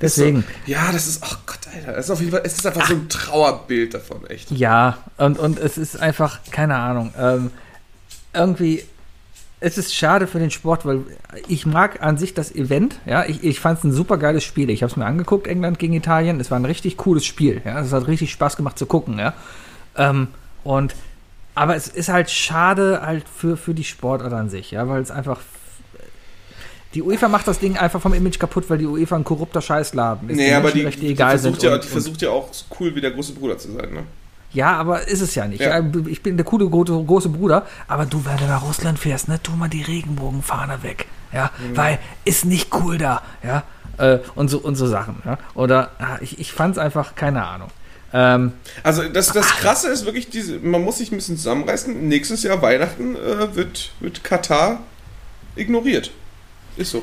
[0.00, 0.42] Deswegen.
[0.42, 2.86] So, ja, das ist, ach Gott, Alter, das ist auf jeden Fall, es ist einfach
[2.86, 4.50] so ein Trauerbild davon, echt.
[4.50, 7.50] Ja, und, und es ist einfach, keine Ahnung, ähm,
[8.32, 8.84] irgendwie,
[9.60, 11.02] es ist schade für den Sport, weil
[11.48, 14.70] ich mag an sich das Event, ja, ich, ich fand es ein super geiles Spiel.
[14.70, 17.80] Ich habe es mir angeguckt, England gegen Italien, es war ein richtig cooles Spiel, ja,
[17.80, 19.34] es hat richtig Spaß gemacht zu gucken, ja.
[19.96, 20.28] Ähm,
[20.62, 20.94] und,
[21.54, 25.10] aber es ist halt schade halt für, für die Sportart an sich, ja, weil es
[25.10, 25.40] einfach
[26.94, 30.28] die UEFA macht das Ding einfach vom Image kaputt, weil die UEFA ein korrupter Scheißladen
[30.30, 30.36] ist.
[30.36, 32.94] Nee, die aber die, die, egal versucht ja, und- die versucht ja auch so cool
[32.94, 34.02] wie der große Bruder zu sein, ne?
[34.52, 35.60] ja, aber ist es ja nicht.
[35.60, 35.80] Ja.
[36.08, 39.40] Ich bin der coole gro- große Bruder, aber du, wenn du nach Russland fährst, ne,
[39.40, 41.06] tu mal die Regenbogenfahne weg.
[41.32, 41.76] Ja, Mhm.
[41.76, 43.22] weil ist nicht cool da.
[43.44, 43.62] Ja,
[43.98, 45.22] äh, und so und so Sachen.
[45.24, 45.38] Ja?
[45.54, 47.68] Oder ah, ich, ich fand es einfach, keine Ahnung.
[48.12, 52.08] Ähm, Also das, das Krasse ist wirklich, diese, man muss sich ein bisschen zusammenreißen.
[52.08, 54.80] Nächstes Jahr Weihnachten äh, wird, wird Katar
[55.54, 56.10] ignoriert.
[56.80, 57.02] Ist so.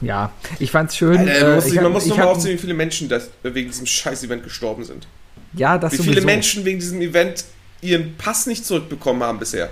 [0.00, 1.18] ja, ich fand's schön.
[1.18, 2.74] Alter, man äh, muss, ich man hab- muss ich nur mal hab- aufzählen, wie viele
[2.74, 5.06] Menschen das, wegen diesem Scheiß-Event gestorben sind.
[5.54, 6.26] Ja, das Wie viele sowieso.
[6.26, 7.44] Menschen wegen diesem Event
[7.80, 9.70] ihren Pass nicht zurückbekommen haben bisher.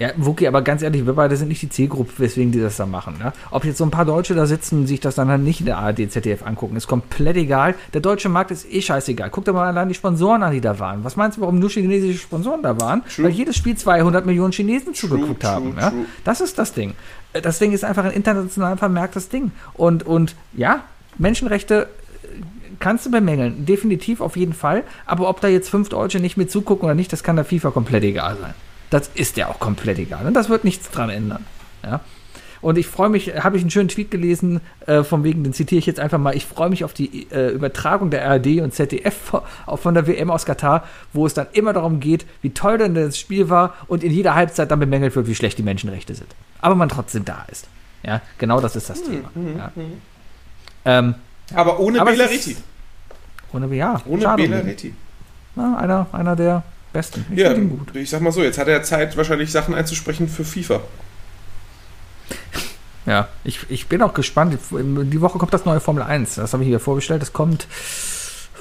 [0.00, 2.84] Ja, Wookie, aber ganz ehrlich, wir beide sind nicht die Zielgruppe, weswegen die das da
[2.84, 3.16] machen.
[3.18, 3.32] Ne?
[3.52, 5.66] Ob jetzt so ein paar Deutsche da sitzen und sich das dann halt nicht in
[5.66, 7.76] der ARD, ZDF angucken, ist komplett egal.
[7.92, 9.30] Der deutsche Markt ist eh scheißegal.
[9.30, 11.04] Guck dir mal allein die Sponsoren an, die da waren.
[11.04, 13.02] Was meinst du, warum nur chinesische Sponsoren da waren?
[13.18, 15.76] Weil jedes Spiel 200 Millionen Chinesen zugeguckt true, haben.
[15.78, 15.90] Ja?
[15.90, 16.06] true.
[16.24, 16.94] Das ist das Ding.
[17.42, 19.52] Das Ding ist einfach ein international vermerktes Ding.
[19.74, 20.84] Und, und ja,
[21.18, 21.88] Menschenrechte
[22.22, 22.42] äh,
[22.78, 23.66] kannst du bemängeln.
[23.66, 24.84] Definitiv auf jeden Fall.
[25.06, 27.70] Aber ob da jetzt fünf Deutsche nicht mit zugucken oder nicht, das kann der FIFA
[27.70, 28.54] komplett egal sein.
[28.90, 30.26] Das ist ja auch komplett egal.
[30.26, 31.44] Und das wird nichts dran ändern.
[31.82, 32.00] Ja.
[32.64, 35.78] Und ich freue mich, habe ich einen schönen Tweet gelesen, äh, von wegen, den zitiere
[35.80, 39.14] ich jetzt einfach mal, ich freue mich auf die äh, Übertragung der ARD und ZDF
[39.14, 42.78] von, auch von der WM aus Katar, wo es dann immer darum geht, wie toll
[42.78, 46.14] denn das Spiel war und in jeder Halbzeit dann bemängelt wird, wie schlecht die Menschenrechte
[46.14, 46.34] sind.
[46.62, 47.68] Aber man trotzdem da ist.
[48.02, 49.30] Ja, genau das ist das Thema.
[49.58, 49.70] Ja.
[50.86, 51.14] Ähm,
[51.54, 52.56] Aber ohne Aber es Bela ist- Reti.
[53.52, 54.66] ohne, ja, Ohne schade Bela ihn.
[54.66, 54.94] Reti.
[55.54, 56.62] Na, einer, einer der
[56.94, 57.26] besten.
[57.30, 57.94] Ich Ja, finde ihn gut.
[57.94, 60.80] ich sag mal so, jetzt hat er Zeit, wahrscheinlich Sachen einzusprechen für FIFA.
[63.06, 64.56] Ja, ich, ich bin auch gespannt.
[64.70, 66.36] Die Woche kommt das neue Formel 1.
[66.36, 67.20] Das habe ich hier vorgestellt.
[67.20, 67.66] Das kommt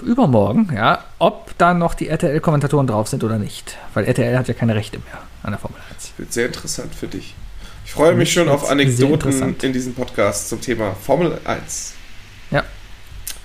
[0.01, 1.03] übermorgen, ja.
[1.19, 3.77] Ob da noch die RTL-Kommentatoren drauf sind oder nicht.
[3.93, 6.11] Weil RTL hat ja keine Rechte mehr an der Formel 1.
[6.17, 7.35] Wird sehr interessant für dich.
[7.85, 9.63] Ich freue mich schon auf Anekdoten interessant.
[9.63, 11.93] in diesem Podcast zum Thema Formel 1.
[12.51, 12.63] Ja.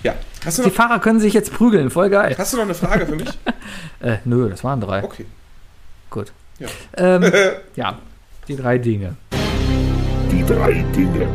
[0.02, 0.14] Ja.
[0.44, 1.90] Hast du Die noch, Fahrer können sich jetzt prügeln.
[1.90, 2.34] Voll geil.
[2.38, 3.28] hast du noch eine Frage für mich?
[4.00, 5.02] Äh, nö, das waren drei.
[5.02, 5.26] Okay.
[6.08, 6.30] Gut.
[6.60, 6.68] Ja.
[6.96, 7.32] Ähm,
[7.74, 7.98] ja,
[8.46, 9.16] die drei Dinge.
[10.30, 11.26] Die drei Dinge.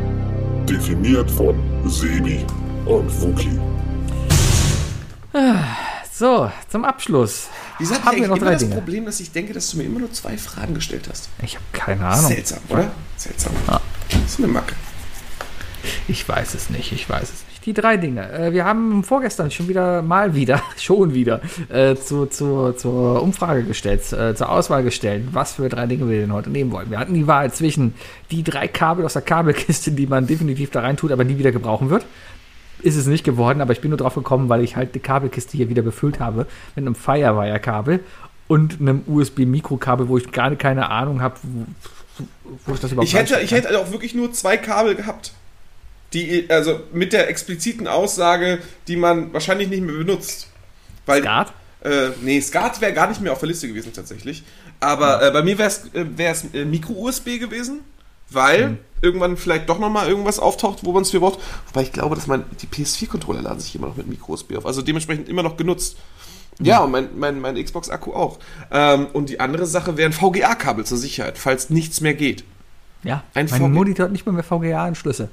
[0.70, 2.46] Definiert von Sebi
[2.86, 3.60] und Wookie.
[6.12, 7.48] So, zum Abschluss.
[7.80, 8.76] Wieso Haben wir noch immer drei das Dinge?
[8.76, 11.30] Problem, dass ich denke, dass du mir immer nur zwei Fragen gestellt hast?
[11.42, 12.28] Ich habe keine Ahnung.
[12.28, 12.92] Seltsam, oder?
[13.18, 13.52] Seltsam.
[13.68, 13.82] Ah.
[14.10, 14.76] Das ist eine Macke.
[16.08, 17.43] Ich weiß es nicht, ich weiß es nicht.
[17.66, 18.30] Die drei Dinge.
[18.32, 23.64] Äh, wir haben vorgestern schon wieder, mal wieder, schon wieder, äh, zu, zu, zur Umfrage
[23.64, 26.90] gestellt, äh, zur Auswahl gestellt, was für drei Dinge wir denn heute nehmen wollen.
[26.90, 27.94] Wir hatten die Wahl zwischen
[28.32, 31.52] die drei Kabel aus der Kabelkiste, die man definitiv da rein tut, aber nie wieder
[31.52, 32.06] gebrauchen wird.
[32.82, 35.56] Ist es nicht geworden, aber ich bin nur drauf gekommen, weil ich halt die Kabelkiste
[35.56, 38.02] hier wieder befüllt habe mit einem Firewire-Kabel
[38.50, 42.26] und einem USB-Mikrokabel, wo ich gar keine Ahnung habe, wo,
[42.66, 45.34] wo ich das überhaupt Ich hätte, ich hätte auch wirklich nur zwei Kabel gehabt.
[46.14, 50.48] Die, also mit der expliziten Aussage, die man wahrscheinlich nicht mehr benutzt.
[51.06, 51.54] Weil, Skat?
[51.84, 54.44] Äh, nee, Skat wäre gar nicht mehr auf der Liste gewesen tatsächlich.
[54.80, 55.86] Aber äh, bei mir wäre es
[56.54, 57.82] äh, äh, Micro-USB gewesen,
[58.30, 58.78] weil Mhm.
[59.02, 61.40] irgendwann vielleicht doch nochmal irgendwas auftaucht, wo man es für braucht.
[61.68, 64.66] Wobei ich glaube, dass man die PS4-Controller laden sich immer noch mit Micro-USB auf.
[64.66, 65.98] Also dementsprechend immer noch genutzt.
[66.60, 66.66] Mhm.
[66.66, 68.40] Ja, und mein, mein, mein Xbox-Akku auch.
[68.72, 72.44] Ähm, und die andere Sache wäre ein VGA-Kabel zur Sicherheit, falls nichts mehr geht.
[73.04, 75.28] Ja, Ein mein VG Monitor hat nicht mal mehr VGA-Anschlüsse.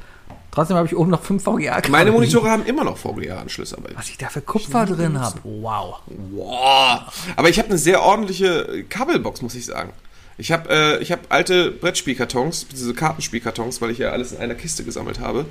[0.53, 1.91] Trotzdem habe ich oben noch fünf VGA-Kabel.
[1.91, 5.39] Meine Monitore haben immer noch VGA-Anschlüsse, Was ich da für Kupfer drin habe.
[5.45, 6.01] Wow.
[6.33, 7.01] Wow.
[7.37, 9.93] Aber ich habe eine sehr ordentliche Kabelbox, muss ich sagen.
[10.41, 14.55] Ich habe äh, ich hab alte Brettspielkartons, diese Kartenspielkartons, weil ich ja alles in einer
[14.55, 15.45] Kiste gesammelt habe.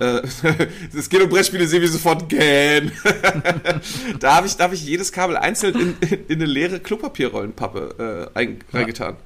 [0.00, 0.22] Äh,
[0.98, 2.90] Es geht um Brettspiele, sehe ich sofort gähn.
[4.18, 8.38] da habe ich, da hab ich jedes Kabel einzeln in, in eine leere Klopapierrollenpappe äh,
[8.38, 9.16] ein, reingetan.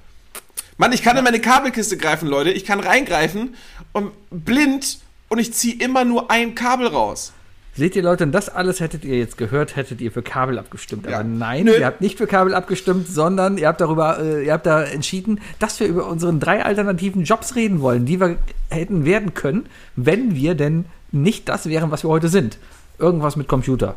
[0.77, 2.51] Mann, ich kann in meine Kabelkiste greifen, Leute.
[2.51, 3.55] Ich kann reingreifen
[3.95, 4.99] und blind
[5.29, 7.33] und ich ziehe immer nur ein Kabel raus.
[7.75, 11.05] Seht ihr, Leute, und das alles hättet ihr jetzt gehört, hättet ihr für Kabel abgestimmt.
[11.05, 11.17] Ja.
[11.17, 11.77] Aber nein, Nö.
[11.77, 15.41] ihr habt nicht für Kabel abgestimmt, sondern ihr habt darüber, äh, ihr habt da entschieden,
[15.59, 18.39] dass wir über unseren drei alternativen Jobs reden wollen, die wir
[18.71, 22.57] hätten werden können, wenn wir denn nicht das wären, was wir heute sind.
[22.99, 23.97] Irgendwas mit Computer.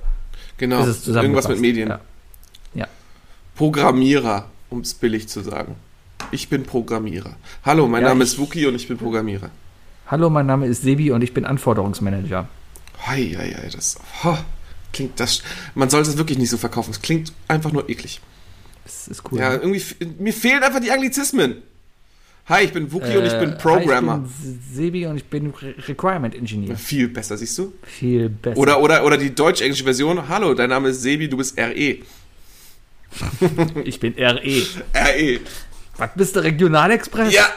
[0.57, 0.85] Genau.
[0.85, 1.87] Irgendwas mit Medien.
[1.87, 1.99] Ja.
[2.73, 2.87] ja.
[3.55, 5.75] Programmierer, um es billig zu sagen.
[6.31, 7.37] Ich bin Programmierer.
[7.63, 9.49] Hallo, mein Ja, Name ist Wookie und ich bin Programmierer.
[10.09, 12.47] Hallo, mein Name ist Sebi und ich bin Anforderungsmanager.
[13.05, 14.37] Hei, hei, hei, das ho,
[14.91, 15.43] klingt das.
[15.75, 16.91] Man sollte es wirklich nicht so verkaufen.
[16.91, 18.19] Es klingt einfach nur eklig.
[18.83, 19.39] Das ist cool.
[19.39, 21.57] Ja, irgendwie f- mir fehlen einfach die Anglizismen.
[22.47, 24.13] Hi, ich bin Wookie und ich bin Äh, Programmer.
[24.13, 26.75] Hi, ich bin Sebi und ich bin Re Requirement Engineer.
[26.75, 27.73] Viel besser, siehst du?
[27.83, 28.57] Viel besser.
[28.57, 30.27] Oder, oder, oder die deutsch-englische Version.
[30.27, 31.55] Hallo, dein Name ist Sebi, du bist.
[31.59, 31.99] RE.
[33.85, 34.41] ich bin RE.
[34.95, 35.39] RE.
[35.97, 37.31] Was bist du, Regionalexpress?
[37.31, 37.47] Ja.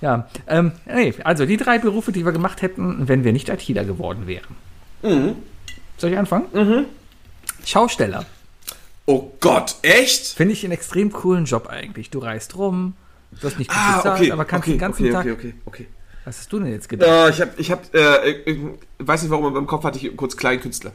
[0.00, 3.84] Ja, ähm, nee, also die drei Berufe, die wir gemacht hätten, wenn wir nicht ITler
[3.84, 4.56] geworden wären.
[5.02, 5.36] Mhm.
[5.98, 6.86] Soll ich anfangen?
[7.64, 8.24] Schausteller.
[9.06, 10.28] Oh Gott, echt?
[10.28, 12.10] Finde ich einen extrem coolen Job eigentlich.
[12.10, 12.94] Du reist rum,
[13.32, 14.32] wirst nicht gut Ah, bezahlt, okay.
[14.32, 15.20] aber kannst okay, den ganzen okay, Tag.
[15.26, 15.86] okay, okay, okay.
[16.24, 17.08] Was hast du denn jetzt gedacht?
[17.10, 18.58] Äh, ich habe, ich hab, äh, ich
[18.98, 20.92] weiß nicht warum, aber im Kopf hatte ich kurz Kleinkünstler.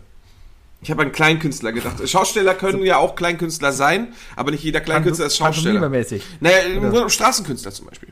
[0.81, 2.07] Ich habe an Kleinkünstler gedacht.
[2.07, 5.89] Schausteller können ja auch Kleinkünstler sein, aber nicht jeder Kleinkünstler ist Schausteller.
[5.89, 8.09] Naja, Grunde Straßenkünstler zum Beispiel.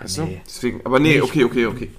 [0.00, 0.22] Weißt du?
[0.22, 0.40] nee.
[0.46, 1.24] Deswegen, aber nee, Nicht.
[1.24, 1.90] okay, okay, okay.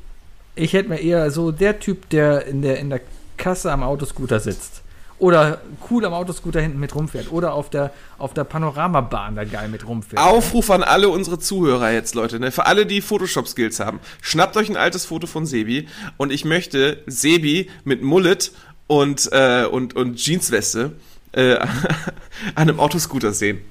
[0.56, 3.02] Ich hätte mir eher so der Typ, der in der, in der
[3.38, 4.84] Kasse am Autoscooter sitzt
[5.18, 7.32] Oder cool am Autoscooter hinten mit rumfährt.
[7.32, 10.22] Oder auf der, auf der Panoramabahn da geil mit rumfährt.
[10.22, 12.52] Aufruf an alle unsere Zuhörer jetzt, Leute, ne?
[12.52, 14.00] für alle, die Photoshop-Skills haben.
[14.22, 15.88] Schnappt euch ein altes Foto von Sebi
[16.18, 18.52] und ich möchte Sebi mit Mullet
[18.88, 20.92] und, äh, und, und Jeansweste
[21.32, 21.70] äh, an
[22.56, 23.62] einem Autoscooter sehen.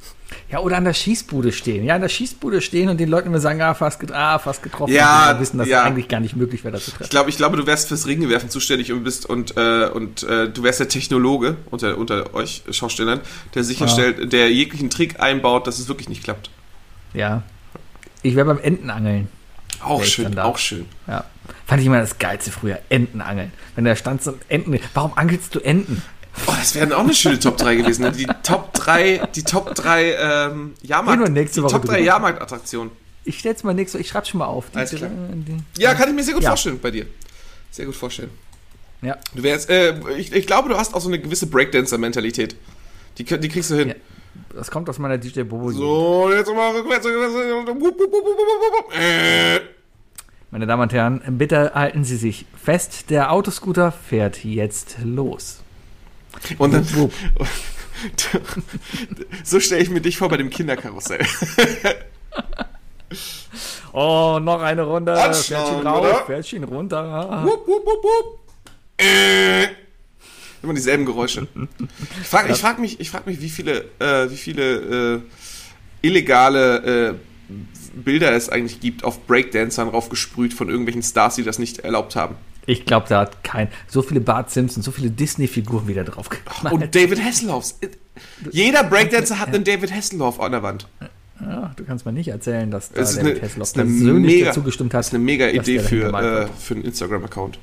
[0.50, 1.84] Ja, oder an der Schießbude stehen.
[1.84, 4.62] Ja, an der Schießbude stehen und den Leuten immer sagen, ah, fast, get ah, fast
[4.64, 4.92] getroffen.
[4.92, 5.80] Ja, wissen, dass ja.
[5.80, 7.04] es eigentlich gar nicht möglich wäre, das zu treffen.
[7.04, 10.48] Ich glaube, ich glaube, du wärst fürs Ringewerfen zuständig und bist und, äh, und äh,
[10.48, 13.20] du wärst der Technologe unter, unter euch Schaustellern,
[13.54, 16.50] der sicherstellt, der jeglichen Trick einbaut, dass es wirklich nicht klappt.
[17.14, 17.44] Ja.
[18.22, 19.28] Ich wäre beim Entenangeln.
[19.82, 20.86] Auch schön, auch schön.
[21.06, 21.24] Ja.
[21.64, 22.80] Fand ich immer das Geilste früher.
[22.88, 23.52] Entenangeln.
[23.76, 24.78] Wenn da stand so Enten.
[24.94, 26.02] Warum angelst du Enten?
[26.46, 28.02] Oh, das wären auch eine schöne Top 3 gewesen.
[28.02, 28.12] Ne?
[28.12, 31.98] Die Top 3, die Top 3 ähm, Jahrmarkt, nächste die Woche Top 3 drüber.
[32.06, 32.92] Jahrmarktattraktionen.
[33.24, 34.66] Ich stell's mal nächstes, ich schreib's schon mal auf.
[34.74, 35.10] Alles klar.
[35.12, 36.50] die- Ja, kann ich mir sehr gut Ja.
[36.50, 37.06] vorstellen bei dir.
[37.70, 38.30] Sehr gut vorstellen.
[39.02, 39.16] Ja.
[39.34, 42.56] Du wärst, äh, ich, ich glaube, du hast auch so eine gewisse Breakdancer-Mentalität.
[43.18, 43.88] Die, die kriegst du hin.
[43.90, 43.94] Ja.
[44.54, 45.70] Das kommt aus meiner DJ Bobo.
[45.72, 47.06] So, jetzt mal rückwärts.
[50.50, 53.10] Meine Damen und Herren, bitte halten Sie sich fest.
[53.10, 55.62] Der Autoscooter fährt jetzt los.
[56.58, 57.12] Und dann, Wupp,
[59.44, 61.24] so stelle ich mir dich vor bei dem Kinderkarussell.
[63.92, 65.16] Oh, noch eine Runde.
[65.16, 66.26] Pferdchen rauf?
[66.26, 67.42] Pferdchen runter.
[67.44, 68.38] Wupp, wupp, wupp, wupp.
[68.98, 69.64] Äh.
[70.62, 71.48] Immer dieselben Geräusche.
[72.20, 77.14] Ich frage frag mich, ich frag mich, wie viele, äh, wie viele äh, illegale äh,
[77.94, 82.36] Bilder es eigentlich gibt auf Breakdancern raufgesprüht von irgendwelchen Stars, die das nicht erlaubt haben.
[82.66, 86.74] Ich glaube, da hat kein so viele Bart Simpson, so viele Disney-Figuren wieder drauf geknallt.
[86.74, 87.78] Und David Hasselhoffs.
[88.50, 90.86] Jeder Breakdancer hat einen David Hasselhoff an der Wand.
[91.40, 94.94] Ja, du kannst mir nicht erzählen, dass da David eine, Hasselhoff persönlich mega, dazu gestimmt
[94.94, 95.00] hat.
[95.00, 97.58] ist eine mega Idee für, äh, für einen Instagram-Account.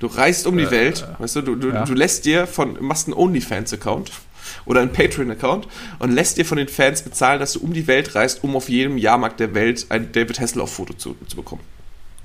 [0.00, 1.84] Du reist um die Welt, weißt du, du, du, ja.
[1.84, 4.12] du lässt dir von, machst einen OnlyFans-Account
[4.64, 5.66] oder einen Patreon-Account
[5.98, 8.68] und lässt dir von den Fans bezahlen, dass du um die Welt reist, um auf
[8.68, 11.62] jedem Jahrmarkt der Welt ein David Hasselhoff-Foto zu, zu bekommen.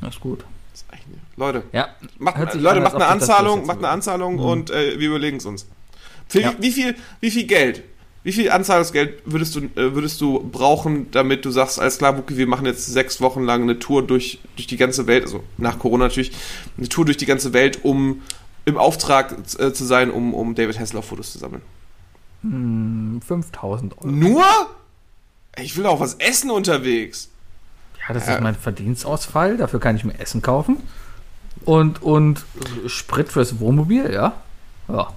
[0.01, 0.43] Das ist gut.
[0.71, 3.89] Das ist eigentlich eine, Leute, Ja, macht, Leute, an, macht eine Anzahlung, macht eine.
[3.89, 5.65] Anzahlung und äh, wir überlegen es uns.
[6.27, 6.53] Für Ja.
[6.59, 7.83] wie, wie, viel, wie viel Geld?
[8.23, 12.37] Wie viel Anzahlungsgeld würdest du, äh, würdest du brauchen, damit du sagst, alles klar, Wookie,
[12.37, 15.77] wir machen jetzt sechs Wochen lang eine Tour durch, durch die ganze Welt, also nach
[15.79, 16.31] Corona natürlich,
[16.77, 18.21] eine Tour durch die ganze Welt, um
[18.65, 21.61] im Auftrag äh, zu sein, um, um David Hasselhoff Fotos zu sammeln.
[23.25, 24.07] 5000 Euro.
[24.07, 24.43] Nur?
[25.57, 27.29] Ich will auch was essen unterwegs.
[28.07, 28.35] Ja, das Ja.
[28.35, 29.57] ist mein Verdienstausfall.
[29.57, 30.77] Dafür kann ich mir Essen kaufen.
[31.65, 32.43] Und, und
[32.87, 34.33] Sprit fürs Wohnmobil, ja.
[34.87, 35.13] Ja.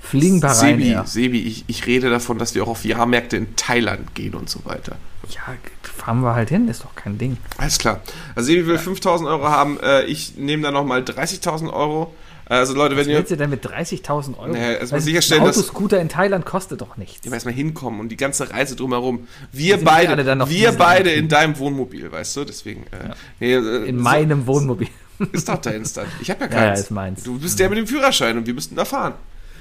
[0.00, 1.06] Fliegen bei Sebi, Ryanair.
[1.06, 4.64] Sebi ich, ich rede davon, dass wir auch auf Jahrmärkte in Thailand gehen und so
[4.64, 4.96] weiter.
[5.28, 7.36] Ja, fahren wir halt hin, ist doch kein Ding.
[7.58, 8.00] Alles klar.
[8.34, 12.14] Also Sebi will 5000 Euro haben, äh, ich nehme da nochmal 30.000 Euro.
[12.50, 14.48] Also Leute, wenn Was ihr willst du denn mit 30.000 Euro?
[14.48, 17.24] Naja, mal Weil sicherstellen, ein dass- Autoscooter in Thailand kostet doch nichts.
[17.24, 19.28] ihr erstmal hinkommen und die ganze Reise drumherum.
[19.52, 22.44] Wir wir alle beide, dann noch wir Diesel beide in deinem Wohnmobil, weißt du?
[22.44, 24.88] Deswegen, äh, nee, äh, In so- meinem Wohnmobil.
[25.32, 26.06] Ist doch deins dann.
[26.20, 26.80] Ich habe ja Ja, ja, keins.
[26.80, 27.22] ist meins.
[27.22, 29.14] Du bist der mit dem Führerschein und wir müssten da fahren.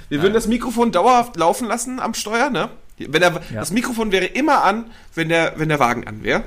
[0.09, 2.69] Wir würden das Mikrofon dauerhaft laufen lassen am Steuer, ne?
[2.97, 3.59] Wenn der, Ja.
[3.59, 6.43] Das Mikrofon wäre immer an, wenn der, wenn der Wagen an wäre.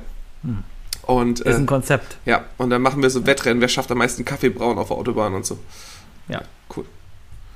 [1.02, 2.16] Und, Ist äh, ein Konzept.
[2.26, 4.96] ja, und dann machen wir so Wettrennen, wer schafft am meisten Kaffee brauen auf der
[4.96, 5.58] Autobahn und so.
[6.28, 6.42] Ja.
[6.74, 6.84] Cool.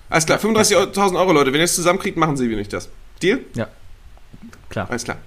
[0.09, 1.53] Alles klar, 35.000 Euro, Leute.
[1.53, 2.89] Wenn ihr es zusammenkriegt, machen Sie wie nicht das.
[3.23, 3.41] Deal?
[3.55, 3.69] Ja.
[4.69, 4.89] Klar.
[4.91, 5.19] Alles klar.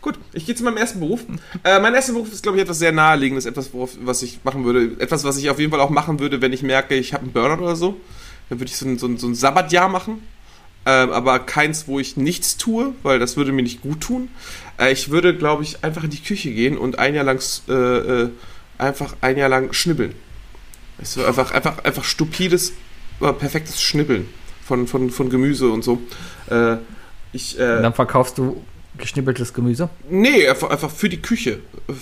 [0.00, 1.20] Gut, ich gehe zu meinem ersten Beruf.
[1.62, 4.64] Äh, mein erster Beruf ist, glaube ich, etwas sehr naheliegendes, etwas, worauf, was ich machen
[4.64, 5.00] würde.
[5.00, 7.32] Etwas, was ich auf jeden Fall auch machen würde, wenn ich merke, ich habe einen
[7.32, 8.00] Burnout oder so.
[8.48, 10.22] Dann würde ich so ein, so ein, so ein Sabbatjahr machen.
[10.86, 14.28] Ähm, aber keins, wo ich nichts tue, weil das würde mir nicht gut tun.
[14.78, 17.72] Äh, ich würde, glaube ich, einfach in die Küche gehen und ein Jahr lang äh,
[17.72, 18.30] äh,
[18.78, 20.14] einfach ein Jahr lang schnibbeln.
[20.98, 22.72] Weißt du, einfach, einfach, einfach stupides,
[23.20, 24.28] aber perfektes Schnibbeln
[24.64, 26.00] von, von, von Gemüse und so.
[26.50, 26.76] Äh,
[27.32, 28.62] ich, äh, Und dann verkaufst du
[28.96, 29.88] geschnibbeltes Gemüse.
[30.10, 31.60] Nee, einfach, einfach für die Küche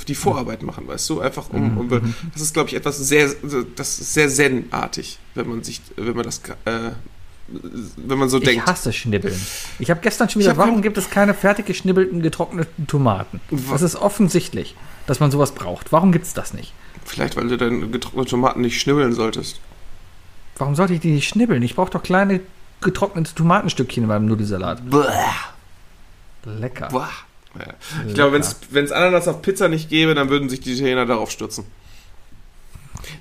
[0.08, 1.20] die Vorarbeit machen, weißt du?
[1.20, 3.30] Einfach um, um das ist, glaube ich, etwas sehr,
[3.76, 6.92] das ist sehr zen-artig, wenn man sich, wenn man das, äh,
[7.96, 8.66] wenn man so Ich denkt.
[8.66, 9.38] hasse Schnibbeln.
[9.78, 13.40] Ich habe gestern schon Ich wieder, warum gibt es keine fertig geschnibbelten, getrockneten Tomaten?
[13.70, 14.74] Das ist offensichtlich,
[15.06, 15.92] dass man sowas braucht.
[15.92, 16.72] Warum gibt es das nicht?
[17.06, 19.60] Vielleicht, weil du deine getrocknete Tomaten nicht schnibbeln solltest.
[20.58, 21.62] Warum sollte ich die nicht schnibbeln?
[21.62, 22.40] Ich brauche doch kleine
[22.80, 24.82] getrocknete Tomatenstückchen in meinem Nudelsalat.
[26.44, 26.88] Lecker.
[26.88, 27.10] Boah.
[27.58, 27.74] Ja.
[28.06, 28.32] Ich glaube,
[28.70, 31.64] wenn es Ananas auf Pizza nicht gäbe, dann würden sich die Italiener darauf stürzen.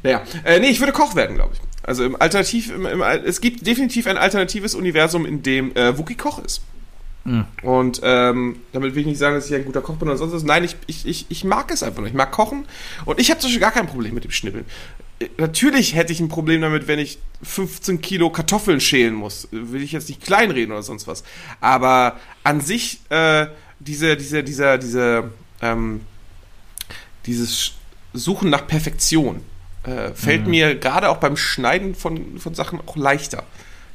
[0.03, 1.61] Naja, äh, nee, ich würde Koch werden, glaube ich.
[1.84, 6.15] Also im Alternativ, im, im, es gibt definitiv ein alternatives Universum, in dem äh, Wookie
[6.15, 6.61] Koch ist.
[7.26, 7.45] Mhm.
[7.64, 10.34] Und ähm, damit will ich nicht sagen, dass ich ein guter Koch bin oder sonst
[10.34, 10.43] was.
[10.43, 12.07] Nein, ich, ich, ich, ich mag es einfach nur.
[12.07, 12.65] Ich mag kochen.
[13.03, 14.65] Und ich habe zum Beispiel gar kein Problem mit dem Schnibbeln.
[15.38, 19.47] natürlich hätte ich ein Problem damit, wenn ich 15 Kilo Kartoffeln schälen muss.
[19.52, 21.23] Will ich jetzt nicht kleinreden oder sonst was.
[21.61, 23.47] Aber an sich, äh,
[23.80, 25.31] diese, diese, dieser, diese,
[25.61, 26.02] ähm,
[27.26, 27.73] dieses
[28.14, 29.41] Suchen nach Perfektion
[29.84, 33.43] äh, fällt mir gerade auch beim Schneiden von, von Sachen auch leichter.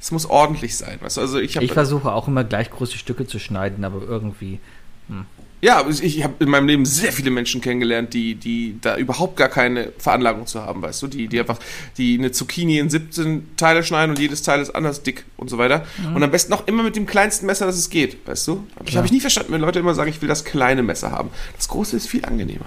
[0.01, 0.99] Es muss ordentlich sein.
[1.01, 1.21] Weißt du?
[1.21, 4.59] Also ich, Ich versuche auch immer gleich große Stücke zu schneiden, aber irgendwie.
[5.61, 9.37] ja, ich, ich habe in meinem Leben sehr viele Menschen kennengelernt, die, die da überhaupt
[9.37, 11.59] gar keine Veranlagung zu haben, weißt du, die, die einfach,
[11.99, 15.59] die eine Zucchini in 17 Teile schneiden und jedes Teil ist anders dick und so
[15.59, 15.85] weiter.
[16.15, 18.67] Und am besten auch immer mit dem kleinsten Messer, das es geht, weißt du?
[18.83, 21.29] Das habe ich nie verstanden, wenn Leute immer sagen, ich will das kleine Messer haben.
[21.57, 22.67] Das große ist viel angenehmer.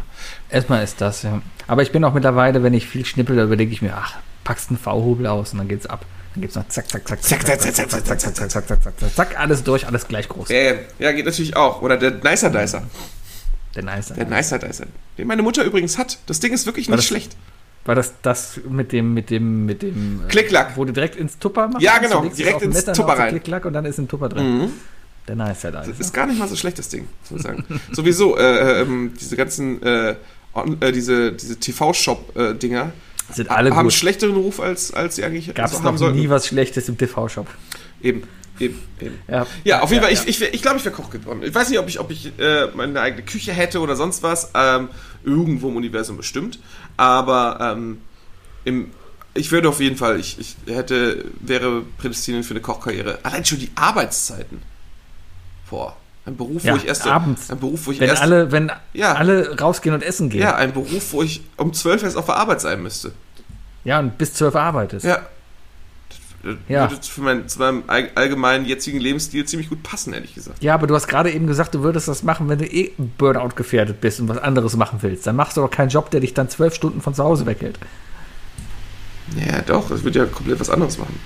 [0.50, 1.42] Erstmal ist das, ja.
[1.66, 4.70] Aber ich bin auch mittlerweile, wenn ich viel schnippel, da überlege ich mir, ach, packst
[4.70, 6.06] einen V-Hobel aus und dann geht's ab.
[6.34, 8.84] Dann geht's noch zack, zack, zack, zack, zack, zack, zack, zack, zack, zack, zack, zack,
[8.84, 10.50] zack, zack, zack, alles durch, alles gleich groß.
[10.50, 11.82] Äh, ja, geht natürlich auch.
[11.82, 12.84] Oder der Nicer Dicer.
[13.76, 14.14] Der nice.
[14.14, 14.86] Der Nicer Dicer.
[15.18, 16.20] Den meine Mutter übrigens hat.
[16.26, 17.36] Das Ding ist wirklich nicht schlecht.
[17.86, 20.22] War das das mit dem, mit dem, mit dem.
[20.26, 20.78] äh, Klick-Klack.
[20.78, 21.82] Wo du direkt ins Tupper machst?
[21.82, 23.30] Ja, genau, es direkt ins Tupper rein.
[23.32, 24.60] Klick-Klack und dann ist ein Tupper drin.
[24.60, 24.70] Mhm.
[25.28, 27.64] Der nice, der Das ist gar nicht mal so schlecht, das Ding, muss ich sagen.
[27.92, 30.16] Sowieso, äh, ähm, diese ganzen, äh,
[30.80, 32.92] äh, diese TV-Shop-Dinger
[33.32, 33.94] Sind alle haben gut.
[33.94, 36.20] schlechteren Ruf, als, als sie eigentlich Gab es so noch haben sollten.
[36.20, 37.48] nie was Schlechtes im TV-Shop.
[38.02, 38.24] Eben,
[38.60, 39.20] eben, eben.
[39.28, 41.42] Ja, Ja, auf jeden Ja, Fall, ich, ich, wär- ich glaube, ich wäre Koch geworden.
[41.44, 44.52] Ich weiß nicht, ob ich, ob ich äh, meine eigene Küche hätte oder sonst was.
[44.54, 44.90] Ähm,
[45.24, 46.60] irgendwo im Universum bestimmt.
[46.98, 48.02] Aber ähm,
[48.66, 48.92] im,
[49.34, 53.20] ich würde auf jeden Fall, ich, ich hätte, wäre prädestiniert für eine Kochkarriere.
[53.24, 54.62] Allein schon die Arbeitszeiten.
[55.70, 55.96] Boah.
[56.26, 57.06] Ein Beruf, Ja, wo ich erst.
[57.06, 57.50] abends.
[57.52, 58.22] Ein Beruf, wo ich Wenn erst.
[58.22, 59.14] alle, wenn Ja.
[59.14, 60.40] alle rausgehen und essen gehen.
[60.42, 63.12] ja, ein Beruf, wo ich um 12 erst auf der Arbeit sein müsste.
[63.84, 65.06] Ja, und bis zwölf arbeitest.
[65.06, 65.20] Ja.
[66.44, 66.90] Das Ja.
[66.92, 70.62] würde für mein, zu meinem all- allgemeinen jetzigen Lebensstil ziemlich gut passen, ehrlich gesagt.
[70.64, 73.56] Ja, aber du hast gerade eben gesagt, du würdest das machen, wenn du eh Burnout
[73.56, 75.26] gefährdet bist und was anderes machen willst.
[75.28, 77.80] Dann machst du doch keinen Job, der dich dann zwölf Stunden von zu Hause weghält.
[79.38, 81.18] Ja, doch, das würde ja komplett was anderes machen.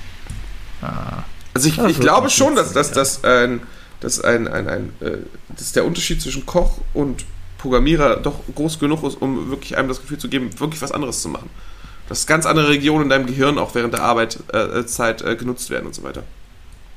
[0.81, 1.83] Also ich, Ah.
[1.83, 3.61] Das ich wird glaube schon, dass, nichts, dass, dass, ein,
[3.99, 5.17] dass ein, ein, ein äh,
[5.49, 7.25] dass der Unterschied zwischen Koch und
[7.57, 11.21] Programmierer doch groß genug ist, um wirklich einem das Gefühl zu geben, wirklich was anderes
[11.21, 11.49] zu machen.
[12.07, 15.69] Dass ganz andere Regionen in deinem Gehirn auch während der Arbeitszeit äh, Zeit, äh, genutzt
[15.69, 16.23] werden und so weiter.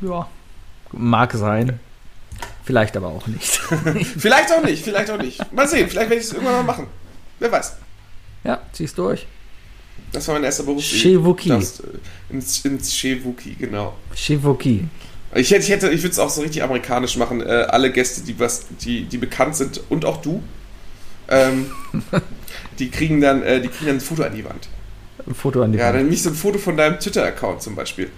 [0.01, 0.29] Ja.
[0.93, 1.81] Mag sein.
[2.65, 3.57] Vielleicht aber auch nicht.
[4.19, 5.53] Vielleicht auch nicht, vielleicht auch nicht.
[5.53, 6.87] Mal sehen, vielleicht werde ich es irgendwann mal machen.
[7.39, 7.77] Wer weiß.
[8.45, 9.27] ja, zieh's durch.
[10.13, 10.83] Das war mein erster Beruf.
[10.83, 11.49] Chevuki.
[11.49, 11.85] Das, äh,
[12.31, 13.95] ins, ins Chevuki, genau.
[14.15, 14.85] Shivoki.
[15.35, 17.41] Ich hätte, ich hätte, ich würde es auch so richtig amerikanisch machen.
[17.41, 20.43] Äh, alle Gäste, die was, die, die bekannt sind und auch du,
[21.29, 21.71] ähm,
[22.79, 24.69] die kriegen dann, äh, die kriegen dann ein Foto an die Wand.
[25.27, 25.97] Ein Foto an die Ja, Wand.
[25.99, 28.11] dann nicht so ein Foto von deinem Twitter-Account zum Beispiel.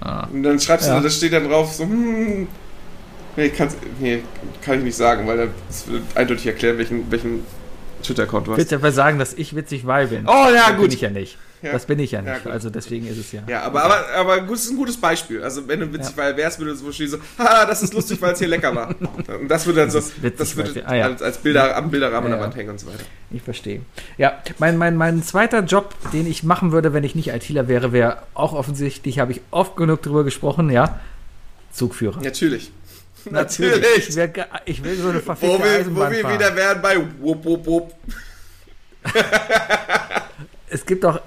[0.00, 0.26] Ah.
[0.32, 0.96] Und dann schreibst Ja.
[0.96, 2.48] du, da steht dann drauf so, hm,
[3.36, 4.22] nee, kann's, nee,
[4.64, 7.44] kann ich nicht sagen, weil das wird eindeutig erklären, welchen, welchen
[8.02, 8.58] Twitter-Account du hast.
[8.58, 10.26] Willst du einfach sagen, dass ich witzig weil bin?
[10.26, 10.86] Oh ja, das gut.
[10.88, 11.38] Bin ich ja nicht.
[11.62, 11.72] Ja.
[11.72, 12.44] Das bin ich ja nicht.
[12.44, 13.42] Ja, also deswegen ist es ja.
[13.46, 15.42] Ja, aber, aber, aber gut, das ist ein gutes Beispiel.
[15.42, 18.20] Also, wenn du witzig weil wärst, würde es so stehen so, haha, das ist lustig,
[18.22, 18.88] weil es hier lecker war.
[19.40, 21.04] Und das würde dann so, witzig, das würde ah, ja.
[21.04, 22.44] als, als Bilder, am Bilderrahmen Ja, an der ja.
[22.44, 23.04] Wand hängen und so weiter.
[23.30, 23.82] Ich verstehe.
[24.16, 27.92] Ja, mein, mein, mein zweiter Job, den ich machen würde, wenn ich nicht ITler wäre,
[27.92, 30.98] wäre auch offensichtlich, habe ich oft genug drüber gesprochen, ja,
[31.72, 32.20] Zugführer.
[32.22, 32.72] Natürlich.
[33.22, 34.16] Ich, Natürlich.
[34.16, 37.44] wär, ge- ich will so eine Wo verfickte wir, wo wir wieder wären bei Wupp,
[37.44, 37.94] Wupp, Wupp.
[40.68, 41.20] Es gibt doch,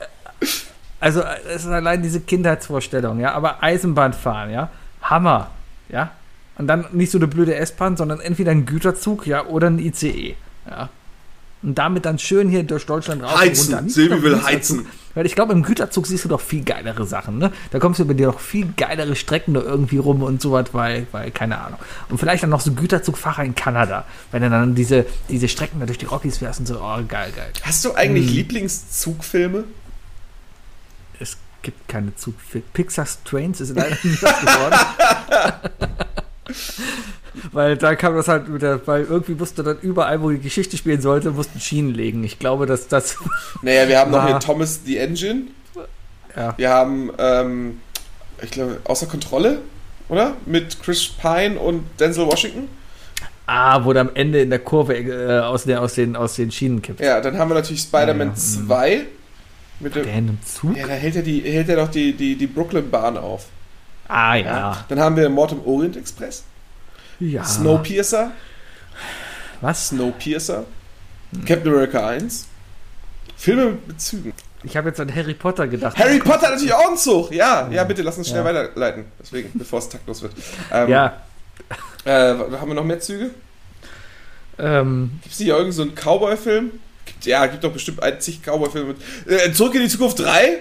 [1.00, 1.22] also
[1.54, 4.70] es ist allein diese Kindheitsvorstellung, ja, aber Eisenbahn fahren, ja,
[5.02, 5.52] Hammer,
[5.90, 6.12] ja,
[6.58, 10.36] und dann nicht so eine blöde S-Bahn, sondern entweder ein Güterzug, ja, oder ein ICE,
[10.70, 10.90] ja.
[11.62, 13.74] Und damit dann schön hier durch Deutschland raus Heizen.
[13.76, 14.86] und Silvi will heizen.
[15.16, 17.54] Weil ich glaube, im Güterzug siehst du doch viel geilere Sachen, ne?
[17.72, 20.74] Da kommst du über dir noch viel geilere Strecken da irgendwie rum und so was,
[20.74, 21.80] weil, weil, keine Ahnung.
[22.10, 25.86] Und vielleicht dann noch so Güterzugfahrer in Kanada, wenn du dann diese, diese Strecken da
[25.86, 27.52] durch die Rockies fährst und so, oh, geil, geil.
[27.62, 28.34] Hast du eigentlich Hm.
[28.36, 29.64] Lieblingszugfilme?
[31.64, 32.36] Gibt keine Zug.
[32.74, 34.80] Pixar's Trains ist leider was geworden.
[37.52, 41.02] weil da kam das halt wieder, weil irgendwie musste dann überall, wo die Geschichte spielen
[41.02, 42.24] sollte, mussten Schienen legen.
[42.24, 43.18] Ich glaube, dass das.
[43.62, 45.44] Naja, wir haben noch hier Thomas the Engine.
[46.36, 46.54] Ja.
[46.58, 47.80] Wir haben, ähm,
[48.42, 49.60] ich glaube, außer Kontrolle,
[50.10, 50.36] oder?
[50.46, 52.68] Mit Chris Pine und Denzel Washington.
[53.46, 56.52] Ah, wo der am Ende in der Kurve äh, aus, der, aus, den, aus den
[56.52, 57.02] Schienen kippt.
[57.02, 59.06] Ja, dann haben wir natürlich Spider-Man Ja, 2.
[59.84, 60.76] Mit dem, Der in einem Zug?
[60.78, 63.46] ja, da hält er, die, hält er doch die, die, die Brooklyn-Bahn auf.
[64.08, 64.46] Ah, Ja.
[64.46, 64.86] ja.
[64.90, 66.44] Dann haben wir Mord im Orient Express.
[67.20, 67.44] ja.
[67.44, 68.32] Snowpiercer.
[69.62, 69.90] Was?
[69.90, 70.66] Snowpiercer.
[71.46, 72.48] Captain America 1.
[73.38, 74.34] Filme mit Bezügen.
[74.64, 75.98] Ich habe jetzt an Harry Potter gedacht.
[75.98, 77.32] Harry Potter natürlich auch ein Zug.
[77.34, 78.46] Ja, ja, bitte lass uns schnell Ja.
[78.46, 79.06] weiterleiten.
[79.20, 80.34] Deswegen, bevor es taktlos wird.
[80.72, 81.22] Ähm, Ja.
[82.06, 83.32] Äh, haben wir noch mehr Züge?
[84.60, 86.72] Ähm, Gibt es hier irgendeinen so einen Cowboy-Film?
[87.24, 88.98] Ja, gibt doch bestimmt ein zig Cowboy-Filme mit.
[89.28, 90.60] Äh, Zurück in die Zukunft 3?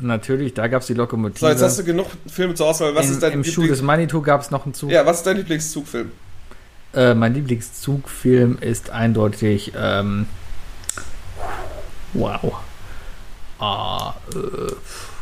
[0.00, 1.40] Natürlich, da gab es die Lokomotive.
[1.40, 2.94] So, jetzt hast du genug Filme zur Auswahl.
[2.94, 4.90] Was in, ist dein Im Schuh des Manitou gab es noch einen Zug.
[4.90, 6.12] Ja, was ist dein Lieblingszugfilm?
[6.94, 9.72] Äh, mein Lieblingszugfilm ist eindeutig.
[9.76, 10.26] Ähm,
[12.12, 12.58] wow.
[13.58, 14.72] Ah, äh,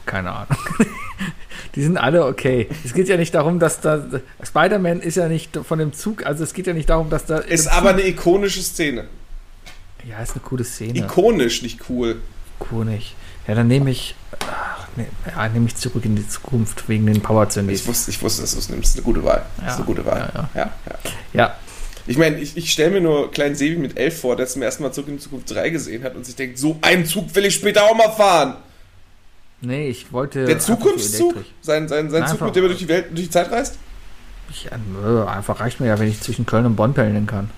[0.05, 0.57] keine Ahnung.
[1.75, 2.69] Die sind alle okay.
[2.85, 4.05] Es geht ja nicht darum, dass da.
[4.43, 7.39] Spider-Man ist ja nicht von dem Zug, also es geht ja nicht darum, dass da.
[7.39, 9.07] Ist aber eine ikonische Szene.
[10.09, 10.99] Ja, ist eine coole Szene.
[10.99, 12.21] Ikonisch, nicht cool.
[12.61, 13.15] Ikonisch.
[13.47, 14.15] Ja, dann nehme ich.
[14.41, 17.81] Ach, nee, ja, nehme ich zurück in die Zukunft wegen den Power Zombies.
[17.83, 18.85] Ich wusste, ich wusste, dass du es nimmst.
[18.85, 19.45] Das ist eine gute Wahl.
[19.57, 20.33] Das ist Ja, eine gute Wahl.
[20.35, 20.99] ja, Ja, ja.
[21.33, 21.55] Ja,
[22.07, 24.83] Ich meine, ich, ich stelle mir nur kleinen Sebi mit elf vor, der zum ersten
[24.83, 27.45] Mal Zurück in die Zukunft 3 gesehen hat und sich denkt, so einen Zug will
[27.45, 28.57] ich später auch mal fahren.
[29.61, 30.45] nee, ich wollte.
[30.47, 31.35] Der Zukunftszug?
[31.63, 33.77] Sein, sein, sein Nein, Zug, mit dem er durch die Welt, durch die Zeit reist?
[34.51, 37.51] Ich, äh, einfach reicht mir ja, wenn ich zwischen Köln und Bonn pendeln kann.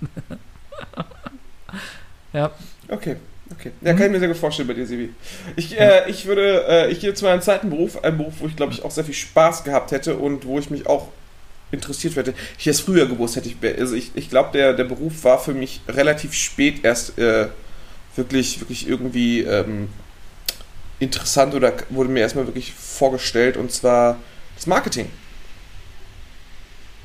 [2.32, 2.50] ja,
[2.88, 3.16] Okay,
[3.50, 3.72] okay.
[3.80, 5.12] Ja, kann ich mir sehr gut vorstellen bei dir, Sebi.
[5.56, 8.56] Ich, äh, ich würde, äh, ich gehe zu meinem zweiten Beruf, einen Beruf, wo ich
[8.56, 11.08] glaube ich auch sehr viel Spaß gehabt hätte und wo ich mich auch
[11.72, 12.34] interessiert hätte.
[12.58, 13.48] Ich es früher gewusst hätte.
[13.48, 17.48] Ich, also ich, ich glaube, der, der Beruf war für mich relativ spät erst äh,
[18.14, 19.88] wirklich, wirklich irgendwie ähm,
[21.00, 24.18] interessant oder wurde mir erstmal wirklich vorgestellt und zwar
[24.54, 25.10] das Marketing.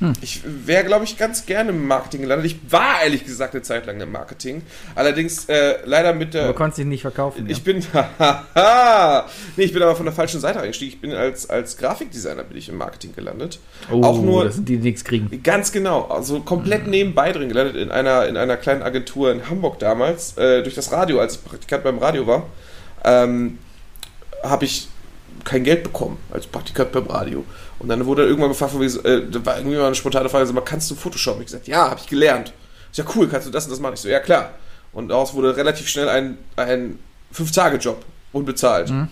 [0.01, 0.13] Hm.
[0.21, 2.47] Ich wäre, glaube ich, ganz gerne im Marketing gelandet.
[2.47, 4.63] Ich war ehrlich gesagt eine Zeit lang im Marketing.
[4.95, 6.45] Allerdings äh, leider mit der.
[6.45, 7.47] aber konntest dich nicht verkaufen.
[7.47, 7.63] Ich ja.
[7.63, 10.91] bin, haha, nee, ich bin aber von der falschen Seite eingestiegen.
[10.91, 13.59] Ich bin als, als Grafikdesigner bin ich im Marketing gelandet.
[13.91, 15.43] oh, auch nur- das sind die, die nichts kriegen.
[15.43, 19.77] Ganz genau, also komplett nebenbei drin gelandet in einer, in einer kleinen Agentur in Hamburg
[19.77, 22.47] damals, äh, durch das Radio, als ich Praktikant beim Radio war,
[23.03, 23.59] ähm,
[24.43, 24.87] habe ich
[25.43, 27.45] kein Geld bekommen als Praktikant beim Radio.
[27.81, 30.61] Und dann wurde irgendwann gefragt, von äh, da war irgendwie mal eine spontane Frage, mal,
[30.61, 31.39] kannst du Photoshop?
[31.39, 32.53] Ich gesagt, ja, habe ich gelernt.
[32.91, 33.95] Ich sag, cool, kannst du das und das machen?
[33.95, 34.51] Ich so, ja klar.
[34.93, 36.99] Und daraus wurde relativ schnell ein, ein
[37.31, 38.91] Fünf-Tage-Job, unbezahlt.
[38.91, 39.07] Mhm.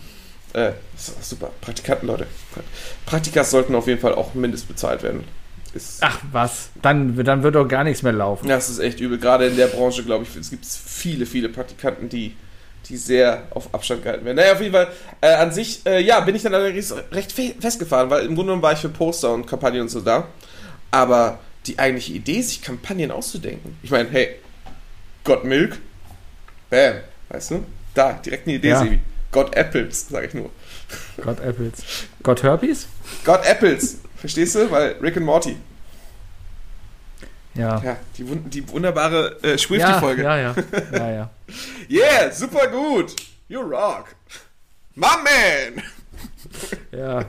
[0.52, 1.50] Äh, das super.
[1.60, 2.28] Praktikanten, Leute.
[3.06, 5.24] Praktikas sollten auf jeden Fall auch mindestbezahlt werden.
[5.74, 8.48] Ist, Ach was, dann, dann wird doch gar nichts mehr laufen.
[8.48, 9.18] ja, es ist echt übel.
[9.18, 12.36] Gerade in der Branche, glaube ich, es gibt viele, viele Praktikanten, die,
[12.88, 14.36] die sehr auf Abstand gehalten werden.
[14.36, 14.88] Naja, auf jeden Fall,
[15.20, 18.44] äh, an sich, äh, ja, bin ich dann allerdings recht fe festgefahren, weil im Grunde
[18.50, 20.26] genommen war ich für Poster und Kampagnen und so da.
[20.90, 24.36] Aber die eigentliche Idee, sich Kampagnen auszudenken, ich meine, hey,
[25.24, 25.78] Got Milk,
[26.70, 26.94] bam,
[27.28, 27.64] weißt du?
[27.94, 28.80] Da, direkt eine Idee, Ja.
[28.82, 28.98] Sebi.
[29.32, 30.50] Got Apples, sage ich nur.
[31.22, 31.74] Gott Apples.
[32.22, 32.88] Gott Herpes?
[33.24, 34.68] Got Apples, verstehst du?
[34.70, 35.56] Weil Rick and Morty,
[37.60, 37.82] Ja.
[37.84, 40.22] ja, die, die wunderbare äh, Ja, Schwifty-Folge.
[40.22, 40.54] ja, ja,
[40.92, 41.30] ja, ja.
[41.90, 43.14] Yeah, super gut.
[43.48, 44.06] You rock.
[44.94, 45.82] My man.
[46.92, 47.24] ja.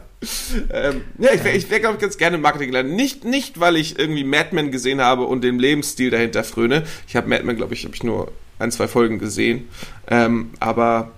[0.72, 2.96] Ähm, ja, ich wäre, ich wär, glaube ich, ganz gerne im Marketing gelandet.
[2.96, 6.84] Nicht, nicht, weil ich irgendwie Mad Men gesehen habe und den Lebensstil dahinter fröne.
[7.08, 9.68] Ich habe Mad Men, glaube ich, habe ich nur ein, zwei Folgen gesehen.
[10.08, 11.12] Ähm, aber,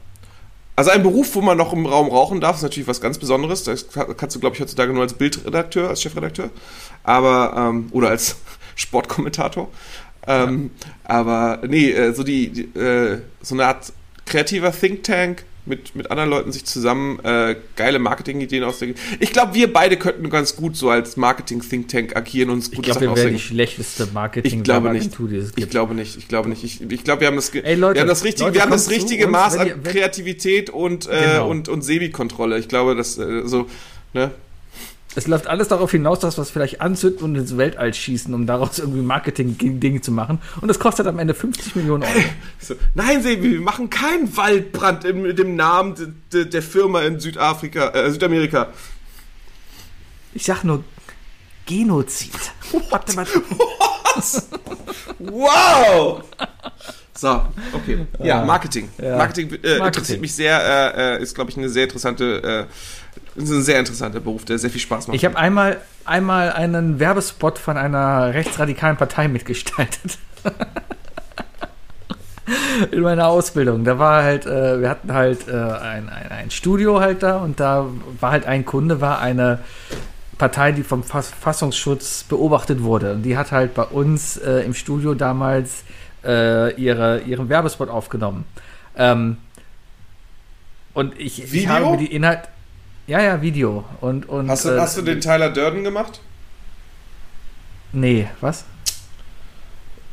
[0.75, 3.63] also ein Beruf, wo man noch im Raum rauchen darf, ist natürlich was ganz Besonderes.
[3.63, 3.87] Das
[4.17, 6.49] kannst du, glaube ich, heutzutage nur als Bildredakteur, als Chefredakteur.
[7.03, 8.37] Aber, ähm, oder als
[8.75, 9.69] Sportkommentator.
[10.25, 10.71] Ähm,
[11.03, 13.91] Aber nee, äh, so die, die äh, so eine Art
[14.25, 18.99] kreativer Think Tank mit, mit anderen Leuten sich zusammen äh, geile Marketingideen ausdenken.
[19.19, 22.75] Ich glaube, wir beide könnten ganz gut so als Marketing-Think Tank agieren und uns Ich
[22.75, 23.55] gute glaube, Sachen wir wären die ausdenken.
[23.55, 25.17] schlechteste marketing Ich glaube nicht.
[25.19, 25.71] die es Ich gibt.
[25.71, 26.17] glaube nicht.
[26.17, 26.63] Ich glaube nicht.
[26.65, 28.71] Ich, ich glaube, wir haben das, Ey, Leute, wir haben das richtige, Leute, wir haben
[28.71, 31.49] das richtige uns, Maß wenn an ihr- Kreativität und, äh, Genau.
[31.49, 32.59] und, und Sebi-Kontrolle.
[32.59, 33.67] Ich glaube, dass äh, so,
[34.13, 34.31] ne?
[35.15, 38.47] Es läuft alles darauf hinaus, dass wir es vielleicht anzünden und ins Weltall schießen, um
[38.47, 40.39] daraus irgendwie Marketing-Dinge zu machen.
[40.59, 42.13] Und das kostet am Ende 50 Millionen Euro.
[42.59, 47.01] So, nein, Sebi, wir machen keinen Waldbrand im, mit dem Namen de, de, der Firma
[47.01, 48.69] in Südafrika, äh, Südamerika.
[50.33, 50.83] Ich sag nur
[51.65, 52.31] Genozid.
[52.89, 53.27] Warte mal.
[55.19, 56.23] Wow!
[57.15, 57.41] So,
[57.73, 58.05] okay.
[58.21, 58.89] Ja, Marketing.
[59.01, 59.17] Ja.
[59.17, 59.85] Marketing, äh, Marketing.
[59.85, 60.59] interessiert mich sehr,
[60.95, 62.67] äh, äh, ist, glaube ich, eine sehr interessante,
[63.35, 65.15] äh, ist ein sehr interessanter Beruf, der sehr viel Spaß macht.
[65.15, 70.17] Ich habe einmal, einmal einen Werbespot von einer rechtsradikalen Partei mitgestaltet.
[72.91, 73.85] In meiner Ausbildung.
[73.85, 77.59] Da war halt, äh, wir hatten halt äh, ein, ein, ein Studio halt da und
[77.59, 77.87] da
[78.19, 79.59] war halt ein Kunde, war eine
[80.37, 83.13] Partei, die vom Fass Fassungsschutz beobachtet wurde.
[83.13, 85.83] Und die hat halt bei uns äh, im Studio damals
[86.25, 88.45] äh, ihre, ihren Werbespot aufgenommen.
[88.97, 89.37] Ähm,
[90.93, 92.41] und ich, ich habe mir die Inhalt.
[93.07, 93.83] Ja, ja, Video.
[94.01, 96.21] Und, und, hast, du, äh, hast du den Tyler Durden gemacht?
[97.91, 98.63] Nee, was?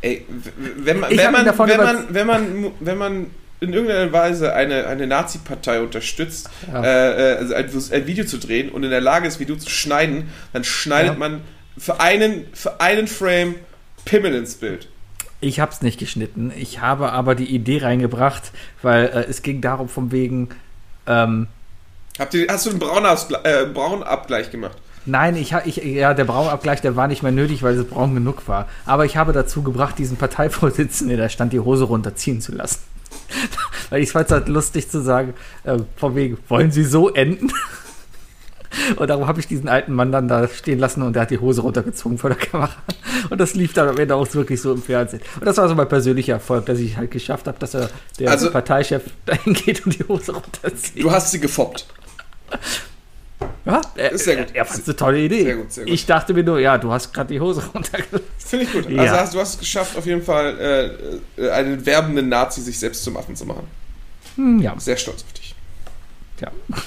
[0.03, 0.25] Ey,
[0.77, 3.27] wenn man, Ich wenn man, wenn man, wenn man, wenn man
[3.61, 6.83] in irgendeiner Weise eine, eine Nazi-Partei unterstützt, Ja.
[6.83, 7.55] äh, äh, also
[7.95, 11.13] ein, ein Video zu drehen und in der Lage ist, Video zu schneiden, dann schneidet
[11.13, 11.19] Ja.
[11.19, 11.43] man
[11.77, 13.55] für einen, für einen Frame
[14.07, 14.89] Pimmel ins Bild.
[15.43, 16.53] Ich habe es nicht geschnitten.
[16.59, 18.51] Ich habe aber die Idee reingebracht,
[18.83, 20.49] weil äh, es ging darum, von wegen.
[21.07, 21.47] Ähm,
[22.21, 24.77] Habt ihr, hast du einen Braunausgle äh, Braunabgleich gemacht?
[25.07, 28.47] nein, ich, ich, ja, der Braunabgleich, der war nicht mehr nötig, weil es braun genug
[28.47, 28.69] war.
[28.85, 32.81] Aber ich habe dazu gebracht, diesen Parteivorsitzenden, der da stand, die Hose runterziehen zu lassen.
[33.91, 35.33] weil ich fand es halt lustig zu sagen,
[35.65, 37.51] äh, von wegen, wollen Sie so enden?
[38.97, 41.39] Und darum habe ich diesen alten Mann dann da stehen lassen und der hat die
[41.41, 42.71] Hose runtergezogen vor der Kamera.
[43.29, 45.21] Und das lief dann am Ende auch wirklich so im Fernsehen.
[45.41, 47.91] Und das war so mein persönlicher Erfolg, dass ich halt geschafft habe, dass er
[48.21, 51.03] der Also- Parteichef dahin geht und die Hose runterzieht.
[51.03, 51.85] Du hast sie gefoppt.
[53.65, 54.49] Ja, er, Ist sehr gut.
[54.53, 55.45] Er, er fand es eine tolle Idee.
[55.45, 55.93] Sehr gut, sehr gut.
[55.93, 58.27] Ich dachte mir nur, ja, du hast gerade die Hose runtergelassen.
[58.39, 58.91] Finde ich gut.
[58.91, 59.03] Ja.
[59.03, 60.59] Also hast, du hast es geschafft, auf jeden Fall
[61.37, 63.67] äh, äh, einen werbenden Nazi sich selbst zum Affen zu machen.
[64.37, 65.55] Hm, ja, Sehr stolz auf dich.
[66.41, 66.51] ja.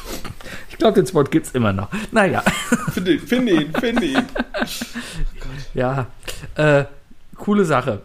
[0.69, 1.87] Ich glaube, den Spot gibt es immer noch.
[2.11, 2.43] Naja,
[2.93, 4.27] Finde, finde ihn, finde ihn.
[5.75, 6.07] ja.
[6.55, 6.85] Äh,
[7.37, 8.01] coole Sache.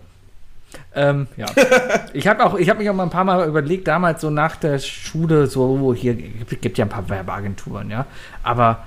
[0.94, 1.46] Ähm, ja.
[2.14, 4.56] Ich habe auch, ich habe mich auch mal ein paar Mal überlegt, damals so nach
[4.56, 8.06] der Schule, so hier gibt, gibt ja ein paar Werbeagenturen, ja.
[8.42, 8.84] Aber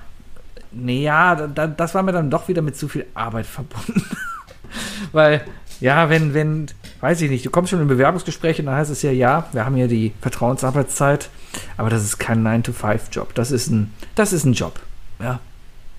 [0.72, 4.04] nee, ja, da, da, das war mir dann doch wieder mit zu viel Arbeit verbunden.
[5.12, 5.42] Weil,
[5.80, 6.66] ja, wenn, wenn,
[7.00, 9.64] weiß ich nicht, du kommst schon in Bewerbungsgespräche und dann heißt es ja, ja, wir
[9.64, 11.30] haben ja die Vertrauensarbeitszeit,
[11.76, 13.34] aber das ist kein 9-to-5-Job.
[13.34, 14.80] Das ist ein, das ist ein Job.
[15.20, 15.40] Ja.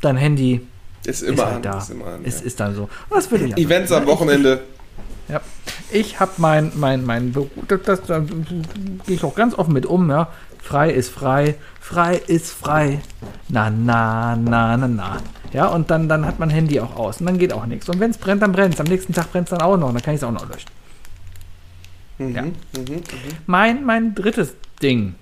[0.01, 0.61] Dein Handy
[1.05, 1.61] Ist ist immer halt an.
[1.61, 1.77] da.
[1.77, 2.45] Ist immer an es ja.
[2.47, 2.83] ist dann so.
[3.09, 4.61] Und das ich Events am Wochenende.
[5.27, 5.41] Ja.
[5.91, 7.33] Ich habe mein, mein, mein
[7.67, 10.29] das, das, da gehe ich auch ganz offen mit um, ja.
[10.61, 13.01] Frei ist frei, frei ist frei.
[13.49, 15.17] Na, na, na, na, na.
[15.51, 17.87] Ja, und dann, dann hat man Handy auch aus und dann geht auch nichts.
[17.89, 18.79] Und wenn es brennt, dann brennt es.
[18.79, 20.69] Am nächsten Tag brennt es dann auch noch, dann kann ich es auch noch löschen.
[22.17, 22.41] Mhm, Ja.
[22.43, 23.01] mhm, mhm.
[23.45, 25.15] Mein, mein drittes Ding.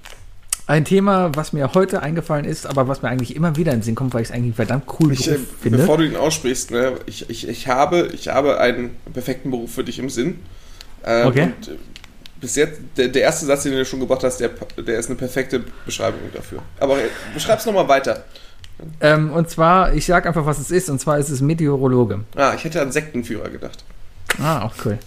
[0.68, 3.84] Ein Thema, was mir heute eingefallen ist, aber was mir eigentlich immer wieder in den
[3.84, 5.80] Sinn kommt, weil ich es eigentlich verdammt coolen Ich, äh, finde.
[5.80, 9.84] bevor du ihn aussprichst, ne, ich, ich, ich, habe, ich habe einen perfekten Beruf für
[9.84, 10.40] dich im Sinn.
[11.06, 11.44] Ähm, Okay.
[11.44, 11.78] Und äh,
[12.40, 15.16] bis jetzt, der, der erste Satz, den du schon gebracht hast, der, der ist eine
[15.16, 16.60] perfekte Beschreibung dafür.
[16.80, 18.24] Aber äh, beschreib's nochmal weiter.
[19.00, 22.22] Ähm, und zwar, ich sage einfach, was es ist, und zwar ist es Meteorologe.
[22.36, 23.84] Ah, ich hätte an Sektenführer gedacht.
[24.40, 24.98] Ah, auch cool.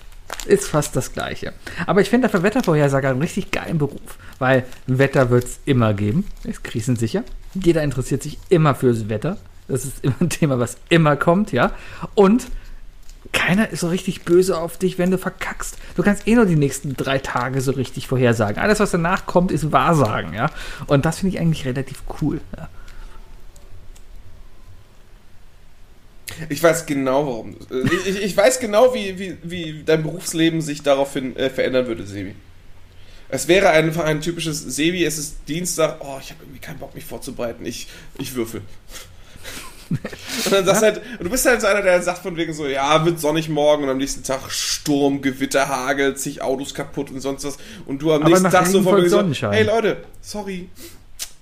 [0.46, 1.52] Ist fast das Gleiche.
[1.86, 6.26] Aber ich finde für Wettervorhersager einen richtig geilen Beruf, weil Wetter wird es immer geben,
[6.44, 7.24] ist krisensicher.
[7.54, 9.38] Jeder interessiert sich immer fürs Wetter.
[9.68, 11.72] Das ist immer ein Thema, was immer kommt, ja.
[12.14, 12.46] Und
[13.32, 15.78] keiner ist so richtig böse auf dich, wenn du verkackst.
[15.96, 18.62] Du kannst eh nur die nächsten drei Tage so richtig vorhersagen.
[18.62, 20.50] Alles, was danach kommt, ist Wahrsagen, ja.
[20.86, 22.40] Und das finde ich eigentlich relativ cool.
[22.56, 22.68] Ja.
[26.48, 27.56] Ich weiß genau, warum.
[27.70, 32.04] äh, Ich, ich, weiß genau, wie, wie, wie dein Berufsleben sich daraufhin äh, verändern würde,
[32.06, 32.34] Sebi.
[33.28, 36.94] Es wäre einfach ein typisches Sebi, es ist Dienstag, oh, ich habe irgendwie keinen Bock,
[36.94, 37.64] mich vorzubereiten.
[37.66, 37.88] Ich,
[38.18, 38.60] ich würfel.
[39.90, 42.66] Und dann sagst du halt, du bist halt so einer, der sagt von wegen so,
[42.66, 47.20] ja, wird sonnig morgen und am nächsten Tag Sturm, Gewitter, Hagel, zig Autos kaputt und
[47.20, 47.58] sonst was.
[47.86, 50.68] Und du am Aber nächsten Tag so von wegen so, hey Leute, sorry.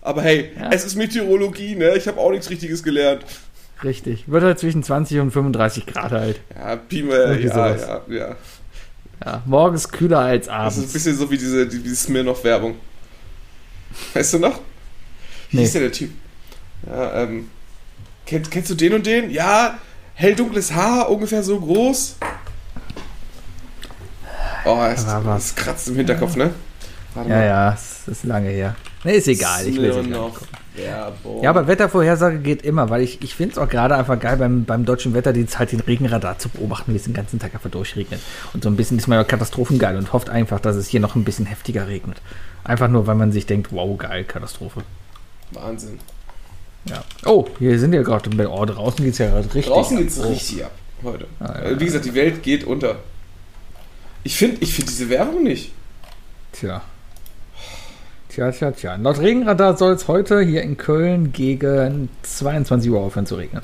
[0.00, 0.70] Aber hey, Ja.
[0.72, 1.94] es ist Meteorologie, ne?
[1.96, 3.24] Ich habe auch nichts Richtiges gelernt.
[3.84, 4.30] Richtig.
[4.30, 6.40] Wird halt zwischen 20 und 35 Grad halt.
[6.54, 8.36] Ja, Pima, Irgendwie ja, ja, ja.
[9.24, 10.92] Ja, morgens kühler als Das ist ein abends.
[10.92, 12.76] bisschen so wie diese, die, diese Smirnoff-Werbung.
[14.14, 14.60] Weißt du noch?
[15.50, 15.62] Wie Nee.
[15.62, 16.10] hieß der, der Typ?
[16.86, 17.48] Ja, ähm,
[18.26, 19.30] kenn, kennst du den und den?
[19.30, 19.78] Ja,
[20.14, 22.16] helldunkles Haar, ungefähr so groß.
[24.64, 26.52] Oh, es, es kratzt im Hinterkopf, ne?
[27.14, 28.76] Warte Ja, ja, es ist lange her.
[29.04, 29.66] Ne, ist egal.
[29.66, 30.40] Ich will es nicht Smirnoff.
[30.74, 31.42] Werbung.
[31.42, 34.64] Ja, aber Wettervorhersage geht immer, weil ich, ich finde es auch gerade einfach geil beim,
[34.64, 38.20] beim deutschen Wetterdienst halt den Regenradar zu beobachten, wie es den ganzen Tag einfach durchregnet.
[38.54, 41.14] Und so ein bisschen ist man ja katastrophengeil und hofft einfach, dass es hier noch
[41.14, 42.22] ein bisschen heftiger regnet.
[42.64, 44.82] Einfach nur, weil man sich denkt, wow, geil, Katastrophe.
[45.50, 45.98] Wahnsinn.
[46.86, 47.04] Ja.
[47.26, 48.30] Oh, hier sind wir gerade.
[48.48, 49.66] Oh, draußen geht es ja gerade richtig.
[49.66, 50.28] Draußen geht's Oh.
[50.28, 50.72] richtig ab
[51.04, 51.26] heute.
[51.40, 52.96] Ah, ja, Wie gesagt, die Welt geht unter.
[54.24, 55.72] Ich finde ich find diese Werbung nicht.
[56.52, 56.82] Tja.
[58.32, 58.94] Tja, tja, tja.
[58.96, 63.62] Laut Regenradar soll es heute hier in Köln gegen 22 Uhr aufhören zu regnen.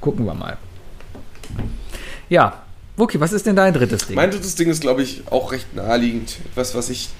[0.00, 0.56] Gucken wir mal.
[2.28, 2.64] Ja.
[2.96, 4.16] Wuki, was ist denn dein drittes Ding?
[4.16, 6.38] Mein drittes Ding ist, glaube ich, auch recht naheliegend.
[6.50, 7.10] Etwas, was ich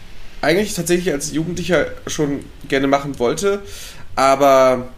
[0.41, 3.63] eigentlich tatsächlich als Jugendlicher schon gerne machen wollte,
[4.17, 4.89] aber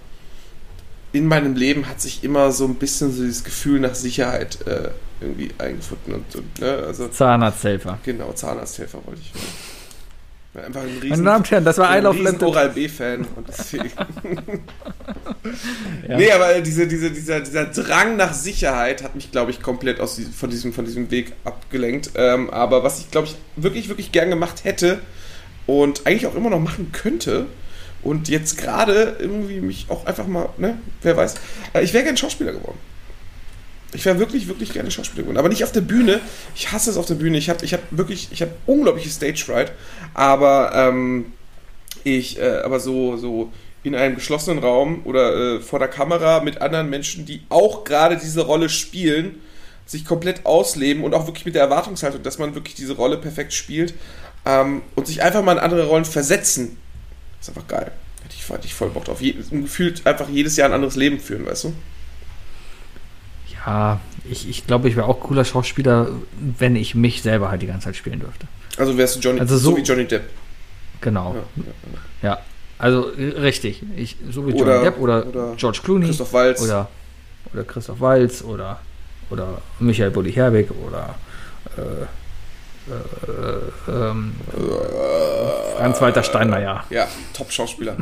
[1.12, 4.89] in meinem Leben hat sich immer so ein bisschen so dieses Gefühl nach Sicherheit äh,
[5.20, 6.15] irgendwie eingefunden.
[6.15, 7.98] Und, und, ne, also, Zahnarzthelfer.
[8.05, 9.32] genau, Zahnarzthelfer wollte ich.
[9.35, 9.40] Ja,
[10.55, 12.47] Einfach ein riesen, Meine Damen und Herren, das war ein I Love riesen Lente.
[12.47, 13.27] Oral-B-Fan.
[13.37, 13.91] und deswegen-
[16.09, 16.17] Ja.
[16.17, 20.21] Nee, aber diese, diese, dieser, dieser Drang nach Sicherheit hat mich, glaube ich, komplett aus
[20.37, 22.11] von, diesem, von diesem Weg abgelenkt.
[22.15, 25.01] Ähm, aber was ich, glaube ich, wirklich, wirklich gern gemacht hätte
[25.67, 27.47] und eigentlich auch immer noch machen könnte
[28.03, 31.35] und jetzt gerade irgendwie mich auch einfach mal, ne, wer weiß,
[31.75, 32.79] äh, ich wäre gern Schauspieler geworden.
[33.95, 35.39] Ich wäre wirklich, wirklich gerne Schauspieler geworden.
[35.39, 36.21] Aber nicht auf der Bühne.
[36.55, 37.39] Ich hasse es auf der Bühne.
[37.39, 39.73] Ich habe ich hab wirklich, ich habe unglaubliche Stage Fright.
[40.12, 41.33] Aber ähm,
[42.03, 43.53] ich, äh, aber so, so
[43.83, 48.16] in einem geschlossenen Raum oder äh, vor der Kamera mit anderen Menschen, die auch gerade
[48.16, 49.41] diese Rolle spielen,
[49.87, 53.53] sich komplett ausleben und auch wirklich mit der Erwartungshaltung, dass man wirklich diese Rolle perfekt
[53.53, 53.95] spielt
[54.47, 56.79] ähm, und sich einfach mal in andere Rollen versetzen.
[57.41, 57.93] ist einfach geil.
[58.23, 59.21] Hätte ich, hätte ich voll Bock drauf.
[59.21, 61.75] Je, gefühlt einfach jedes Jahr ein anderes Leben führen, weißt du?
[63.66, 64.01] Ja,
[64.31, 66.09] ich, ich glaube, ich wäre auch cooler Schauspieler,
[66.59, 68.47] wenn ich mich selber halt die ganze Zeit spielen dürfte.
[68.77, 70.24] Also wärst du Johnny, Also so, so- wie Johnny Depp.
[71.01, 71.36] Genau.
[72.23, 72.39] Ja, ja.
[72.78, 73.82] Also äh, richtig.
[73.97, 76.07] Ich, so wie Johnny Oder- Depp oder, oder George Clooney.
[76.07, 76.62] Christoph Waltz.
[76.62, 76.89] Oder,
[77.53, 78.81] oder Christoph Waltz oder,
[79.31, 81.15] oder Michael Bulli Herbig oder
[81.78, 82.03] äh,
[82.91, 84.35] äh, ähm,
[85.77, 86.85] Franz-Walter Steinmeier.
[86.91, 87.97] Ja, Top-Schauspieler.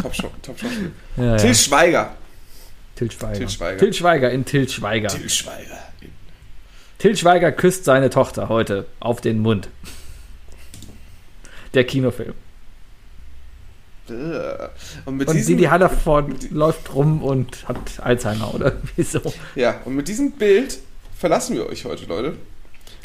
[0.00, 0.90] Top-Schau- Top-Schauspieler.
[1.16, 1.54] Ja, Till ja.
[1.54, 2.10] Schweiger.
[2.96, 3.38] Till Schweiger.
[3.38, 3.78] Till Schweiger.
[3.78, 5.08] Till Schweiger in Till Schweiger.
[5.08, 5.78] Till Schweiger.
[6.98, 9.68] Till Schweiger küsst seine Tochter heute auf den Mund.
[11.74, 12.34] Der Kinofilm.
[14.08, 14.12] Äh.
[15.04, 19.20] Und mit Und diesem, Didi Hallerford läuft rum und hat Alzheimer oder wieso?
[19.54, 20.78] ja, und mit diesem Bild
[21.18, 22.34] verlassen wir euch heute, Leute.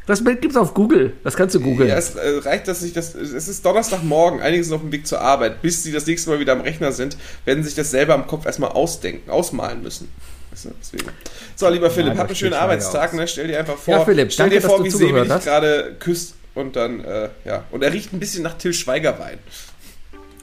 [0.07, 1.14] Das Bild gibt's auf Google.
[1.23, 1.88] Das kannst du googeln.
[1.88, 3.14] Ja, es äh, reicht, dass sich das.
[3.14, 5.61] Es ist Donnerstagmorgen, einige sind auf dem Weg zur Arbeit.
[5.61, 8.45] Bis sie das nächste Mal wieder am Rechner sind, werden sich das selber im Kopf
[8.45, 10.10] erstmal ausdenken, ausmalen müssen.
[10.52, 11.10] Deswegen.
[11.56, 13.14] So, lieber Philipp, Nein, hab einen schönen Arbeitstag.
[13.14, 13.28] Ne?
[13.28, 15.95] Stell dir einfach vor, Ja, Philipp, stell danke, dir vor, wie Sebi zugehört dich gerade
[15.99, 17.64] küsst und dann, äh, ja.
[17.72, 19.38] Und er riecht ein bisschen nach Till Schweiger Wein.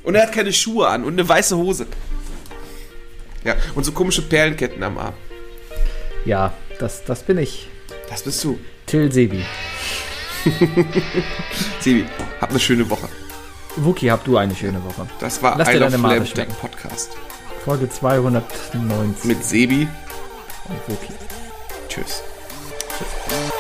[0.03, 1.87] Und er hat keine Schuhe an und eine weiße Hose.
[3.45, 5.15] Ja, und so komische Perlenketten am Arm.
[6.25, 7.69] Ja, das, das bin ich.
[8.09, 8.59] Das bist du.
[8.89, 9.45] Till Sebi.
[11.81, 12.07] Sebi,
[12.41, 13.09] hab eine schöne Woche.
[13.77, 15.07] Wookie, habt du eine schöne Woche.
[15.21, 16.45] Das war Lass deine Mate Lamb, der.
[16.45, 17.17] Podcast.
[17.65, 19.87] Folge 290 Mit Sebi.
[20.69, 21.13] und Wookie.
[21.89, 22.23] Tschüss.
[23.31, 23.58] Isle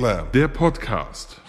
[0.00, 0.32] of Lamb.
[0.32, 1.39] Der Podcast